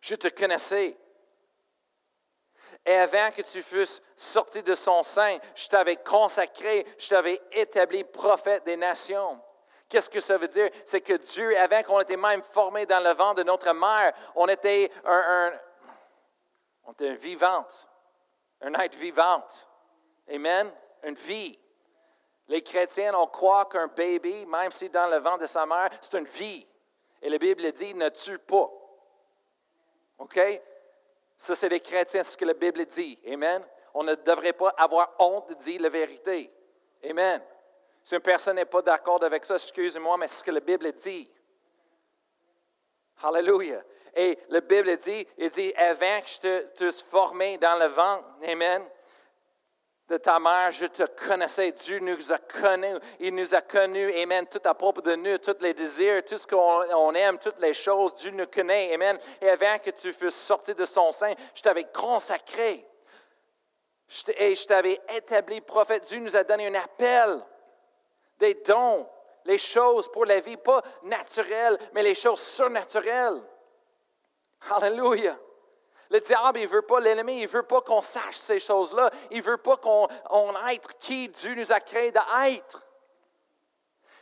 je 0.00 0.14
te 0.14 0.28
connaissais. 0.28 0.96
Et 2.84 2.94
avant 2.94 3.32
que 3.32 3.42
tu 3.42 3.62
fusses 3.62 4.00
sorti 4.16 4.62
de 4.62 4.74
son 4.74 5.02
sein, 5.02 5.38
je 5.56 5.66
t'avais 5.66 5.96
consacré, 5.96 6.86
je 6.98 7.08
t'avais 7.08 7.42
établi 7.50 8.04
prophète 8.04 8.64
des 8.64 8.76
nations. 8.76 9.40
Qu'est-ce 9.88 10.10
que 10.10 10.20
ça 10.20 10.36
veut 10.36 10.48
dire? 10.48 10.70
C'est 10.84 11.00
que 11.00 11.12
Dieu, 11.14 11.56
avant 11.58 11.82
qu'on 11.82 12.00
était 12.00 12.16
même 12.16 12.42
formé 12.42 12.86
dans 12.86 13.00
le 13.00 13.12
ventre 13.12 13.36
de 13.36 13.42
notre 13.44 13.72
mère, 13.72 14.12
on 14.34 14.48
était 14.48 14.90
un, 15.04 15.52
on 16.84 16.92
était 16.92 17.14
vivante, 17.14 17.88
un 18.60 18.72
être 18.74 18.96
vivante. 18.96 19.68
Amen? 20.28 20.72
Une 21.04 21.14
vie. 21.14 21.58
Les 22.48 22.62
chrétiens, 22.62 23.14
on 23.14 23.26
croit 23.26 23.66
qu'un 23.66 23.88
bébé, 23.88 24.44
même 24.44 24.70
si 24.70 24.88
dans 24.88 25.06
le 25.06 25.18
ventre 25.18 25.40
de 25.40 25.46
sa 25.46 25.66
mère, 25.66 25.90
c'est 26.00 26.18
une 26.18 26.26
vie. 26.26 26.66
Et 27.22 27.28
la 27.28 27.38
Bible 27.38 27.70
dit 27.72 27.94
ne 27.94 28.08
tue 28.08 28.38
pas. 28.38 28.70
OK? 30.18 30.40
Ça, 31.36 31.54
c'est 31.54 31.68
les 31.68 31.80
chrétiens, 31.80 32.22
c'est 32.22 32.32
ce 32.32 32.36
que 32.36 32.44
la 32.44 32.54
Bible 32.54 32.84
dit. 32.86 33.18
Amen? 33.26 33.64
On 33.94 34.02
ne 34.02 34.14
devrait 34.14 34.52
pas 34.52 34.70
avoir 34.76 35.14
honte 35.18 35.48
de 35.50 35.54
dire 35.54 35.80
la 35.80 35.88
vérité. 35.88 36.52
Amen? 37.08 37.42
Si 38.06 38.14
une 38.14 38.20
personne 38.20 38.54
n'est 38.54 38.64
pas 38.64 38.82
d'accord 38.82 39.20
avec 39.24 39.44
ça, 39.44 39.54
excusez-moi, 39.54 40.16
mais 40.16 40.28
c'est 40.28 40.36
ce 40.36 40.44
que 40.44 40.52
la 40.52 40.60
Bible 40.60 40.92
dit. 40.92 41.28
Hallelujah. 43.20 43.82
Et 44.14 44.38
la 44.48 44.60
Bible 44.60 44.96
dit, 44.98 45.26
il 45.36 45.50
dit, 45.50 45.74
avant 45.74 46.20
que 46.20 46.28
je 46.28 46.38
te, 46.38 46.66
te 46.66 46.90
formé 47.04 47.58
dans 47.58 47.74
le 47.74 47.86
ventre, 47.86 48.24
Amen, 48.46 48.84
de 50.08 50.18
ta 50.18 50.38
mère, 50.38 50.70
je 50.70 50.86
te 50.86 51.02
connaissais. 51.26 51.72
Dieu 51.72 51.98
nous 51.98 52.30
a 52.30 52.38
connus. 52.38 52.96
Il 53.18 53.34
nous 53.34 53.52
a 53.52 53.60
connus. 53.60 54.14
Amen. 54.14 54.46
Tout 54.46 54.62
à 54.62 54.72
propos 54.72 55.00
de 55.00 55.16
nous, 55.16 55.38
tous 55.38 55.60
les 55.60 55.74
désirs, 55.74 56.24
tout 56.24 56.38
ce 56.38 56.46
qu'on 56.46 57.12
aime, 57.12 57.40
toutes 57.40 57.58
les 57.58 57.74
choses, 57.74 58.14
Dieu 58.14 58.30
nous 58.30 58.46
connaît. 58.46 58.94
Amen. 58.94 59.18
Et 59.40 59.50
avant 59.50 59.80
que 59.80 59.90
tu 59.90 60.12
fusses 60.12 60.36
sorti 60.36 60.76
de 60.76 60.84
son 60.84 61.10
sein, 61.10 61.34
je 61.56 61.60
t'avais 61.60 61.86
consacré. 61.92 62.86
Et 64.38 64.54
je 64.54 64.64
t'avais 64.64 65.00
établi 65.12 65.60
prophète. 65.60 66.04
Dieu 66.04 66.20
nous 66.20 66.36
a 66.36 66.44
donné 66.44 66.68
un 66.68 66.74
appel, 66.76 67.42
des 68.38 68.54
dons, 68.54 69.08
les 69.44 69.58
choses 69.58 70.10
pour 70.10 70.24
la 70.24 70.40
vie, 70.40 70.56
pas 70.56 70.82
naturelles, 71.02 71.78
mais 71.94 72.02
les 72.02 72.14
choses 72.14 72.40
surnaturelles. 72.40 73.40
Alléluia. 74.70 75.36
Le 76.10 76.20
diable, 76.20 76.60
il 76.60 76.66
ne 76.66 76.72
veut 76.72 76.82
pas, 76.82 77.00
l'ennemi, 77.00 77.38
il 77.38 77.42
ne 77.42 77.48
veut 77.48 77.62
pas 77.64 77.80
qu'on 77.80 78.00
sache 78.00 78.36
ces 78.36 78.60
choses-là. 78.60 79.10
Il 79.30 79.38
ne 79.38 79.42
veut 79.42 79.56
pas 79.56 79.76
qu'on 79.76 80.06
on 80.30 80.54
qui 80.98 81.28
Dieu 81.28 81.54
nous 81.54 81.72
a 81.72 81.80
créé 81.80 82.12
d'être. 82.12 82.85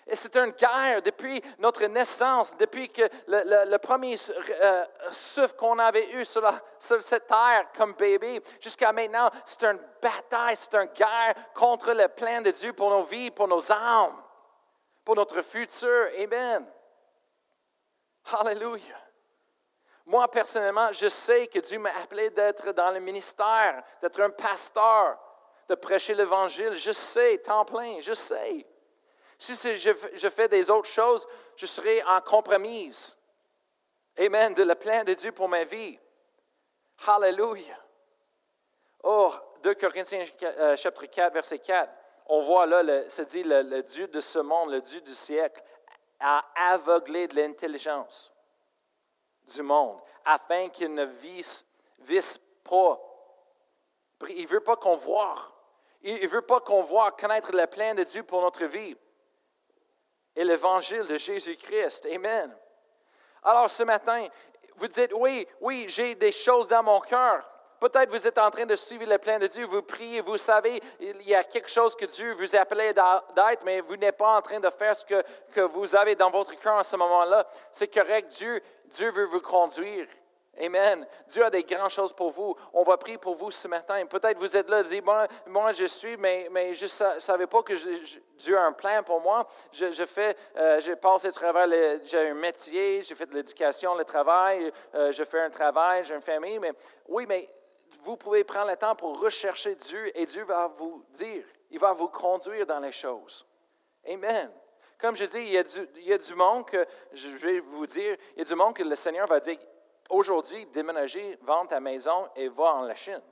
Et 0.07 0.17
c'est 0.17 0.37
une 0.37 0.51
guerre 0.51 1.01
depuis 1.01 1.43
notre 1.59 1.87
naissance, 1.87 2.55
depuis 2.59 2.91
que 2.91 3.03
le, 3.27 3.77
premier 3.79 4.17
euh, 4.61 4.85
souffle 5.11 5.57
qu'on 5.57 5.79
avait 5.79 6.11
eu 6.13 6.25
sur, 6.27 6.47
sur, 6.79 7.03
cette 7.03 7.27
terre 7.27 7.69
comme 7.77 7.95
bébé, 7.95 8.43
jusqu'à 8.61 8.93
maintenant, 8.93 9.31
c'est 9.47 9.65
une 9.65 9.81
bataille, 10.03 10.57
c'est 10.57 10.75
une 10.75 10.91
guerre 10.95 11.35
contre 11.55 11.93
le 11.93 12.09
plan 12.09 12.43
de 12.43 12.51
Dieu 12.51 12.75
pour 12.75 12.91
nos 12.91 13.05
vies, 13.05 13.31
pour 13.31 13.49
nos 13.49 13.73
âmes, 13.73 14.23
pour 15.05 15.17
notre 15.17 15.41
futur. 15.41 16.09
Amen. 16.19 16.67
Hallelujah. 18.31 19.01
Moi, 20.07 20.31
personnellement, 20.31 20.93
je 20.93 21.09
sais 21.09 21.47
que 21.47 21.61
Dieu 21.61 21.79
m'a 21.79 21.97
appelé 22.03 22.29
d'être 22.29 22.73
dans 22.73 22.91
le 22.91 23.01
ministère, 23.01 23.83
d'être 24.03 24.21
un 24.21 24.31
pasteur, 24.31 25.19
de 25.67 25.75
prêcher 25.75 26.15
l'Évangile. 26.15 26.75
Je 26.75 26.93
sais, 26.93 27.39
temps 27.39 27.65
plein, 27.65 28.01
je 28.01 28.13
sais. 28.13 28.67
Si 29.53 29.77
je, 29.77 30.29
fais 30.31 30.49
des 30.49 30.71
autres 30.71 30.89
choses, 30.89 31.27
je 31.57 31.67
serai 31.67 32.03
en 32.05 32.23
compromise. 32.23 33.19
Amen, 34.19 34.55
de 34.55 34.63
le 34.63 34.75
plan 34.75 35.05
de 35.05 35.13
Dieu 35.13 35.33
pour 35.33 35.51
ma 35.51 35.65
vie. 35.65 35.99
Hallelujah. 37.07 37.79
Oh, 39.03 39.35
2 39.63 39.75
Corinthiens 39.75 40.25
euh, 40.43 40.77
chapitre 40.77 41.07
4, 41.07 41.35
verset 41.35 41.59
4. 41.59 41.93
On 42.27 42.41
voit 42.41 42.65
là, 42.65 42.83
le, 42.83 43.11
se 43.11 43.21
dit, 43.21 43.43
le 43.43 43.83
Dieu 43.83 44.09
de 44.09 44.21
ce 44.21 44.39
monde, 44.39 44.71
le 44.71 44.81
Dieu 44.81 45.03
du 45.03 45.13
siècle, 45.13 45.63
a 46.21 46.43
aveuglé 46.73 47.29
de 47.29 47.37
l'intelligence 47.37 48.33
du 49.55 49.61
monde, 49.61 50.01
afin 50.25 50.71
qu'il 50.71 50.95
ne 50.95 51.05
visse, 51.05 51.67
pas. 52.63 52.99
Il 54.31 54.45
ne 54.45 54.49
veut 54.49 54.61
pas 54.61 54.77
qu'on 54.77 54.97
voit. 54.97 55.37
Il 56.01 56.23
ne 56.23 56.29
veut 56.29 56.41
pas 56.41 56.61
qu'on 56.61 56.83
voit 56.83 57.13
connaître 57.13 57.53
le 57.53 57.67
plan 57.67 57.95
de 57.95 58.05
Dieu 58.05 58.23
pour 58.23 58.41
notre 58.41 58.65
vie. 58.65 58.97
Et 60.37 60.45
l'évangile 60.45 61.05
de 61.05 61.16
Jésus-Christ. 61.16 62.09
Amen. 62.12 62.55
Alors 63.43 63.70
ce 63.70 63.82
matin, 63.82 64.26
vous 64.76 64.89
dites, 64.89 65.12
oui, 65.14 65.47
oui, 65.61 65.87
j'ai 65.89 66.14
des 66.14 66.32
choses 66.32 66.66
dans 66.66 66.82
mon 66.82 67.01
cœur. 67.01 67.49
Peut-être 67.78 68.11
vous 68.11 68.26
êtes 68.26 68.39
en 68.39 68.51
train 68.51 68.64
de 68.64 68.76
suivre 68.76 69.05
le 69.05 69.18
plan 69.18 69.39
de 69.39 69.47
Dieu, 69.47 69.66
vous 69.66 69.82
priez, 69.82 70.20
vous 70.22 70.39
savez, 70.39 70.80
il 71.01 71.22
y 71.22 71.35
a 71.35 71.45
quelque 71.45 71.68
chose 71.68 71.95
que 71.95 72.07
Dieu 72.07 72.32
vous 72.35 72.57
a 72.57 72.61
appelé 72.61 72.95
d'être, 72.95 73.62
mais 73.64 73.80
vous 73.80 73.97
n'êtes 73.97 74.16
pas 74.16 74.39
en 74.39 74.43
train 74.43 74.59
de 74.59 74.70
faire 74.70 74.97
ce 74.97 75.05
que, 75.05 75.22
que 75.53 75.61
vous 75.61 75.95
avez 75.95 76.14
dans 76.14 76.30
votre 76.30 76.59
cœur 76.59 76.76
en 76.76 76.82
ce 76.82 76.97
moment-là. 76.97 77.47
C'est 77.70 77.93
correct, 77.93 78.32
Dieu, 78.32 78.62
Dieu 78.87 79.11
veut 79.11 79.26
vous 79.26 79.41
conduire. 79.41 80.07
Amen. 80.61 81.07
Dieu 81.29 81.45
a 81.45 81.51
des 81.51 81.65
grandes 81.65 81.91
choses 81.91 82.13
pour 82.13 82.31
vous. 82.31 82.55
On 82.73 82.83
va 82.83 82.97
prier 82.97 83.19
pour 83.19 83.35
vous 83.35 83.51
ce 83.51 83.67
matin. 83.67 84.07
Peut-être 84.07 84.39
vous 84.39 84.57
êtes 84.57 84.69
là, 84.69 84.81
et 84.81 84.85
dites, 84.85 85.05
moi, 85.05 85.27
moi 85.47 85.73
je 85.73 85.87
suis, 85.87 86.17
mais, 86.17 86.49
mais 86.51 86.75
je 86.75 86.85
ne 86.85 87.19
savais 87.21 87.47
pas 87.47 87.63
que 87.63 87.75
Dieu 88.37 88.57
a 88.57 88.63
un 88.63 88.73
plan 88.73 89.03
pour 89.03 89.21
moi. 89.21 89.47
Je, 89.73 90.05
fais, 90.05 90.37
euh, 90.57 90.81
j'ai 90.81 90.97
passé 90.97 91.31
travers, 91.33 91.69
j'ai 92.05 92.29
un 92.29 92.35
métier, 92.35 93.03
j'ai 93.03 93.15
fait 93.15 93.27
de 93.27 93.35
l'éducation, 93.35 93.95
le 93.95 94.05
travail, 94.05 94.73
euh, 94.95 95.11
je 95.11 95.25
fais 95.25 95.41
un 95.41 95.51
travail, 95.51 96.05
j'ai 96.05 96.15
une 96.15 96.21
famille. 96.21 96.59
Mais 96.59 96.73
oui, 97.09 97.27
mais 97.27 97.49
vous 98.03 98.17
pouvez 98.17 98.45
prendre 98.45 98.71
le 98.71 98.77
temps 98.77 98.95
pour 98.95 99.19
rechercher 99.19 99.75
Dieu 99.75 100.17
et 100.17 100.27
Dieu 100.27 100.45
va 100.45 100.69
vous 100.69 101.05
dire, 101.11 101.45
il 101.71 101.79
va 101.79 101.93
vous 101.93 102.09
conduire 102.09 102.67
dans 102.67 102.81
les 102.81 102.93
choses. 102.93 103.47
Amen. 104.07 104.51
Comme 104.99 105.17
je 105.17 105.25
dis, 105.25 105.39
il 105.39 105.53
y, 105.53 105.59
a 105.59 105.63
du, 105.63 105.89
il 105.97 106.05
y 106.05 106.13
a 106.13 106.19
du 106.19 106.35
monde 106.35 106.67
que, 106.67 106.87
je 107.13 107.29
vais 107.29 107.61
vous 107.61 107.87
dire, 107.87 108.17
il 108.37 108.39
y 108.39 108.43
a 108.43 108.45
du 108.45 108.55
monde 108.55 108.75
que 108.75 108.83
le 108.83 108.95
Seigneur 108.95 109.27
va 109.27 109.41
dire, 109.41 109.59
aujourd'hui, 110.11 110.67
déménager, 110.67 111.39
vendre 111.43 111.71
ta 111.71 111.81
maison 111.81 112.29
et 112.37 112.49
va 112.49 112.75
en 112.75 112.83
la 112.83 112.95
Chine 112.95 113.23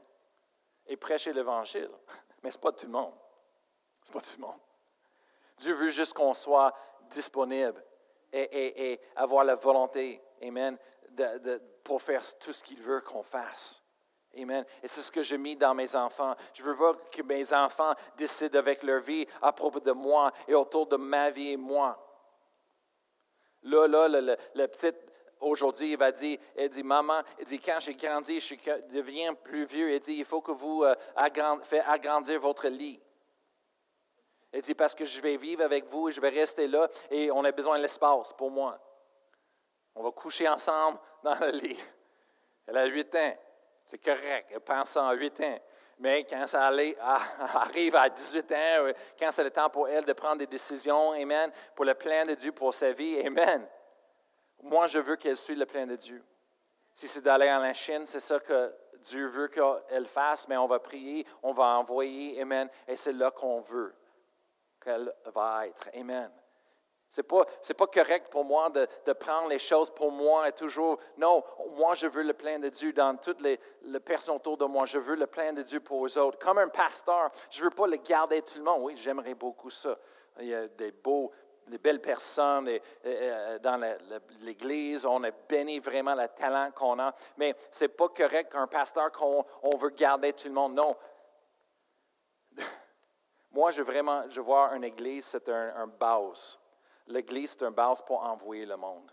et 0.86 0.96
prêcher 0.96 1.32
l'Évangile. 1.32 1.90
Mais 2.42 2.50
ce 2.50 2.56
n'est 2.56 2.62
pas 2.62 2.72
tout 2.72 2.86
le 2.86 2.92
monde. 2.92 3.14
Ce 4.04 4.10
n'est 4.10 4.18
pas 4.18 4.24
tout 4.24 4.36
le 4.36 4.46
monde. 4.46 4.60
Dieu 5.58 5.74
veut 5.74 5.90
juste 5.90 6.12
qu'on 6.12 6.34
soit 6.34 6.74
disponible 7.08 7.84
et, 8.32 9.00
avoir 9.14 9.44
la 9.44 9.54
volonté, 9.54 10.20
Amen, 10.42 10.78
pour 11.84 12.00
faire 12.00 12.22
tout 12.38 12.52
ce 12.52 12.64
qu'il 12.64 12.80
veut 12.80 13.00
qu'on 13.00 13.22
fasse. 13.22 13.82
Amen. 14.36 14.64
Et 14.82 14.88
c'est 14.88 15.02
ce 15.02 15.12
que 15.12 15.22
j'ai 15.22 15.36
mis 15.36 15.56
dans 15.56 15.74
mes 15.74 15.94
enfants. 15.94 16.34
Je 16.54 16.62
veux 16.62 16.76
pas 16.76 16.94
que 17.10 17.22
mes 17.22 17.52
enfants 17.52 17.92
décident 18.16 18.58
avec 18.58 18.82
leur 18.82 19.02
vie 19.02 19.26
à 19.42 19.52
propos 19.52 19.80
de 19.80 19.92
moi 19.92 20.32
et 20.48 20.54
autour 20.54 20.86
de 20.86 20.96
ma 20.96 21.28
vie 21.30 21.50
et 21.50 21.56
moi. 21.56 21.98
Là, 23.64 23.86
là, 23.86 24.08
le, 24.08 24.36
le, 24.54 24.66
petit, 24.66 24.90
aujourd'hui, 25.42 25.92
il 25.92 25.98
va 25.98 26.12
dire, 26.12 26.38
elle 26.56 26.68
dit, 26.70 26.82
maman, 26.82 27.22
elle 27.38 27.44
dit, 27.44 27.60
quand 27.60 27.78
j'ai 27.80 27.94
grandi, 27.94 28.40
je 28.40 28.54
deviens 28.90 29.34
plus 29.34 29.64
vieux, 29.64 29.92
elle 29.92 30.00
dit, 30.00 30.14
il 30.14 30.24
faut 30.24 30.40
que 30.40 30.52
vous 30.52 30.84
euh, 30.84 30.94
agrandir 31.16 32.40
votre 32.40 32.68
lit. 32.68 33.00
Elle 34.52 34.62
dit, 34.62 34.74
parce 34.74 34.94
que 34.94 35.04
je 35.04 35.20
vais 35.20 35.36
vivre 35.36 35.62
avec 35.62 35.86
vous 35.86 36.10
je 36.10 36.20
vais 36.20 36.28
rester 36.28 36.68
là 36.68 36.88
et 37.10 37.30
on 37.30 37.42
a 37.44 37.52
besoin 37.52 37.76
de 37.78 37.82
l'espace 37.82 38.32
pour 38.34 38.50
moi. 38.50 38.78
On 39.94 40.02
va 40.02 40.10
coucher 40.10 40.48
ensemble 40.48 40.98
dans 41.22 41.38
le 41.40 41.50
lit. 41.50 41.78
Elle 42.66 42.76
a 42.76 42.86
huit 42.86 43.14
ans. 43.14 43.36
C'est 43.84 43.98
correct, 43.98 44.50
elle 44.50 44.60
pense 44.60 44.96
en 44.96 45.10
huit 45.12 45.40
ans. 45.40 45.58
Mais 45.98 46.24
quand 46.24 46.46
ça 46.46 46.66
arrive 47.54 47.96
à 47.96 48.08
18 48.08 48.52
ans, 48.52 48.56
euh, 48.56 48.92
quand 49.18 49.30
c'est 49.30 49.44
le 49.44 49.50
temps 49.50 49.70
pour 49.70 49.88
elle 49.88 50.04
de 50.04 50.12
prendre 50.12 50.38
des 50.38 50.46
décisions, 50.46 51.12
Amen, 51.12 51.50
pour 51.74 51.84
le 51.84 51.94
plan 51.94 52.24
de 52.24 52.34
Dieu 52.34 52.52
pour 52.52 52.72
sa 52.74 52.92
vie, 52.92 53.20
Amen. 53.20 53.66
Moi, 54.62 54.86
je 54.86 54.98
veux 54.98 55.16
qu'elle 55.16 55.36
suive 55.36 55.58
le 55.58 55.66
plan 55.66 55.86
de 55.86 55.96
Dieu. 55.96 56.22
Si 56.94 57.08
c'est 57.08 57.20
d'aller 57.20 57.50
en 57.50 57.58
la 57.58 57.74
Chine, 57.74 58.06
c'est 58.06 58.20
ça 58.20 58.38
que 58.38 58.72
Dieu 59.00 59.26
veut 59.26 59.48
qu'elle 59.48 60.06
fasse, 60.06 60.46
mais 60.48 60.56
on 60.56 60.66
va 60.66 60.78
prier, 60.78 61.26
on 61.42 61.52
va 61.52 61.64
envoyer, 61.78 62.40
Amen, 62.40 62.68
et 62.86 62.96
c'est 62.96 63.12
là 63.12 63.30
qu'on 63.30 63.60
veut 63.60 63.94
qu'elle 64.80 65.12
va 65.34 65.66
être. 65.66 65.88
Amen. 65.94 66.30
Ce 67.12 67.20
n'est 67.20 67.26
pas, 67.26 67.44
pas, 67.76 67.86
correct 67.88 68.30
pour 68.30 68.42
moi 68.42 68.70
de, 68.70 69.12
prendre 69.12 69.48
les 69.48 69.58
choses 69.58 69.90
pour 69.90 70.10
moi 70.10 70.48
et 70.48 70.52
toujours. 70.52 70.98
Non, 71.18 71.44
moi, 71.76 71.94
je 71.94 72.06
veux 72.06 72.22
le 72.22 72.32
plein 72.32 72.58
de 72.58 72.70
Dieu 72.70 72.94
dans 72.94 73.14
toutes 73.16 73.42
les, 73.42 73.60
personnes 74.00 74.36
autour 74.36 74.56
de 74.56 74.64
moi. 74.64 74.86
Je 74.86 74.98
veux 74.98 75.14
le 75.14 75.26
plein 75.26 75.52
de 75.52 75.60
Dieu 75.60 75.80
pour 75.80 76.06
les 76.06 76.16
autres. 76.16 76.38
Comme 76.38 76.56
un 76.56 76.68
pasteur, 76.68 77.30
je 77.50 77.60
ne 77.60 77.64
veux 77.64 77.70
pas 77.70 77.86
le 77.86 77.98
garder 77.98 78.40
tout 78.40 78.56
le 78.56 78.64
monde. 78.64 78.80
Oui, 78.80 78.94
j'aimerais 78.96 79.34
beaucoup 79.34 79.68
ça. 79.68 79.98
Il 80.40 80.46
y 80.46 80.54
a 80.54 80.66
des 80.68 80.90
beaux, 80.90 81.30
des 81.66 81.78
belles 81.78 82.00
personnes 82.00 82.70
euh, 83.04 83.58
dans 83.58 83.80
l'Église. 84.40 85.06
On 85.06 85.22
a 85.24 85.30
béni 85.30 85.78
vraiment 85.78 86.14
le 86.14 86.28
talent 86.28 86.70
qu'on 86.72 86.98
a. 86.98 87.14
Mais 87.36 87.54
ce 87.70 87.84
n'est 87.84 87.88
pas 87.88 88.08
correct 88.08 88.52
qu'un 88.52 88.66
pasteur 88.66 89.10
qu'on 89.12 89.44
on 89.62 89.76
veut 89.76 89.90
garder 89.90 90.32
tout 90.32 90.48
le 90.48 90.54
monde. 90.54 90.74
Non. 90.74 90.96
Moi, 93.52 93.70
je 93.70 93.82
vraiment, 93.82 94.28
je 94.30 94.40
vois 94.40 94.74
une 94.74 94.84
Église, 94.84 95.26
c'est 95.26 95.48
un, 95.48 95.76
un 95.76 95.86
base 95.86 96.58
l'Église, 97.06 97.50
c'est 97.50 97.64
un 97.64 97.70
base 97.70 98.02
pour 98.02 98.22
envoyer 98.22 98.66
le 98.66 98.76
monde. 98.76 99.10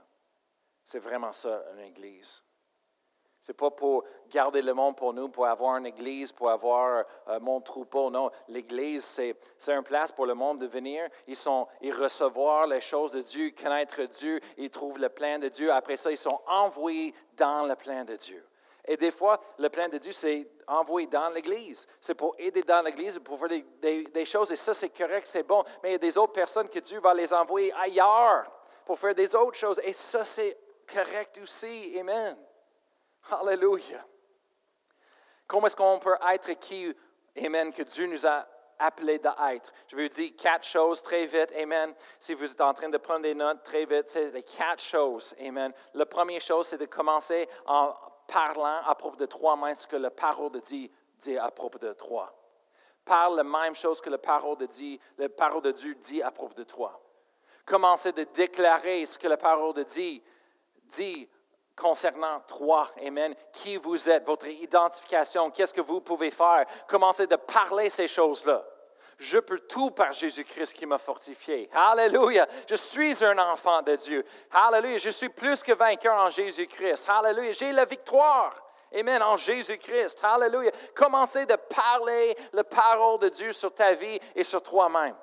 C'est 0.83 0.99
vraiment 0.99 1.31
ça, 1.31 1.63
une 1.73 1.81
Église. 1.81 2.41
N'est 3.47 3.53
pas 3.53 3.71
pour 3.71 4.03
garder 4.29 4.61
le 4.61 4.73
monde 4.73 4.95
pour 4.95 5.13
nous, 5.13 5.29
pour 5.29 5.47
avoir 5.47 5.77
une 5.77 5.87
Église, 5.87 6.31
pour 6.31 6.49
avoir 6.49 7.05
euh, 7.27 7.39
mon 7.39 7.61
troupeau. 7.61 8.11
Non, 8.11 8.29
l'Église, 8.47 9.03
c'est, 9.03 9.35
c'est 9.57 9.73
une 9.73 9.83
place 9.83 10.11
pour 10.11 10.25
le 10.25 10.35
monde 10.35 10.59
de 10.59 10.67
venir. 10.67 11.09
Ils, 11.25 11.35
sont, 11.35 11.67
ils 11.81 11.93
recevoir 11.93 12.67
les 12.67 12.81
choses 12.81 13.11
de 13.11 13.21
Dieu, 13.21 13.51
connaître 13.51 14.03
Dieu, 14.03 14.39
ils 14.57 14.69
trouvent 14.69 14.99
le 14.99 15.09
plan 15.09 15.39
de 15.39 15.47
Dieu. 15.47 15.71
Après 15.71 15.97
ça, 15.97 16.11
ils 16.11 16.17
sont 16.17 16.39
envoyés 16.47 17.13
dans 17.35 17.65
le 17.65 17.75
plan 17.75 18.03
de 18.03 18.15
Dieu. 18.17 18.45
Et 18.85 18.97
des 18.97 19.11
fois, 19.11 19.39
le 19.57 19.69
plan 19.69 19.87
de 19.87 19.97
Dieu, 19.97 20.11
c'est 20.11 20.47
envoyé 20.67 21.07
dans 21.07 21.29
l'Église. 21.29 21.87
C'est 22.01 22.15
pour 22.15 22.35
aider 22.37 22.63
dans 22.63 22.81
l'Église, 22.81 23.19
pour 23.19 23.39
faire 23.39 23.49
des, 23.81 24.25
choses. 24.25 24.51
Et 24.51 24.55
ça, 24.55 24.73
c'est 24.73 24.89
correct, 24.89 25.27
c'est 25.27 25.43
bon. 25.43 25.63
Mais 25.83 25.89
il 25.89 25.91
y 25.91 25.95
a 25.95 25.99
des 25.99 26.17
autres 26.17 26.33
personnes 26.33 26.67
que 26.69 26.79
Dieu 26.79 26.99
va 26.99 27.13
les 27.13 27.33
envoyer 27.33 27.73
ailleurs 27.73 28.51
pour 28.85 28.97
faire 28.97 29.13
des 29.13 29.35
autres 29.35 29.57
choses. 29.57 29.79
Et 29.83 29.93
ça, 29.93 30.25
c'est 30.25 30.57
correct 30.91 31.39
aussi. 31.43 31.95
Amen. 31.99 32.35
Hallelujah. 33.31 34.05
Comment 35.47 35.67
est-ce 35.67 35.75
qu'on 35.75 35.99
peut 35.99 36.15
être 36.31 36.53
qui, 36.59 36.95
Amen, 37.37 37.73
que 37.73 37.83
Dieu 37.83 38.07
nous 38.07 38.25
a 38.25 38.45
appelé 38.77 39.19
d'être? 39.19 39.71
Je 39.87 39.95
vais 39.95 40.03
vous 40.07 40.13
dire 40.13 40.31
quatre 40.37 40.65
choses 40.65 41.01
très 41.01 41.25
vite. 41.25 41.51
Amen. 41.57 41.93
Si 42.19 42.33
vous 42.33 42.51
êtes 42.51 42.61
en 42.61 42.73
train 42.73 42.89
de 42.89 42.97
prendre 42.97 43.23
des 43.23 43.33
notes 43.33 43.63
très 43.63 43.85
vite, 43.85 44.09
c'est 44.09 44.31
les 44.31 44.43
quatre 44.43 44.83
choses. 44.83 45.33
Amen. 45.39 45.73
La 45.93 46.05
première 46.05 46.41
chose, 46.41 46.67
c'est 46.67 46.77
de 46.77 46.85
commencer 46.85 47.47
en 47.65 47.93
parlant 48.27 48.81
à 48.85 48.95
propos 48.95 49.17
de 49.17 49.25
trois 49.25 49.55
mains 49.55 49.73
ce 49.73 49.87
que 49.87 49.95
la 49.95 50.11
parole 50.11 50.51
de 50.51 50.59
Dieu 50.59 50.89
dit 51.19 51.37
à 51.37 51.49
propos 51.51 51.79
de 51.79 51.93
trois. 51.93 52.33
parle 53.03 53.37
la 53.37 53.43
même 53.43 53.75
chose 53.75 53.99
que 53.99 54.09
la 54.09 54.19
parole 54.19 54.57
de, 54.57 54.67
Dieu, 54.67 54.99
la 55.17 55.29
parole 55.29 55.63
de 55.63 55.71
Dieu 55.71 55.95
dit 55.95 56.21
à 56.21 56.29
propos 56.31 56.53
de 56.53 56.63
toi. 56.63 57.01
Commencez 57.65 58.11
de 58.11 58.23
déclarer 58.23 59.05
ce 59.05 59.17
que 59.17 59.27
la 59.27 59.37
parole 59.37 59.73
de 59.73 59.83
Dieu 59.83 60.21
dit 60.85 61.27
concernant 61.79 62.41
toi, 62.41 62.87
Amen, 63.05 63.33
qui 63.51 63.77
vous 63.77 64.09
êtes, 64.09 64.25
votre 64.25 64.47
identification, 64.47 65.49
qu'est-ce 65.49 65.73
que 65.73 65.81
vous 65.81 66.01
pouvez 66.01 66.31
faire. 66.31 66.65
Commencez 66.87 67.25
de 67.25 67.35
parler 67.35 67.89
ces 67.89 68.07
choses-là. 68.07 68.63
Je 69.19 69.37
peux 69.37 69.59
tout 69.59 69.91
par 69.91 70.13
Jésus-Christ 70.13 70.73
qui 70.73 70.85
m'a 70.85 70.97
fortifié. 70.97 71.69
Alléluia. 71.73 72.47
Je 72.69 72.75
suis 72.75 73.23
un 73.23 73.37
enfant 73.37 73.81
de 73.81 73.95
Dieu. 73.97 74.23
Alléluia. 74.49 74.97
Je 74.97 75.09
suis 75.09 75.27
plus 75.27 75.61
que 75.61 75.73
vainqueur 75.73 76.15
en 76.15 76.29
Jésus-Christ. 76.29 77.09
Alléluia. 77.09 77.51
J'ai 77.51 77.73
la 77.73 77.83
victoire. 77.83 78.55
Amen. 78.97 79.21
En 79.21 79.35
Jésus-Christ. 79.35 80.21
Alléluia. 80.23 80.71
Commencez 80.95 81.45
de 81.45 81.55
parler 81.55 82.33
la 82.53 82.63
parole 82.63 83.19
de 83.19 83.27
Dieu 83.27 83.51
sur 83.51 83.73
ta 83.73 83.93
vie 83.93 84.19
et 84.33 84.45
sur 84.45 84.63
toi-même. 84.63 85.15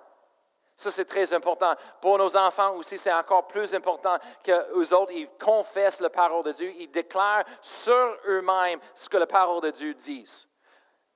Ça, 0.77 0.91
c'est 0.91 1.07
très 1.07 1.33
important. 1.33 1.75
Pour 2.01 2.19
nos 2.19 2.37
enfants 2.37 2.75
aussi, 2.75 2.99
c'est 2.99 3.13
encore 3.13 3.47
plus 3.47 3.75
important 3.75 4.17
qu'eux 4.43 4.95
autres, 4.95 5.13
ils 5.13 5.29
confessent 5.43 6.01
la 6.01 6.11
parole 6.11 6.45
de 6.45 6.53
Dieu, 6.53 6.71
ils 6.77 6.91
déclarent 6.91 7.45
sur 7.63 8.19
eux-mêmes 8.27 8.79
ce 8.95 9.09
que 9.09 9.17
la 9.17 9.27
parole 9.27 9.63
de 9.63 9.71
Dieu 9.71 9.95
dit. 9.95 10.47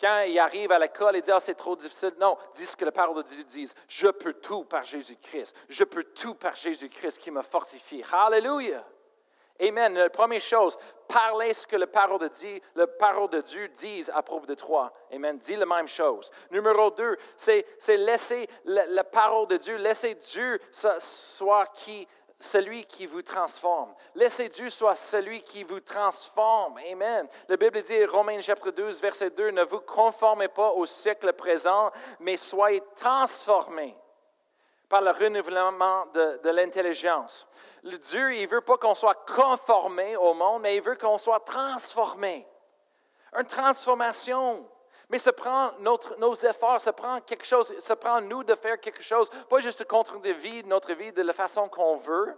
Quand 0.00 0.20
ils 0.20 0.38
arrivent 0.38 0.72
à 0.72 0.78
l'école 0.78 1.16
et 1.16 1.20
disent 1.20 1.34
ah, 1.34 1.40
c'est 1.40 1.54
trop 1.54 1.76
difficile, 1.76 2.14
non, 2.18 2.38
dis 2.54 2.64
ce 2.64 2.74
que 2.74 2.86
la 2.86 2.92
parole 2.92 3.16
de 3.16 3.22
Dieu 3.22 3.44
dit. 3.44 3.70
Je 3.86 4.08
peux 4.08 4.32
tout 4.32 4.64
par 4.64 4.82
Jésus-Christ. 4.82 5.54
Je 5.68 5.84
peux 5.84 6.04
tout 6.04 6.34
par 6.34 6.56
Jésus-Christ 6.56 7.18
qui 7.18 7.30
m'a 7.30 7.42
fortifié. 7.42 8.02
Hallelujah. 8.10 8.82
Amen. 9.60 9.94
La 9.94 10.10
première 10.10 10.40
chose, 10.40 10.78
parlez 11.06 11.52
ce 11.52 11.66
que 11.66 11.76
la 11.76 11.86
parole 11.86 12.18
de 12.20 13.40
Dieu, 13.40 13.68
dit 13.68 14.04
à 14.12 14.22
propos 14.22 14.46
de 14.46 14.54
toi. 14.54 14.92
Amen. 15.12 15.38
Dis 15.38 15.56
la 15.56 15.66
même 15.66 15.88
chose. 15.88 16.30
Numéro 16.50 16.90
deux, 16.90 17.16
c'est, 17.36 17.64
laisser 17.88 18.48
la, 18.64 19.04
parole 19.04 19.46
de 19.48 19.56
Dieu, 19.56 19.76
laisser 19.76 20.14
Dieu 20.14 20.60
soit 20.72 21.66
qui, 21.74 22.06
celui 22.38 22.84
qui 22.84 23.06
vous 23.06 23.22
transforme. 23.22 23.94
Laissez 24.14 24.48
Dieu 24.48 24.70
soit 24.70 24.96
celui 24.96 25.42
qui 25.42 25.62
vous 25.62 25.80
transforme. 25.80 26.78
Amen. 26.90 27.28
La 27.48 27.56
Bible 27.56 27.82
dit, 27.82 28.04
Romains 28.06 28.40
chapitre 28.40 28.70
12, 28.70 29.00
verset 29.00 29.30
2, 29.30 29.50
ne 29.50 29.64
vous 29.64 29.80
conformez 29.80 30.48
pas 30.48 30.70
au 30.70 30.86
siècle 30.86 31.32
présent, 31.34 31.90
mais 32.18 32.36
soyez 32.36 32.82
transformés 32.96 33.96
par 34.90 35.00
le 35.00 35.12
renouvellement 35.12 36.04
de, 36.12 36.40
de 36.42 36.50
l'intelligence. 36.50 37.46
Dieu, 37.84 38.34
il 38.34 38.42
ne 38.42 38.48
veut 38.48 38.60
pas 38.60 38.76
qu'on 38.76 38.94
soit 38.94 39.24
conformé 39.24 40.16
au 40.16 40.34
monde, 40.34 40.62
mais 40.62 40.74
il 40.74 40.82
veut 40.82 40.96
qu'on 40.96 41.16
soit 41.16 41.40
transformé. 41.40 42.46
Une 43.38 43.46
transformation. 43.46 44.68
Mais 45.08 45.18
ça 45.18 45.32
prend 45.32 45.70
notre, 45.78 46.18
nos 46.18 46.34
efforts, 46.34 46.80
ça 46.80 46.92
prend 46.92 47.20
quelque 47.20 47.46
chose, 47.46 47.72
ça 47.78 47.94
prend 47.94 48.20
nous 48.20 48.42
de 48.42 48.56
faire 48.56 48.80
quelque 48.80 49.02
chose, 49.02 49.30
pas 49.48 49.60
juste 49.60 49.78
de 49.78 49.84
contrôler 49.84 50.32
vie, 50.32 50.64
notre 50.64 50.92
vie 50.92 51.12
de 51.12 51.22
la 51.22 51.32
façon 51.32 51.68
qu'on 51.68 51.96
veut, 51.96 52.36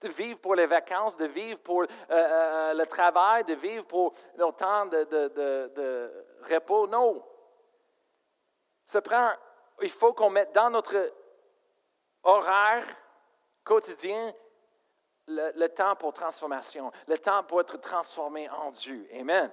de 0.00 0.08
vivre 0.08 0.40
pour 0.40 0.56
les 0.56 0.66
vacances, 0.66 1.16
de 1.16 1.26
vivre 1.26 1.60
pour 1.60 1.82
euh, 1.82 1.86
euh, 2.10 2.74
le 2.74 2.86
travail, 2.86 3.44
de 3.44 3.54
vivre 3.54 3.84
pour 3.84 4.14
nos 4.36 4.50
temps 4.50 4.86
de, 4.86 5.04
de, 5.04 5.28
de, 5.28 5.72
de 5.76 6.24
repos. 6.50 6.88
Non. 6.88 7.22
Ça 8.84 9.00
prend, 9.00 9.30
il 9.80 9.90
faut 9.90 10.12
qu'on 10.12 10.30
mette 10.30 10.52
dans 10.52 10.70
notre 10.70 10.96
horaire 12.28 12.84
quotidien 13.64 14.32
le, 15.26 15.66
temps 15.68 15.94
pour 15.96 16.12
transformation, 16.12 16.90
le 17.06 17.18
temps 17.18 17.42
pour 17.44 17.60
être 17.60 17.78
transformé 17.80 18.48
en 18.48 18.70
Dieu. 18.70 19.06
Amen. 19.18 19.50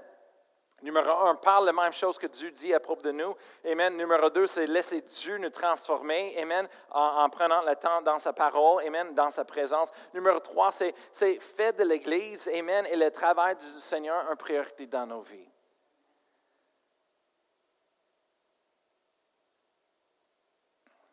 Numéro 0.82 1.10
un, 1.10 1.36
parle 1.36 1.66
la 1.66 1.74
même 1.74 1.94
chose 1.94 2.18
que 2.18 2.28
Dieu 2.28 2.52
dit 2.52 2.74
à 2.74 2.80
propos 2.80 3.02
de 3.04 3.12
nous. 3.12 3.36
Amen. 3.66 3.96
Numéro 3.96 4.30
deux, 4.30 4.46
c'est 4.46 4.68
laisser 4.68 5.02
Dieu 5.02 5.38
nous 5.38 5.50
transformer. 5.50 6.38
Amen. 6.38 6.68
En, 6.92 7.30
prenant 7.30 7.62
le 7.62 7.76
temps 7.76 8.02
dans 8.02 8.20
sa 8.20 8.34
parole. 8.34 8.86
Amen. 8.86 9.14
Dans 9.14 9.30
sa 9.30 9.46
présence. 9.46 9.90
Numéro 10.14 10.40
trois, 10.40 10.72
c'est, 10.72 10.94
c'est 11.12 11.40
fait 11.40 11.74
de 11.74 11.84
l'Église. 11.84 12.50
Amen. 12.54 12.86
Et 12.88 12.96
le 12.96 13.10
travail 13.10 13.56
du 13.56 13.80
Seigneur 13.80 14.30
une 14.30 14.38
priorité 14.38 14.86
dans 14.86 15.06
nos 15.06 15.22
vies. 15.22 15.50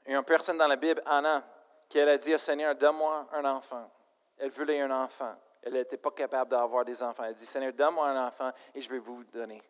Y 0.07 0.15
a 0.15 0.19
une 0.19 0.25
personne 0.25 0.59
dans 0.59 0.67
la 0.67 0.77
Bible, 0.77 1.01
Anna, 1.07 1.45
qui 1.93 2.01
a 2.01 2.17
dit 2.17 2.35
au 2.35 2.39
Seigneur, 2.39 2.75
donne-moi 2.75 3.27
un 3.33 3.45
enfant. 3.45 3.87
Elle 4.39 4.49
voulait 4.49 4.81
un 4.81 4.91
enfant. 4.91 5.37
Elle 5.63 5.75
n'était 5.75 5.99
pas 5.99 6.11
capable 6.11 6.51
d'avoir 6.51 6.87
des 6.87 7.03
enfants. 7.03 7.25
Elle 7.25 7.35
dit, 7.35 7.45
Seigneur, 7.45 7.75
donne-moi 7.75 8.09
un 8.09 8.29
enfant 8.29 8.51
et 8.75 8.81
je 8.81 8.89
vais 8.89 8.99
vous 8.99 9.23
donner. 9.25 9.63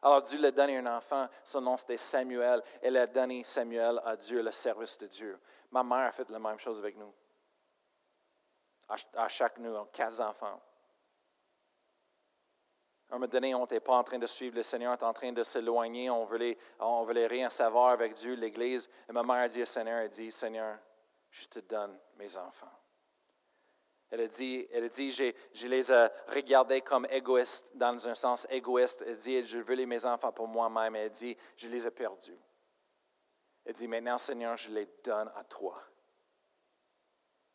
Alors 0.00 0.22
Dieu 0.22 0.38
lui 0.38 0.46
a 0.46 0.52
donné 0.52 0.78
un 0.78 0.86
enfant, 0.86 1.28
son 1.42 1.60
nom 1.60 1.76
c'était 1.76 1.96
Samuel. 1.96 2.62
Elle 2.80 2.96
a 2.96 3.08
donné 3.08 3.42
Samuel 3.42 4.00
à 4.04 4.14
Dieu, 4.14 4.40
le 4.40 4.52
service 4.52 4.96
de 4.98 5.08
Dieu. 5.08 5.36
Ma 5.72 5.82
mère 5.82 6.06
a 6.06 6.12
fait 6.12 6.30
la 6.30 6.38
même 6.38 6.60
chose 6.60 6.78
avec 6.78 6.96
nous. 6.96 7.12
À, 8.88 9.28
chaque 9.28 9.58
nous, 9.58 9.84
quatre 9.86 10.20
enfants. 10.20 10.60
À 13.10 13.14
un 13.14 13.18
moment 13.18 13.26
donné, 13.26 13.52
on 13.52 13.62
n'était 13.62 13.80
pas 13.80 13.94
en 13.94 14.04
train 14.04 14.18
de 14.18 14.26
suivre 14.26 14.54
le 14.54 14.62
Seigneur, 14.62 14.92
on 14.92 14.94
était 14.94 15.04
en 15.04 15.12
train 15.12 15.32
de 15.32 15.42
s'éloigner, 15.42 16.08
on 16.08 16.24
voulait, 16.24 16.56
on 16.78 17.02
voulait 17.02 17.26
rien 17.26 17.50
savoir 17.50 17.90
avec 17.90 18.14
Dieu, 18.14 18.34
l'Église. 18.34 18.88
Et 19.08 19.12
ma 19.12 19.24
mère 19.24 19.42
a 19.42 19.48
dit 19.48 19.62
au 19.62 19.66
Seigneur, 19.66 19.98
elle 19.98 20.10
dit, 20.10 20.30
Seigneur, 20.30 20.78
je 21.32 21.46
te 21.46 21.58
donne 21.58 21.98
mes 22.16 22.36
enfants. 22.36 22.70
Elle 24.10 24.20
a 24.20 24.28
dit, 24.28 24.68
elle 24.70 24.88
dit 24.90 25.10
je, 25.10 25.66
les 25.66 25.90
ai 25.90 26.08
regardés 26.28 26.82
comme 26.82 27.06
égoïstes, 27.06 27.66
dans 27.74 28.06
un 28.06 28.14
sens 28.14 28.46
égoïste. 28.50 29.02
Elle 29.06 29.16
dit, 29.16 29.42
je 29.42 29.58
veux 29.58 29.74
les 29.74 29.86
mes 29.86 30.04
enfants 30.04 30.32
pour 30.32 30.46
moi-même. 30.46 30.94
Elle 30.94 31.10
dit, 31.10 31.34
je 31.56 31.66
les 31.68 31.86
ai 31.86 31.90
perdus. 31.90 32.38
Elle 33.64 33.72
dit, 33.72 33.88
maintenant, 33.88 34.18
Seigneur, 34.18 34.56
je 34.58 34.70
les 34.70 34.86
donne 35.02 35.32
à 35.34 35.44
toi. 35.44 35.82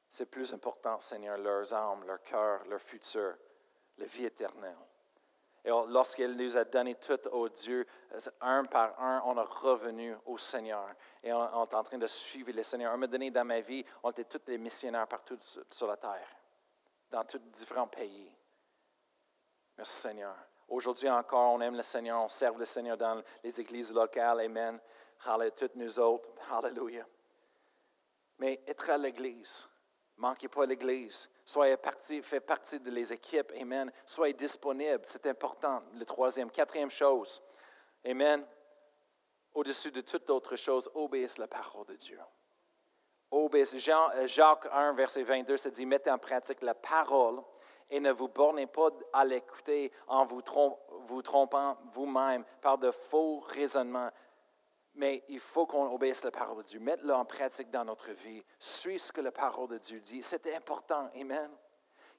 C'est 0.09 0.25
plus 0.25 0.51
important, 0.51 0.97
Seigneur, 0.97 1.37
leurs 1.37 1.71
âmes, 1.75 2.03
leur 2.07 2.23
cœur, 2.23 2.65
leur 2.65 2.81
futur, 2.81 3.37
la 3.99 4.05
vie 4.05 4.25
éternelle. 4.25 4.77
Et 5.67 5.69
lorsqu'elle 5.89 6.37
nous 6.37 6.55
a 6.55 6.63
donné 6.63 6.95
tout 6.95 7.27
au 7.27 7.49
Dieu, 7.49 7.85
un 8.39 8.63
par 8.63 8.97
un, 9.01 9.21
on 9.25 9.37
est 9.37 9.41
revenu 9.41 10.15
au 10.25 10.37
Seigneur. 10.37 10.87
Et 11.21 11.33
on, 11.33 11.43
est 11.65 11.73
en 11.73 11.83
train 11.83 11.97
de 11.97 12.07
suivre 12.07 12.53
le 12.53 12.63
Seigneur. 12.63 12.93
On 12.93 12.97
m'a 12.97 13.07
donné 13.07 13.29
dans 13.31 13.43
ma 13.43 13.59
vie, 13.59 13.83
on 14.01 14.11
était 14.11 14.23
tous 14.23 14.45
des 14.45 14.57
missionnaires 14.57 15.05
partout 15.09 15.37
sur 15.69 15.87
la 15.87 15.97
terre 15.97 16.29
dans 17.11 17.25
tous 17.25 17.39
différents 17.51 17.89
pays. 17.89 18.31
Merci 19.77 20.03
Seigneur. 20.03 20.37
Aujourd'hui 20.69 21.09
encore, 21.09 21.55
on 21.55 21.59
aime 21.59 21.75
le 21.75 21.83
Seigneur, 21.83 22.23
on 22.23 22.29
sert 22.29 22.53
le 22.53 22.63
Seigneur 22.63 22.95
dans 22.95 23.21
les 23.43 23.59
églises 23.59 23.91
locales. 23.93 24.39
Amen. 24.39 24.79
Hallelujah, 25.25 25.51
toutes 25.51 25.75
nous 25.75 25.99
autres. 25.99 26.29
Hallelujah. 26.49 27.05
Mais 28.39 28.61
être 28.65 28.89
à 28.89 28.97
l'église, 28.97 29.67
manquez 30.15 30.47
pas 30.47 30.65
l'église. 30.65 31.29
Soyez 31.47 31.77
parti, 31.77 32.21
faites 32.21 32.45
partie 32.45 32.77
de 32.77 32.91
les 32.91 33.13
équipes. 33.13 33.53
Amen. 33.57 33.89
Soyez 34.05 34.33
disponible, 34.33 34.99
c'est 35.05 35.25
important. 35.27 35.81
Le 35.93 36.03
troisième, 36.03 36.51
quatrième 36.51 36.91
chose. 36.91 37.41
Amen. 38.05 38.45
Au-dessus 39.53 39.89
de 39.91 40.01
toute 40.01 40.29
autre 40.29 40.57
chose, 40.57 40.91
obéissez 40.93 41.39
la 41.39 41.47
parole 41.47 41.85
de 41.85 41.95
Dieu. 41.95 42.19
Jean, 43.77 44.09
euh, 44.15 44.27
Jacques 44.27 44.67
1, 44.69 44.91
verset 44.91 45.23
22, 45.23 45.55
ça 45.55 45.69
dit, 45.69 45.85
mettez 45.85 46.11
en 46.11 46.17
pratique 46.17 46.61
la 46.61 46.73
parole 46.73 47.41
et 47.89 48.01
ne 48.01 48.11
vous 48.11 48.27
bornez 48.27 48.67
pas 48.67 48.89
à 49.13 49.23
l'écouter 49.23 49.93
en 50.07 50.25
vous 50.25 50.41
trompant 51.21 51.77
vous-même 51.93 52.43
par 52.59 52.77
de 52.77 52.91
faux 52.91 53.39
raisonnements. 53.39 54.11
Mais 54.97 55.23
il 55.29 55.39
faut 55.39 55.67
qu'on 55.67 55.93
obéisse 55.93 56.23
la 56.23 56.31
parole 56.31 56.57
de 56.57 56.63
Dieu. 56.63 56.79
Mettez-le 56.79 57.13
en 57.13 57.23
pratique 57.23 57.69
dans 57.69 57.85
notre 57.85 58.11
vie. 58.11 58.43
Suis 58.59 58.99
ce 58.99 59.11
que 59.11 59.21
la 59.21 59.31
parole 59.31 59.69
de 59.69 59.77
Dieu 59.77 59.99
dit. 59.99 60.23
C'est 60.23 60.53
important. 60.55 61.09
Amen. 61.19 61.51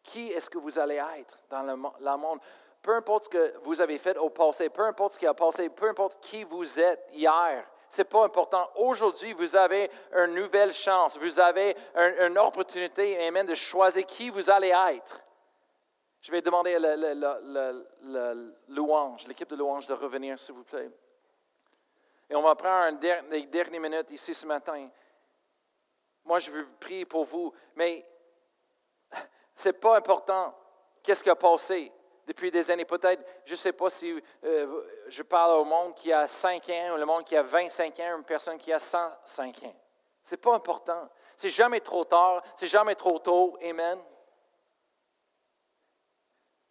Qui 0.04 0.28
est-ce 0.28 0.48
que 0.48 0.58
vous 0.58 0.78
allez 0.78 1.02
être 1.18 1.38
dans 1.50 1.62
le, 1.62 1.76
monde? 1.76 2.38
Peu 2.80 2.94
importe 2.94 3.24
ce 3.24 3.28
que 3.30 3.58
vous 3.64 3.80
avez 3.80 3.98
fait 3.98 4.16
au 4.16 4.30
passé, 4.30 4.68
peu 4.68 4.84
importe 4.84 5.14
ce 5.14 5.18
qui 5.18 5.26
a 5.26 5.34
passé, 5.34 5.68
peu 5.68 5.88
importe 5.88 6.20
qui 6.20 6.44
vous 6.44 6.78
êtes 6.78 7.08
hier, 7.12 7.68
ce 7.90 8.02
n'est 8.02 8.04
pas 8.04 8.24
important. 8.24 8.70
Aujourd'hui, 8.76 9.32
vous 9.32 9.56
avez 9.56 9.90
une 10.16 10.34
nouvelle 10.34 10.72
chance. 10.72 11.18
Vous 11.18 11.40
avez 11.40 11.76
une, 12.20 12.38
opportunité, 12.38 13.26
amen, 13.26 13.44
de 13.44 13.56
choisir 13.56 14.06
qui 14.06 14.30
vous 14.30 14.48
allez 14.48 14.72
être. 14.94 15.20
Je 16.20 16.30
vais 16.30 16.42
demander 16.42 16.78
la 16.78 17.72
louange, 18.68 19.26
l'équipe 19.26 19.48
de 19.48 19.56
louange 19.56 19.86
de 19.86 19.94
revenir, 19.94 20.38
s'il 20.38 20.54
vous 20.54 20.64
plaît. 20.64 20.90
Et 22.30 22.34
on 22.34 22.42
va 22.42 22.54
prendre 22.54 22.98
les 23.30 23.46
dernières 23.46 23.80
minutes 23.80 24.10
ici 24.10 24.34
ce 24.34 24.46
matin. 24.46 24.88
Moi, 26.24 26.38
je 26.38 26.50
veux 26.50 26.66
prier 26.78 27.06
pour 27.06 27.24
vous, 27.24 27.52
mais 27.74 28.06
ce 29.54 29.68
n'est 29.68 29.72
pas 29.72 29.96
important 29.96 30.54
qu'est-ce 31.02 31.22
qui 31.22 31.30
a 31.30 31.36
passé 31.36 31.90
depuis 32.26 32.50
des 32.50 32.70
années. 32.70 32.84
Peut-être, 32.84 33.24
je 33.46 33.52
ne 33.52 33.56
sais 33.56 33.72
pas 33.72 33.88
si 33.88 34.22
euh, 34.44 34.84
je 35.08 35.22
parle 35.22 35.58
au 35.58 35.64
monde 35.64 35.94
qui 35.94 36.12
a 36.12 36.28
5 36.28 36.68
ans 36.68 36.94
ou 36.94 36.96
le 36.98 37.06
monde 37.06 37.24
qui 37.24 37.34
a 37.34 37.42
25 37.42 37.98
ans, 38.00 38.18
une 38.18 38.24
personne 38.24 38.58
qui 38.58 38.70
a 38.72 38.78
105 38.78 39.62
ans. 39.64 39.74
Ce 40.22 40.34
n'est 40.34 40.40
pas 40.40 40.54
important. 40.54 41.08
C'est 41.36 41.48
jamais 41.48 41.80
trop 41.80 42.04
tard, 42.04 42.42
c'est 42.54 42.66
jamais 42.66 42.94
trop 42.94 43.18
tôt. 43.18 43.56
Amen. 43.62 43.98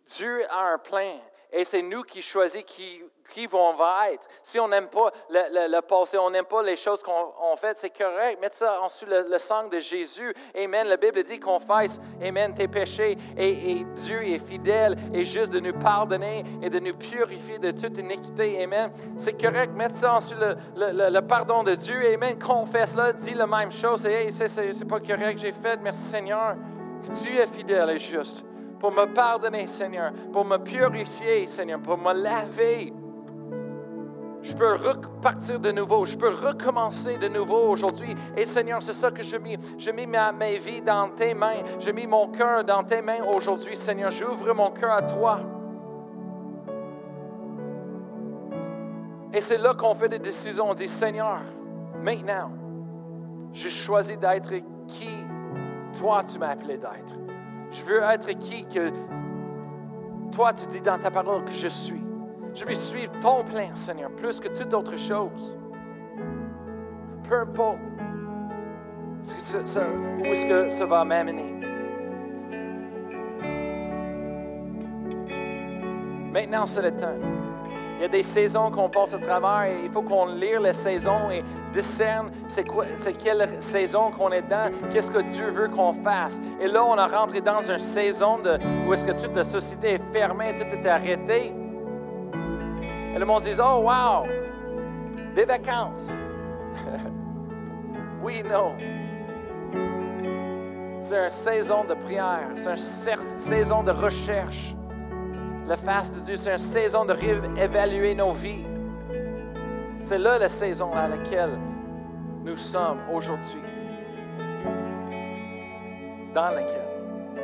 Dieu 0.06 0.46
a 0.52 0.60
un 0.60 0.78
plan. 0.78 1.20
Et 1.52 1.64
c'est 1.64 1.82
nous 1.82 2.04
qui 2.04 2.22
choisissons 2.22 2.66
qui, 2.66 3.02
qui 3.30 3.48
vont 3.48 3.74
va 3.74 4.12
être. 4.12 4.28
Si 4.44 4.60
on 4.60 4.68
n'aime 4.68 4.88
pas 4.88 5.12
le, 5.30 5.70
le, 5.70 5.82
passé, 5.82 6.18
on 6.18 6.30
n'aime 6.30 6.46
pas 6.46 6.62
les 6.62 6.76
choses 6.76 7.02
qu'on 7.02 7.56
fait, 7.56 7.78
c'est 7.78 7.90
correct. 7.90 8.40
Mettez 8.42 8.58
ça 8.58 8.82
en 8.82 8.88
le, 9.08 9.30
le, 9.30 9.38
sang 9.38 9.68
de 9.68 9.80
Jésus. 9.80 10.34
Amen. 10.56 10.88
La 10.88 10.98
Bible 10.98 11.24
dit 11.24 11.40
qu'on 11.40 11.60
fasse, 11.60 12.00
Amen, 12.22 12.54
tes 12.54 12.68
péchés. 12.68 13.18
Et, 13.38 13.86
Dieu 13.96 14.24
est 14.24 14.46
fidèle 14.46 14.96
et 15.14 15.24
juste 15.24 15.52
de 15.52 15.60
nous 15.60 15.74
pardonner 15.74 16.44
et 16.62 16.70
de 16.70 16.80
nous 16.80 16.96
purifier 16.96 17.60
de 17.60 17.72
toute 17.72 17.98
iniquité. 17.98 18.62
Amen. 18.64 18.92
C'est 19.18 19.40
correct. 19.40 19.72
Mettez 19.74 19.96
ça 19.96 20.16
en 20.16 20.20
le, 20.36 21.10
le, 21.10 21.20
pardon 21.22 21.64
de 21.64 21.76
Dieu. 21.76 22.14
Amen. 22.14 22.38
Confesse-le. 22.38 23.14
Dis 23.14 23.34
la 23.34 23.48
même 23.48 23.72
chose. 23.72 24.06
Et 24.06 24.28
hey, 24.28 24.32
c'est 24.32 24.88
pas 24.88 25.00
correct, 25.00 25.40
j'ai 25.40 25.52
fait. 25.52 25.78
Merci 25.78 26.02
Seigneur. 26.02 26.56
Que 27.04 27.12
Dieu 27.14 27.40
est 27.40 27.48
fidèle 27.48 27.90
et 27.92 28.00
juste 28.00 28.44
pour 28.80 28.92
me 28.92 29.06
pardonner, 29.06 29.68
Seigneur, 29.68 30.12
pour 30.32 30.46
me 30.46 30.58
purifier, 30.58 31.48
Seigneur, 31.48 31.80
pour 31.80 31.98
me 31.98 32.14
laver. 32.14 32.94
Je 34.42 34.54
peux 34.54 34.76
repartir 34.76 35.60
de 35.60 35.72
nouveau, 35.72 36.06
je 36.06 36.16
peux 36.16 36.30
recommencer 36.30 37.18
de 37.18 37.28
nouveau 37.28 37.70
aujourd'hui. 37.70 38.16
Et 38.36 38.46
Seigneur, 38.46 38.82
c'est 38.82 38.94
ça 38.94 39.12
que 39.12 39.24
je 39.24 39.36
mets. 39.36 39.58
Je 39.78 39.92
mets 39.92 40.06
ma, 40.06 40.32
vie 40.58 40.82
dans 40.82 41.10
tes 41.10 41.34
mains. 41.34 41.64
Je 41.80 41.90
mets 41.90 42.08
mon 42.08 42.30
cœur 42.30 42.64
dans 42.64 42.84
tes 42.84 43.02
mains 43.02 43.24
aujourd'hui, 43.26 43.76
Seigneur. 43.76 44.12
J'ouvre 44.12 44.54
mon 44.54 44.72
cœur 44.72 44.92
à 44.92 45.02
toi. 45.02 45.42
Et 49.34 49.42
c'est 49.42 49.58
là 49.58 49.74
qu'on 49.74 49.94
fait 49.94 50.10
des 50.10 50.20
décisions. 50.20 50.70
On 50.70 50.74
dit, 50.74 50.88
Seigneur, 50.88 51.42
maintenant, 52.02 52.52
je 53.52 53.68
choisis 53.68 54.18
d'être 54.18 54.54
qui 54.88 55.26
toi 55.98 56.24
tu 56.24 56.40
m'as 56.40 56.50
appelé 56.50 56.78
d'être. 56.78 57.27
Je 57.72 57.84
veux 57.84 58.02
être 58.02 58.32
qui 58.40 58.66
que 58.66 58.92
toi 60.32 60.54
tu 60.54 60.68
dis 60.68 60.82
dans 60.82 60.98
ta 60.98 61.12
parole 61.12 61.44
que 61.46 61.52
je 61.52 61.68
suis. 61.68 62.04
Je 62.54 62.66
vais 62.66 62.76
suivre 62.76 63.12
ton 63.20 63.44
plan, 63.44 63.76
Seigneur, 63.76 64.10
plus 64.12 64.40
que 64.40 64.48
toute 64.48 64.74
autre 64.74 64.98
chose. 64.98 65.58
Peu 67.28 67.42
importe 67.42 67.78
où 70.20 70.26
est-ce 70.26 70.46
que 70.46 70.70
ça 70.70 70.86
va 70.86 71.04
m'amener. 71.04 71.54
Maintenant, 76.32 76.66
c'est 76.66 76.82
le 76.82 76.92
temps. 76.96 77.16
Il 77.98 78.04
y 78.04 78.06
a 78.06 78.10
des 78.10 78.22
saisons 78.22 78.70
qu'on 78.70 78.90
passe 78.90 79.16
à 79.16 79.18
travers 79.18 79.64
et 79.64 79.86
il 79.86 79.92
faut 79.92 80.04
qu'on 80.04 80.28
lire 80.28 80.62
les 80.62 80.74
saisons 80.74 81.32
et 81.32 81.44
discerne 81.74 82.30
c'est, 82.48 82.64
quoi, 82.64 82.86
c'est 82.96 83.14
quelle 83.14 83.60
saison 83.60 84.12
qu'on 84.12 84.32
est 84.32 84.44
dedans, 84.44 84.68
qu'est-ce 84.94 85.10
que 85.10 85.22
Dieu 85.24 85.50
veut 85.50 85.68
qu'on 85.68 85.94
fasse. 85.94 86.40
Et 86.62 86.68
là, 86.68 86.86
on 86.86 86.96
a 86.96 87.08
rentré 87.08 87.42
dans 87.42 87.62
une 87.62 87.80
saison 87.80 88.38
où 88.86 88.94
est-ce 88.94 89.04
que 89.04 89.14
toute 89.14 89.36
la 89.36 89.44
société 89.44 89.94
est 89.94 90.14
fermée, 90.14 90.56
tout 90.56 90.66
est 90.66 90.88
arrêté. 90.88 91.54
Et 93.16 93.18
le 93.18 93.26
monde 93.26 93.42
dit, 93.42 93.52
oh 93.60 93.82
wow, 93.82 94.28
des 95.34 95.46
vacances. 95.46 96.08
oui, 98.22 98.44
non. 98.44 98.76
C'est 101.00 101.24
une 101.24 101.30
saison 101.30 101.84
de 101.84 101.96
prière, 101.96 102.50
c'est 102.58 102.70
une 102.70 102.78
saison 102.78 103.82
de 103.82 103.92
recherche. 103.92 104.77
Le 105.68 105.76
face 105.76 106.14
de 106.14 106.22
Dieu, 106.22 106.38
c'est 106.38 106.52
une 106.52 106.58
saison 106.58 107.04
de 107.04 107.12
réévaluer 107.12 108.16
nos 108.16 108.32
vies. 108.32 108.66
C'est 110.02 110.18
là 110.18 110.40
la 110.40 110.48
saison 110.48 110.94
à 110.94 111.10
laquelle 111.10 111.60
nous 112.46 112.56
sommes 112.56 113.00
aujourd'hui. 113.14 113.62
Dans 116.34 116.52
laquelle 116.52 116.88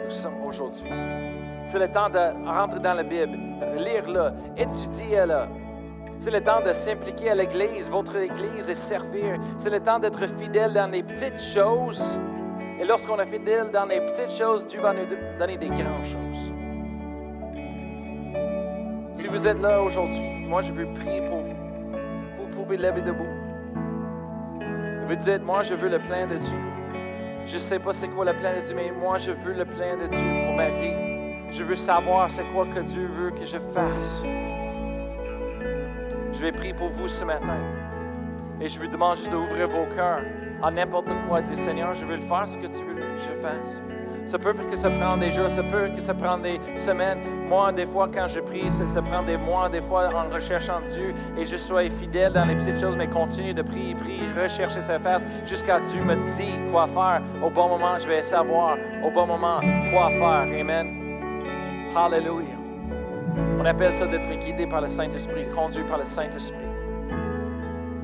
nous 0.05 0.09
sommes 0.09 0.41
aujourd'hui. 0.41 0.89
C'est 1.65 1.80
le 1.80 1.91
temps 1.91 2.09
de 2.09 2.49
rentrer 2.49 2.80
dans 2.80 2.93
la 2.93 3.03
Bible, 3.03 3.38
lire-la, 3.76 4.34
étudier-la. 4.55 5.49
C'est 6.17 6.32
le 6.32 6.41
temps 6.41 6.61
de 6.61 6.71
s'impliquer 6.71 7.32
à 7.32 7.36
l'Église, 7.36 7.89
votre 7.89 8.15
Église, 8.15 8.69
et 8.69 8.76
servir. 8.76 9.38
C'est 9.57 9.69
le 9.69 9.82
temps 9.82 9.99
d'être 9.99 10.26
fidèle 10.39 10.71
dans 10.71 10.88
les 10.88 11.03
petites 11.03 11.41
choses. 11.41 12.19
Et 12.80 12.86
lorsqu'on 12.86 13.19
est 13.19 13.26
fidèle 13.26 13.69
dans 13.71 13.86
les 13.86 13.99
petites 13.99 14.32
choses, 14.32 14.65
Dieu 14.65 14.80
va 14.80 14.93
nous 14.93 15.07
donner 15.38 15.57
des 15.57 15.67
grandes 15.67 16.05
choses. 16.05 16.53
Si 19.24 19.30
vous 19.30 19.47
êtes 19.47 19.61
là 19.61 19.82
aujourd'hui, 19.82 20.45
moi 20.45 20.61
je 20.61 20.74
veux 20.74 20.86
prier 20.95 21.21
pour 21.21 21.38
vous. 21.38 21.55
Vous 22.38 22.47
pouvez 22.47 22.76
lever 22.76 22.99
debout. 22.99 23.24
Vous 25.07 25.15
dites, 25.15 25.41
moi 25.41 25.63
je 25.63 25.76
veux 25.76 25.88
le 25.88 25.99
plein 25.99 26.28
de 26.28 26.36
Dieu. 26.36 26.59
Je 27.45 27.53
ne 27.53 27.59
sais 27.59 27.80
pas 27.80 27.93
c'est 27.93 28.09
quoi 28.09 28.26
le 28.26 28.34
plein 28.34 28.57
de 28.57 28.65
Dieu, 28.65 28.76
mais 28.76 28.91
moi 28.91 29.17
je 29.19 29.32
veux 29.32 29.53
le 29.53 29.63
plein 29.63 29.95
de 29.95 30.07
Dieu 30.07 30.26
pour 30.45 30.55
ma 30.55 30.67
vie. 30.71 31.47
Je 31.51 31.63
veux 31.63 31.76
savoir 31.76 32.30
c'est 32.30 32.43
quoi 32.53 32.65
que 32.65 32.82
Dieu 32.82 33.07
veut 33.07 33.32
que 33.32 33.45
je 33.45 33.59
fasse. 33.59 34.26
Je 36.34 36.41
vais 36.41 36.51
prier 36.51 36.74
pour 36.74 36.89
vous 36.89 37.07
ce 37.07 37.24
matin. 37.24 37.59
Et 38.59 38.67
je 38.67 38.78
vous 38.78 38.88
demande 38.88 39.15
juste 39.15 39.32
d'ouvrir 39.32 39.69
vos 39.69 39.86
cœurs 39.95 40.24
à 40.61 40.69
n'importe 40.69 41.13
quoi. 41.30 41.39
Dis 41.39 41.55
Seigneur, 41.55 41.93
je 41.93 42.03
veux 42.03 42.17
le 42.17 42.24
faire 42.24 42.45
ce 42.45 42.57
que 42.57 42.67
tu 42.67 42.84
veux 42.84 42.93
que 42.95 43.19
je 43.19 43.41
fasse. 43.41 43.82
Ça 44.26 44.39
peut 44.39 44.53
que 44.53 44.76
ça 44.76 44.89
prend 44.89 45.17
des 45.17 45.32
jours, 45.32 45.49
ça 45.49 45.63
peut 45.63 45.89
que 45.93 46.01
ça 46.01 46.13
prend 46.13 46.38
des 46.38 46.59
semaines. 46.78 47.19
Moi, 47.47 47.71
des 47.71 47.86
fois, 47.86 48.09
quand 48.13 48.28
je 48.28 48.39
prie, 48.39 48.69
ça, 48.69 49.01
prend 49.01 49.24
des 49.24 49.38
mois, 49.38 49.69
des 49.69 49.82
fois, 49.82 50.09
en 50.13 50.34
recherchant 50.34 50.80
Dieu. 50.89 51.13
Et 51.38 51.45
je 51.45 51.57
sois 51.57 51.89
fidèle 51.89 52.34
dans 52.34 52.45
les 52.45 52.55
petites 52.55 52.80
choses, 52.80 52.95
mais 52.95 53.07
continue 53.07 53.53
de 53.53 53.61
prier, 53.61 53.95
prier, 53.95 54.32
rechercher 54.41 54.82
sa 54.82 54.99
face 54.99 55.26
jusqu'à 55.45 55.80
Dieu 55.80 56.03
me 56.03 56.15
dit 56.38 56.59
quoi 56.71 56.88
faire. 56.88 57.21
Au 57.43 57.49
bon 57.49 57.67
moment, 57.67 57.99
je 57.99 58.07
vais 58.07 58.24
savoir 58.24 58.78
au 59.03 59.11
bon 59.11 59.28
moment 59.28 59.59
quoi 59.91 60.09
faire. 60.09 60.59
Amen. 60.59 61.89
Hallelujah. 61.95 62.57
On 63.59 63.65
appelle 63.65 63.93
ça 63.93 64.07
d'être 64.07 64.30
guidé 64.39 64.67
par 64.67 64.82
le 64.82 64.88
Saint-Esprit, 64.88 65.47
conduit 65.49 65.84
par 65.84 65.97
le 65.97 66.05
Saint-Esprit. 66.05 66.57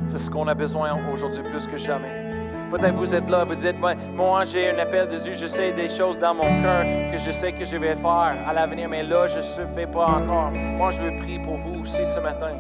C'est 0.08 0.18
ce 0.18 0.30
qu'on 0.30 0.48
a 0.48 0.56
besoin 0.56 0.98
aujourd'hui 1.14 1.44
plus 1.44 1.68
que 1.68 1.78
jamais. 1.78 2.29
Peut-être 2.70 2.94
vous 2.94 3.16
êtes 3.16 3.28
là, 3.30 3.44
vous 3.44 3.56
dites, 3.56 3.76
moi 4.16 4.46
j'ai 4.46 4.70
un 4.70 4.80
appel 4.80 5.10
de 5.10 5.18
Dieu, 5.18 5.34
je 5.34 5.48
sais 5.48 5.72
des 5.72 5.90
choses 5.90 6.18
dans 6.20 6.36
mon 6.36 6.62
cœur 6.62 6.84
que 7.12 7.18
je 7.18 7.32
sais 7.32 7.52
que 7.52 7.66
je 7.66 7.76
vais 7.78 7.96
faire 7.96 8.36
à 8.48 8.54
l'avenir, 8.54 8.88
mais 8.88 9.04
là 9.04 9.28
je 9.28 9.38
ne 9.62 9.68
fais 9.68 9.88
pas 9.88 10.06
encore. 10.06 10.52
Moi 10.52 10.92
je 10.92 11.02
veux 11.02 11.16
prier 11.18 11.40
pour 11.40 11.58
vous 11.58 11.82
aussi 11.82 12.06
ce 12.06 12.20
matin. 12.20 12.54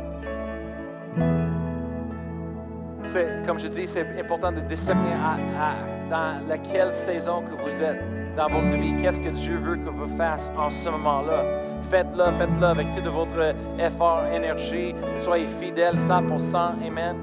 Comme 3.45 3.59
je 3.59 3.67
dis, 3.67 3.87
c'est 3.87 4.05
important 4.19 4.51
de 4.51 4.59
discerner 4.61 5.13
dans 6.09 6.47
laquelle 6.47 6.91
saison 6.91 7.41
que 7.43 7.55
vous 7.63 7.81
êtes 7.81 8.03
dans 8.35 8.47
votre 8.47 8.77
vie. 8.77 8.95
Qu'est-ce 9.01 9.19
que 9.19 9.29
Dieu 9.29 9.57
veut 9.57 9.77
que 9.77 9.89
vous 9.89 10.07
fassiez 10.15 10.53
en 10.57 10.69
ce 10.69 10.89
moment-là? 10.89 11.43
Faites-le, 11.89 12.25
faites-le 12.37 12.65
avec 12.65 12.89
tout 12.95 13.11
votre 13.11 13.55
effort, 13.79 14.25
énergie. 14.31 14.93
Soyez 15.17 15.47
fidèles 15.47 15.95
100%. 15.95 16.55
Amen. 16.85 17.15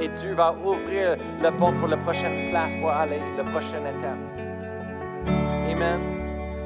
Et 0.00 0.08
Dieu 0.08 0.34
va 0.34 0.52
ouvrir 0.52 1.16
le 1.42 1.50
pont 1.50 1.72
pour 1.78 1.88
la 1.88 1.96
prochaine 1.96 2.50
place 2.50 2.74
pour 2.76 2.90
aller, 2.90 3.20
la 3.36 3.44
prochaine 3.44 3.86
étape. 3.86 4.18
Amen. 5.70 6.23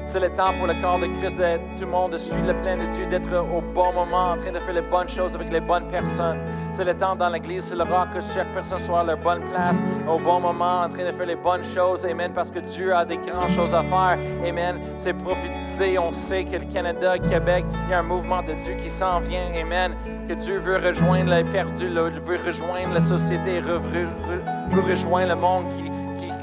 C'est 0.09 0.19
le 0.19 0.29
temps 0.31 0.55
pour 0.57 0.65
le 0.65 0.73
corps 0.81 0.99
de 0.99 1.05
Christ 1.19 1.37
de 1.37 1.57
tout 1.77 1.85
le 1.85 1.91
monde 1.91 2.13
de 2.13 2.17
suivre 2.17 2.47
le 2.47 2.57
plein 2.57 2.75
de 2.75 2.87
Dieu, 2.87 3.05
d'être 3.05 3.31
au 3.31 3.61
bon 3.61 3.93
moment, 3.93 4.31
en 4.31 4.37
train 4.37 4.51
de 4.51 4.57
faire 4.57 4.73
les 4.73 4.81
bonnes 4.81 5.07
choses 5.07 5.35
avec 5.35 5.51
les 5.51 5.59
bonnes 5.59 5.87
personnes. 5.87 6.39
C'est 6.71 6.83
le 6.83 6.95
temps 6.95 7.15
dans 7.15 7.29
l'Église, 7.29 7.65
c'est 7.65 7.75
le 7.75 7.83
roi 7.83 8.07
que 8.11 8.19
chaque 8.19 8.51
personne 8.51 8.79
soit 8.79 9.01
à 9.01 9.03
leur 9.03 9.17
bonne 9.17 9.43
place, 9.51 9.83
au 10.07 10.17
bon 10.17 10.39
moment, 10.39 10.81
en 10.81 10.89
train 10.89 11.05
de 11.05 11.11
faire 11.11 11.27
les 11.27 11.35
bonnes 11.35 11.63
choses. 11.63 12.03
Amen. 12.07 12.31
Parce 12.33 12.49
que 12.49 12.57
Dieu 12.57 12.91
a 12.91 13.05
des 13.05 13.17
grandes 13.17 13.51
choses 13.51 13.75
à 13.75 13.83
faire. 13.83 14.17
Amen. 14.43 14.79
C'est 14.97 15.13
prophétiser. 15.13 15.99
On 15.99 16.11
sait 16.11 16.43
que 16.43 16.55
le 16.55 16.65
Canada, 16.73 17.19
Québec, 17.19 17.65
il 17.85 17.91
y 17.91 17.93
a 17.93 17.99
un 17.99 18.03
mouvement 18.03 18.41
de 18.41 18.53
Dieu 18.53 18.77
qui 18.81 18.89
s'en 18.89 19.19
vient. 19.19 19.45
Amen. 19.61 19.95
Que 20.27 20.33
Dieu 20.33 20.57
veut 20.57 20.77
rejoindre 20.77 21.35
les 21.35 21.43
perdus, 21.43 21.87
veut 21.87 22.39
rejoindre 22.43 22.95
la 22.95 23.01
société, 23.01 23.59
veut 23.59 23.79
rejoindre 24.81 25.35
le 25.35 25.39
monde 25.39 25.69
qui 25.69 25.83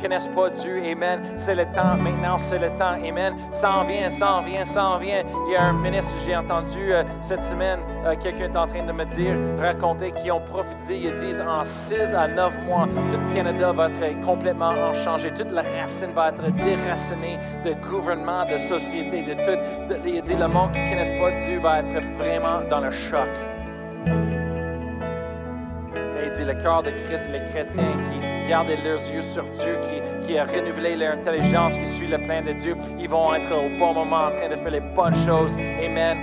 connaissent 0.07 0.29
pas 0.29 0.51
Dieu. 0.51 0.81
Amen. 0.85 1.21
C'est 1.37 1.57
le 1.57 1.65
temps. 1.65 1.97
Maintenant, 1.97 2.39
c'est 2.39 2.61
le 2.61 2.71
temps. 2.71 2.97
Amen. 3.05 3.35
Ça 3.51 3.73
en 3.73 3.85
vient, 3.85 4.09
ça 4.09 4.35
en 4.35 4.41
vient, 4.41 4.65
ça 4.65 4.85
en 4.91 4.99
vient. 4.99 5.23
Il 5.49 5.53
y 5.53 5.57
a 5.57 5.65
un 5.65 5.73
ministre, 5.73 6.15
j'ai 6.25 6.37
entendu 6.37 6.93
euh, 6.93 7.03
cette 7.21 7.43
semaine, 7.43 7.81
euh, 8.05 8.15
quelqu'un 8.15 8.45
est 8.45 8.57
en 8.57 8.69
train 8.69 8.87
de 8.87 8.93
me 8.93 9.05
dire, 9.07 9.35
raconter, 9.59 10.13
qui 10.13 10.31
ont 10.31 10.41
prophétisé. 10.41 10.99
Ils 10.99 11.15
disent 11.15 11.41
en 11.41 11.65
6 11.65 12.15
à 12.15 12.29
9 12.29 12.65
mois, 12.67 12.87
tout 12.87 13.17
le 13.17 13.35
Canada 13.35 13.73
va 13.73 13.89
être 13.89 14.21
complètement 14.21 14.95
changé. 14.95 15.33
Toute 15.33 15.51
la 15.51 15.63
racine 15.63 16.13
va 16.15 16.29
être 16.29 16.53
déracinée 16.53 17.39
de 17.65 17.73
gouvernement, 17.89 18.47
de 18.47 18.59
société, 18.59 19.23
de 19.23 19.35
tout. 19.35 19.95
il 20.07 20.23
dit, 20.23 20.35
le 20.35 20.47
monde 20.47 20.71
qui 20.71 20.81
ne 20.83 20.89
connaisse 20.89 21.11
pas 21.11 21.33
Dieu 21.45 21.59
va 21.59 21.81
être 21.81 22.01
vraiment 22.17 22.61
dans 22.71 22.81
le 22.81 22.93
choc 22.93 23.29
dit 26.37 26.45
le 26.45 26.55
cœur 26.55 26.83
de 26.83 26.91
Christ, 26.91 27.31
les 27.33 27.43
chrétiens 27.51 27.97
qui 28.09 28.49
gardent 28.49 28.69
leurs 28.69 29.09
yeux 29.09 29.23
sur 29.23 29.45
Dieu, 29.45 29.79
qui, 29.83 30.27
qui 30.27 30.39
a 30.39 30.45
renouvelé 30.45 30.97
leur 30.97 31.15
intelligence, 31.15 31.77
qui 31.79 31.87
suit 31.87 32.09
le 32.09 32.19
plein 32.19 32.43
de 32.43 32.53
Dieu, 32.53 32.77
ils 32.99 33.09
vont 33.09 33.35
être 33.35 33.53
au 33.53 33.79
bon 33.79 33.95
moment 33.95 34.27
en 34.27 34.33
train 34.33 34.49
de 34.49 34.57
faire 34.57 34.71
les 34.71 34.81
bonnes 34.81 35.17
choses. 35.27 35.57
Amen. 35.57 36.19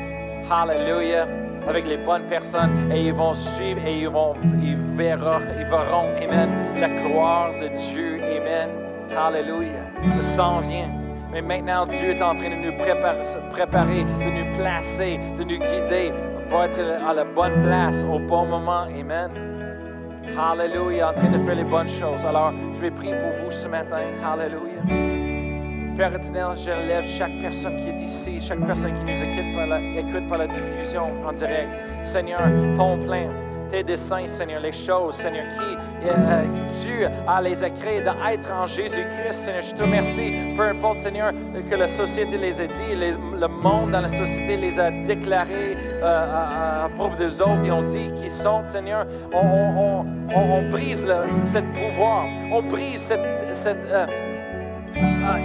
Hallelujah. 0.50 1.28
Avec 1.68 1.88
les 1.88 1.98
bonnes 1.98 2.28
personnes 2.28 2.92
et 2.92 3.08
ils 3.08 3.14
vont 3.14 3.34
suivre 3.34 3.80
et 3.86 4.00
ils 4.00 4.10
vont, 4.10 4.34
ils 4.62 4.76
verront, 4.76 5.40
ils 5.58 5.66
verront, 5.66 6.10
Amen, 6.22 6.50
la 6.78 6.90
gloire 6.90 7.54
de 7.54 7.70
Dieu. 7.70 8.20
Amen. 8.22 8.70
Hallelujah. 9.16 10.12
Ça 10.12 10.22
s'en 10.22 10.60
vient. 10.60 10.90
Mais 11.32 11.42
maintenant, 11.42 11.88
Dieu 11.88 12.10
est 12.10 12.22
en 12.22 12.36
train 12.36 12.50
de 12.50 12.56
nous 12.56 12.78
préparer, 12.78 14.04
de 14.04 14.44
nous 14.44 14.58
placer, 14.58 15.18
de 15.38 15.44
nous 15.44 15.58
guider 15.58 16.12
pour 16.50 16.64
être 16.64 16.80
à 16.80 17.14
la 17.14 17.24
bonne 17.24 17.64
place 17.64 18.04
au 18.04 18.20
bon 18.20 18.46
moment. 18.46 18.84
Amen. 18.84 19.53
Hallelujah, 20.38 21.10
en 21.10 21.14
train 21.14 21.30
de 21.30 21.38
faire 21.38 21.56
les 21.56 21.64
bonnes 21.64 21.90
choses. 21.90 22.26
Alors, 22.26 22.54
je 22.76 22.82
vais 22.82 22.92
prier 22.92 23.16
pour 23.16 23.32
vous 23.44 23.52
ce 23.52 23.68
matin. 23.68 24.02
Hallelujah. 24.24 24.82
Père 25.96 26.16
éternel, 26.16 26.58
je 26.58 26.72
relève 26.72 27.06
chaque 27.06 27.40
personne 27.42 27.78
qui 27.78 27.90
est 27.90 28.02
ici, 28.02 28.40
chaque 28.40 28.66
personne 28.66 28.94
qui 28.94 29.04
nous 29.04 29.24
écoute 29.24 29.56
par 29.56 29.68
la, 29.68 29.80
écoute 29.80 30.28
par 30.28 30.40
la 30.40 30.48
diffusion 30.48 31.04
en 31.26 31.32
direct. 31.34 31.70
Seigneur, 32.02 32.42
ton 32.76 32.98
plein 32.98 33.43
tes 33.74 33.82
desseins, 33.82 34.28
Seigneur, 34.28 34.62
les 34.62 34.72
choses, 34.72 35.16
Seigneur, 35.16 35.48
qui 35.48 36.08
euh, 36.08 36.44
Dieu 36.84 37.10
a 37.28 37.42
les 37.42 37.64
a 37.64 37.72
créées 37.72 38.02
d'être 38.02 38.52
en 38.52 38.68
Jésus-Christ, 38.68 39.34
Seigneur. 39.34 39.64
Je 39.64 39.74
te 39.74 39.82
remercie, 39.82 40.32
peu 40.56 40.62
importe, 40.62 41.00
Seigneur, 41.00 41.32
que 41.68 41.76
la 41.76 41.88
société 41.88 42.38
les 42.38 42.62
a 42.62 42.68
dit, 42.68 42.94
le 42.94 43.48
monde 43.48 43.90
dans 43.90 44.02
la 44.02 44.10
société 44.10 44.58
les 44.58 44.80
a 44.80 44.92
déclarés 44.92 45.76
euh, 46.04 46.84
à, 46.86 46.88
propos 46.94 47.16
des 47.16 47.42
autres, 47.42 47.66
ils 47.66 47.72
ont 47.72 47.82
dit 47.82 48.12
qu'ils 48.16 48.30
sont, 48.30 48.62
Seigneur. 48.68 49.08
On, 49.34 50.70
brise 50.70 51.04
le, 51.04 51.44
cette 51.44 51.72
pouvoir, 51.74 52.28
on 52.52 52.62
brise 52.62 53.02
cette, 53.02 53.56
cette 53.56 53.86
euh, 53.88 54.06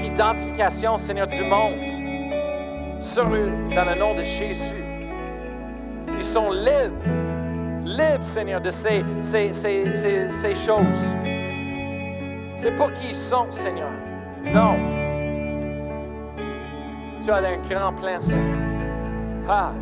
identification, 0.04 0.98
Seigneur, 0.98 1.28
du 1.28 1.44
monde 1.44 3.00
sur 3.00 3.24
eux, 3.24 3.50
dans 3.74 3.84
le 3.86 3.98
nom 3.98 4.12
de 4.14 4.22
Jésus. 4.22 4.84
Ils 6.18 6.24
sont 6.24 6.52
libres 6.52 7.27
libre, 7.88 8.22
Seigneur, 8.22 8.60
de 8.60 8.70
ces, 8.70 9.04
ces, 9.22 9.52
ces, 9.52 10.30
ces 10.30 10.54
choses. 10.54 11.14
C'est 12.56 12.76
pas 12.76 12.90
qui 12.90 13.10
ils 13.10 13.16
sont, 13.16 13.46
Seigneur. 13.50 13.90
Non. 14.44 14.76
Tu 17.22 17.30
as 17.30 17.36
un 17.36 17.56
grand 17.68 17.92
plan, 17.92 18.20
Seigneur. 18.20 18.56
Ah, 19.48 19.72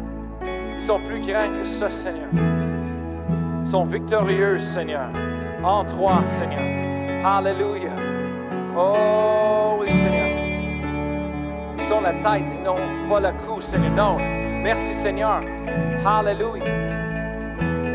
ils 0.75 0.81
sont 0.81 1.01
plus 1.01 1.21
grands 1.21 1.51
que 1.53 1.65
ça, 1.65 1.89
Seigneur. 1.89 2.29
Ils 2.33 3.67
sont 3.67 3.85
victorieux, 3.85 4.59
Seigneur. 4.59 5.09
En 5.63 5.85
toi, 5.85 6.21
Seigneur. 6.27 7.27
Alléluia. 7.27 7.93
Oh 8.77 9.79
oui, 9.81 9.91
Seigneur. 9.91 10.29
Ils 11.79 11.83
sont 11.83 12.01
la 12.01 12.13
tête 12.13 12.47
et 12.53 12.63
non 12.65 12.77
pas 13.09 13.21
le 13.21 13.33
cou, 13.47 13.61
Seigneur. 13.61 13.93
Non. 13.93 14.19
Merci, 14.63 14.95
Seigneur. 14.95 15.41
Alléluia. 16.05 16.96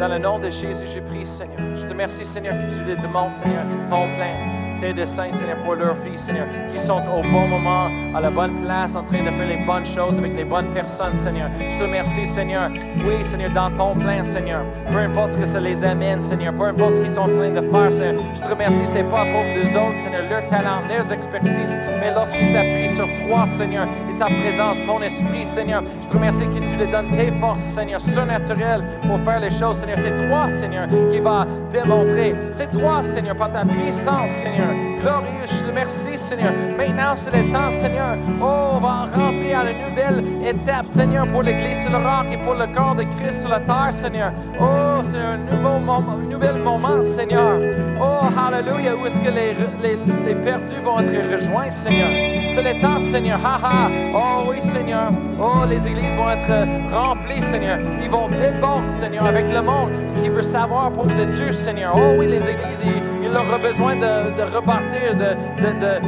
Dans 0.02 0.08
le 0.08 0.18
nom 0.18 0.40
de 0.40 0.50
Jésus, 0.50 0.88
je 0.88 1.00
prie, 1.00 1.28
Seigneur. 1.28 1.76
Je 1.76 1.84
te 1.84 1.90
remercie, 1.90 2.26
Seigneur, 2.26 2.56
que 2.56 2.74
tu 2.74 2.84
les 2.86 2.96
demandes, 2.96 3.36
Seigneur, 3.36 3.64
ton 3.88 4.10
plein 4.16 4.61
tes 4.82 4.94
desseins, 4.94 5.32
Seigneur, 5.32 5.58
pour 5.58 5.76
leurs 5.76 5.96
filles, 5.98 6.18
Seigneur, 6.18 6.48
qui 6.72 6.80
sont 6.80 6.98
au 6.98 7.22
bon 7.22 7.48
moment, 7.48 7.90
à 8.16 8.20
la 8.20 8.32
bonne 8.32 8.56
place, 8.64 8.96
en 8.96 9.04
train 9.04 9.24
de 9.24 9.30
faire 9.30 9.48
les 9.48 9.64
bonnes 9.64 9.86
choses 9.86 10.18
avec 10.18 10.36
les 10.36 10.44
bonnes 10.44 10.74
personnes, 10.74 11.16
Seigneur. 11.16 11.50
Je 11.60 11.78
te 11.78 11.84
remercie, 11.84 12.26
Seigneur. 12.26 12.70
Oui, 13.06 13.24
Seigneur, 13.24 13.52
dans 13.52 13.70
ton 13.72 13.94
plan, 13.94 14.24
Seigneur. 14.24 14.64
Peu 14.92 14.98
importe 14.98 15.34
ce 15.34 15.38
que 15.38 15.46
ça 15.46 15.60
les 15.60 15.84
amène, 15.84 16.22
Seigneur. 16.22 16.54
Peu 16.56 16.64
importe 16.64 16.96
ce 16.96 17.02
qu'ils 17.02 17.14
sont 17.14 17.22
en 17.22 17.30
train 17.30 17.52
de 17.52 17.62
faire, 17.62 17.94
Seigneur. 17.94 18.24
Je 18.34 18.42
te 18.42 18.48
remercie, 18.48 18.86
c'est 18.86 19.04
pas 19.04 19.26
pour 19.26 19.44
des 19.54 19.76
autres, 19.76 19.98
Seigneur, 19.98 20.24
leur 20.28 20.46
talent, 20.48 20.82
leurs 20.90 21.14
expertises, 21.14 21.76
mais 22.00 22.12
lorsqu'ils 22.14 22.48
s'appuient 22.48 22.90
sur 22.90 23.08
toi, 23.28 23.46
Seigneur, 23.52 23.86
et 23.86 24.18
ta 24.18 24.26
présence, 24.26 24.78
ton 24.88 25.02
esprit, 25.02 25.46
Seigneur. 25.46 25.84
Je 26.02 26.08
te 26.08 26.14
remercie 26.14 26.46
que 26.48 26.68
tu 26.68 26.76
les 26.76 26.88
donnes 26.88 27.12
tes 27.12 27.32
forces, 27.40 27.64
Seigneur, 27.64 28.02
surnaturelles 28.02 28.84
pour 29.08 29.20
faire 29.20 29.40
les 29.40 29.52
choses, 29.52 29.78
Seigneur. 29.78 30.00
C'est 30.00 30.28
toi, 30.28 30.50
Seigneur, 30.50 30.88
qui 31.12 31.20
va 31.20 31.46
démontrer. 31.72 32.34
C'est 32.52 32.72
toi, 32.72 33.04
Seigneur, 33.04 33.36
par 33.36 33.52
ta 33.52 33.62
puissance, 33.62 34.32
Seigneur. 34.32 34.71
Glorieux, 35.02 35.46
je 35.46 35.64
te 35.64 35.68
remercie, 35.68 36.18
Seigneur. 36.18 36.54
Maintenant, 36.78 37.16
c'est 37.16 37.32
le 37.32 37.52
temps, 37.52 37.72
Seigneur. 37.72 38.18
Oh, 38.42 38.74
on 38.76 38.80
va 38.80 39.06
rentrer 39.14 39.54
à 39.54 39.70
une 39.70 39.90
nouvelle 39.90 40.24
étape, 40.46 40.86
Seigneur, 40.92 41.28
pour 41.28 41.44
l'Église 41.44 41.82
sur 41.82 41.92
le 41.92 41.98
roc 41.98 42.28
et 42.32 42.38
pour 42.38 42.54
le 42.54 42.68
corps 42.74 42.96
de 42.96 43.04
Christ 43.04 43.42
sur 43.42 43.50
la 43.50 43.60
terre, 43.60 43.90
Seigneur. 43.92 44.32
Oh, 44.60 45.02
c'est 45.04 45.18
un 45.18 45.38
nouveau 45.38 45.80
moment, 45.80 46.18
un 46.20 46.32
nouvel 46.32 46.56
moment, 46.58 47.04
Seigneur. 47.04 47.60
Oh, 48.00 48.28
hallelujah, 48.38 48.96
où 48.96 49.06
est-ce 49.06 49.20
que 49.20 49.30
les, 49.30 49.56
les, 49.84 50.36
perdus 50.36 50.82
vont 50.84 51.00
être 51.00 51.32
rejoints, 51.32 51.72
Seigneur? 51.72 52.10
C'est 52.50 52.64
le 52.64 52.80
temps, 52.82 53.02
Seigneur. 53.02 53.40
Ha. 53.44 53.90
Oh, 54.14 54.50
oui, 54.50 54.62
Seigneur. 54.62 55.12
Oh, 55.42 55.66
les 55.68 55.86
églises 55.88 56.16
vont 56.16 56.30
être 56.30 56.92
remplies, 56.92 57.44
Seigneur. 57.44 57.80
Ils 58.04 58.10
vont 58.10 58.28
déborder, 58.28 58.94
Seigneur, 58.94 59.26
avec 59.26 59.52
le 59.52 59.62
monde 59.62 59.92
qui 60.22 60.30
veut 60.30 60.42
savoir 60.42 60.92
pour 60.92 61.06
de 61.06 61.26
Dieu, 61.26 61.52
Seigneur. 61.54 61.94
Oh, 61.96 62.16
oui, 62.18 62.28
les 62.28 62.50
églises, 62.50 62.84
ils, 62.84 63.26
ils 63.26 63.36
auront 63.36 63.60
besoin 63.60 63.96
de, 63.96 64.36
de 64.38 64.44
repartir 64.62 65.16
de, 65.16 65.36
de, 65.62 65.72
de, 65.80 66.00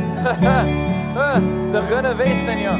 de 2.29 2.35
Seigneur. 2.35 2.77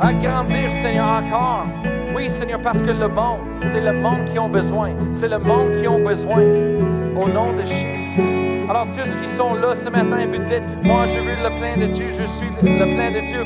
Agrandir, 0.00 0.70
Seigneur, 0.70 1.22
encore. 1.22 1.66
Oui, 2.14 2.30
Seigneur, 2.30 2.60
parce 2.60 2.80
que 2.82 2.90
le 2.90 3.08
monde, 3.08 3.40
c'est 3.66 3.80
le 3.80 3.92
monde 3.92 4.24
qui 4.24 4.38
ont 4.38 4.48
besoin. 4.48 4.90
C'est 5.12 5.28
le 5.28 5.38
monde 5.38 5.72
qui 5.80 5.86
ont 5.86 6.02
besoin. 6.02 6.38
Au 6.38 7.28
nom 7.28 7.52
de 7.52 7.64
Jésus. 7.66 8.20
Alors, 8.68 8.86
tous 8.96 9.16
qui 9.16 9.28
sont 9.28 9.54
là 9.54 9.74
ce 9.74 9.88
matin, 9.88 10.26
vous 10.26 10.38
dites, 10.38 10.62
moi, 10.82 11.06
je 11.06 11.18
veux 11.18 11.36
le 11.42 11.50
plein 11.58 11.76
de 11.76 11.86
Dieu, 11.92 12.06
je 12.18 12.24
suis 12.24 12.48
le 12.62 12.94
plein 12.94 13.10
de 13.10 13.26
Dieu. 13.26 13.44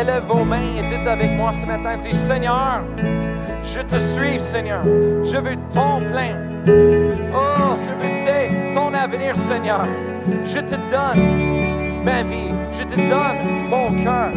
élève 0.00 0.24
vos 0.26 0.44
mains 0.44 0.76
et 0.78 0.82
dites 0.82 1.06
avec 1.06 1.32
moi 1.32 1.52
ce 1.52 1.66
matin, 1.66 1.96
dis, 1.98 2.14
Seigneur, 2.14 2.82
je 3.62 3.80
te 3.80 3.98
suis, 3.98 4.40
Seigneur. 4.40 4.82
Je 4.84 5.36
veux 5.36 5.56
ton 5.72 6.00
plein. 6.10 6.36
Oh, 7.34 7.76
je 7.78 7.90
veux 7.90 8.74
ton 8.74 8.94
avenir, 8.94 9.36
Seigneur. 9.36 9.86
Je 10.44 10.60
te 10.60 10.76
donne 10.90 12.04
ma 12.04 12.22
vie. 12.22 12.52
Je 12.72 12.84
te 12.84 12.96
donne 12.96 13.68
mon 13.68 13.92
cœur. 14.02 14.30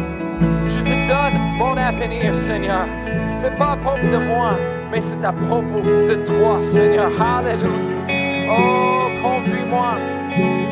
Je 0.66 0.80
te 0.80 1.08
donne 1.08 1.40
mon 1.58 1.76
avenir, 1.76 2.34
Seigneur. 2.34 2.86
C'est 3.36 3.56
pas 3.56 3.72
à 3.72 3.76
propos 3.76 4.06
de 4.06 4.18
moi, 4.18 4.50
mais 4.90 5.00
c'est 5.00 5.24
à 5.24 5.32
propos 5.32 5.80
de 5.80 6.14
toi, 6.24 6.60
Seigneur. 6.64 7.10
Alléluia. 7.20 7.70
Oh, 8.48 9.08
conduis-moi. 9.22 9.94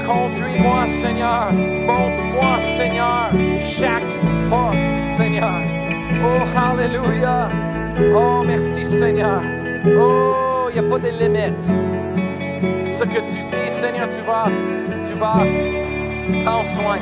Conduis-moi, 0.06 0.86
Seigneur. 0.86 1.52
Montre-moi, 1.52 2.60
Seigneur, 2.60 3.30
chaque 3.60 4.02
pas, 4.50 4.72
Seigneur. 5.08 5.60
Oh, 6.22 6.58
Alléluia. 6.58 7.48
Oh, 8.14 8.42
merci, 8.46 8.84
Seigneur. 8.84 9.40
Oh, 9.86 10.68
il 10.70 10.80
n'y 10.80 10.86
a 10.86 10.90
pas 10.90 10.98
de 10.98 11.08
limites. 11.08 11.74
Ce 12.92 13.02
que 13.02 13.20
tu 13.20 13.42
dis, 13.50 13.68
Seigneur, 13.68 14.08
tu 14.08 14.20
vas 14.26 14.46
tu 15.14 15.20
vas 15.20 16.42
prendre 16.44 16.66
soin. 16.66 16.98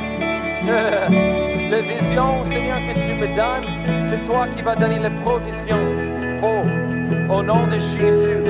La 1.69 1.81
vision, 1.81 2.45
Seigneur, 2.45 2.79
que 2.81 2.93
tu 3.05 3.13
me 3.13 3.35
donnes, 3.35 4.05
c'est 4.05 4.23
toi 4.23 4.47
qui 4.47 4.61
vas 4.61 4.75
donner 4.75 4.99
la 4.99 5.09
provision 5.09 5.77
pour, 6.39 7.35
au 7.35 7.41
nom 7.41 7.65
de 7.67 7.79
Jésus. 7.79 8.43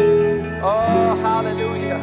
Oh, 0.64 1.16
hallelujah. 1.26 1.99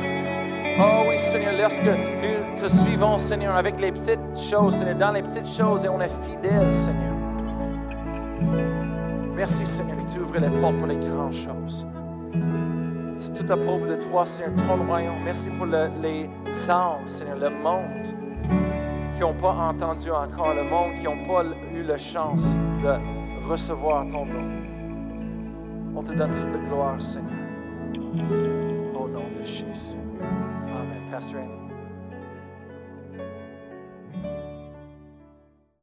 Oh 0.79 1.05
oui, 1.09 1.19
Seigneur, 1.19 1.53
lorsque 1.61 1.83
nous 1.85 2.57
te 2.57 2.69
suivons, 2.69 3.19
Seigneur, 3.19 3.55
avec 3.55 3.79
les 3.79 3.93
petites 3.93 4.19
choses, 4.51 4.77
Seigneur, 4.77 4.97
dans 4.97 5.13
les 5.13 5.23
petites 5.23 5.49
choses, 5.49 5.85
et 5.85 5.89
on 5.89 6.01
est 6.01 6.11
fidèle, 6.23 6.73
Seigneur. 6.73 7.15
Merci, 9.35 9.67
Seigneur, 9.67 9.99
que 9.99 10.13
tu 10.13 10.21
ouvres 10.21 10.39
les 10.39 10.61
portes 10.61 10.79
pour 10.79 10.87
les 10.87 10.97
grandes 10.97 11.35
choses. 11.35 11.87
C'est 13.21 13.35
tout 13.35 13.53
à 13.53 13.57
propos 13.59 13.85
de 13.85 13.97
toi, 13.97 14.25
Seigneur, 14.25 14.55
ton 14.67 14.83
royaume. 14.87 15.23
Merci 15.23 15.51
pour 15.51 15.67
les 15.67 16.27
âmes, 16.71 17.07
Seigneur, 17.07 17.37
le 17.37 17.51
monde 17.51 18.07
qui 19.15 19.21
n'ont 19.21 19.35
pas 19.35 19.53
entendu 19.53 20.11
encore, 20.11 20.55
le 20.55 20.65
monde 20.65 20.95
qui 20.95 21.05
n'ont 21.05 21.23
pas 21.25 21.45
eu 21.71 21.83
la 21.83 21.99
chance 21.99 22.57
de 22.83 23.47
recevoir 23.47 24.09
ton 24.09 24.25
nom. 24.25 24.49
On 25.95 26.03
te 26.03 26.15
donne 26.15 26.31
toute 26.31 26.51
la 26.51 26.67
gloire, 26.67 26.99
Seigneur. 26.99 27.31
Au 28.95 29.07
nom 29.07 29.25
de 29.39 29.45
Jésus. 29.45 29.99
Amen. 30.19 31.03
Pastor 31.11 31.41
Annie. 31.41 31.70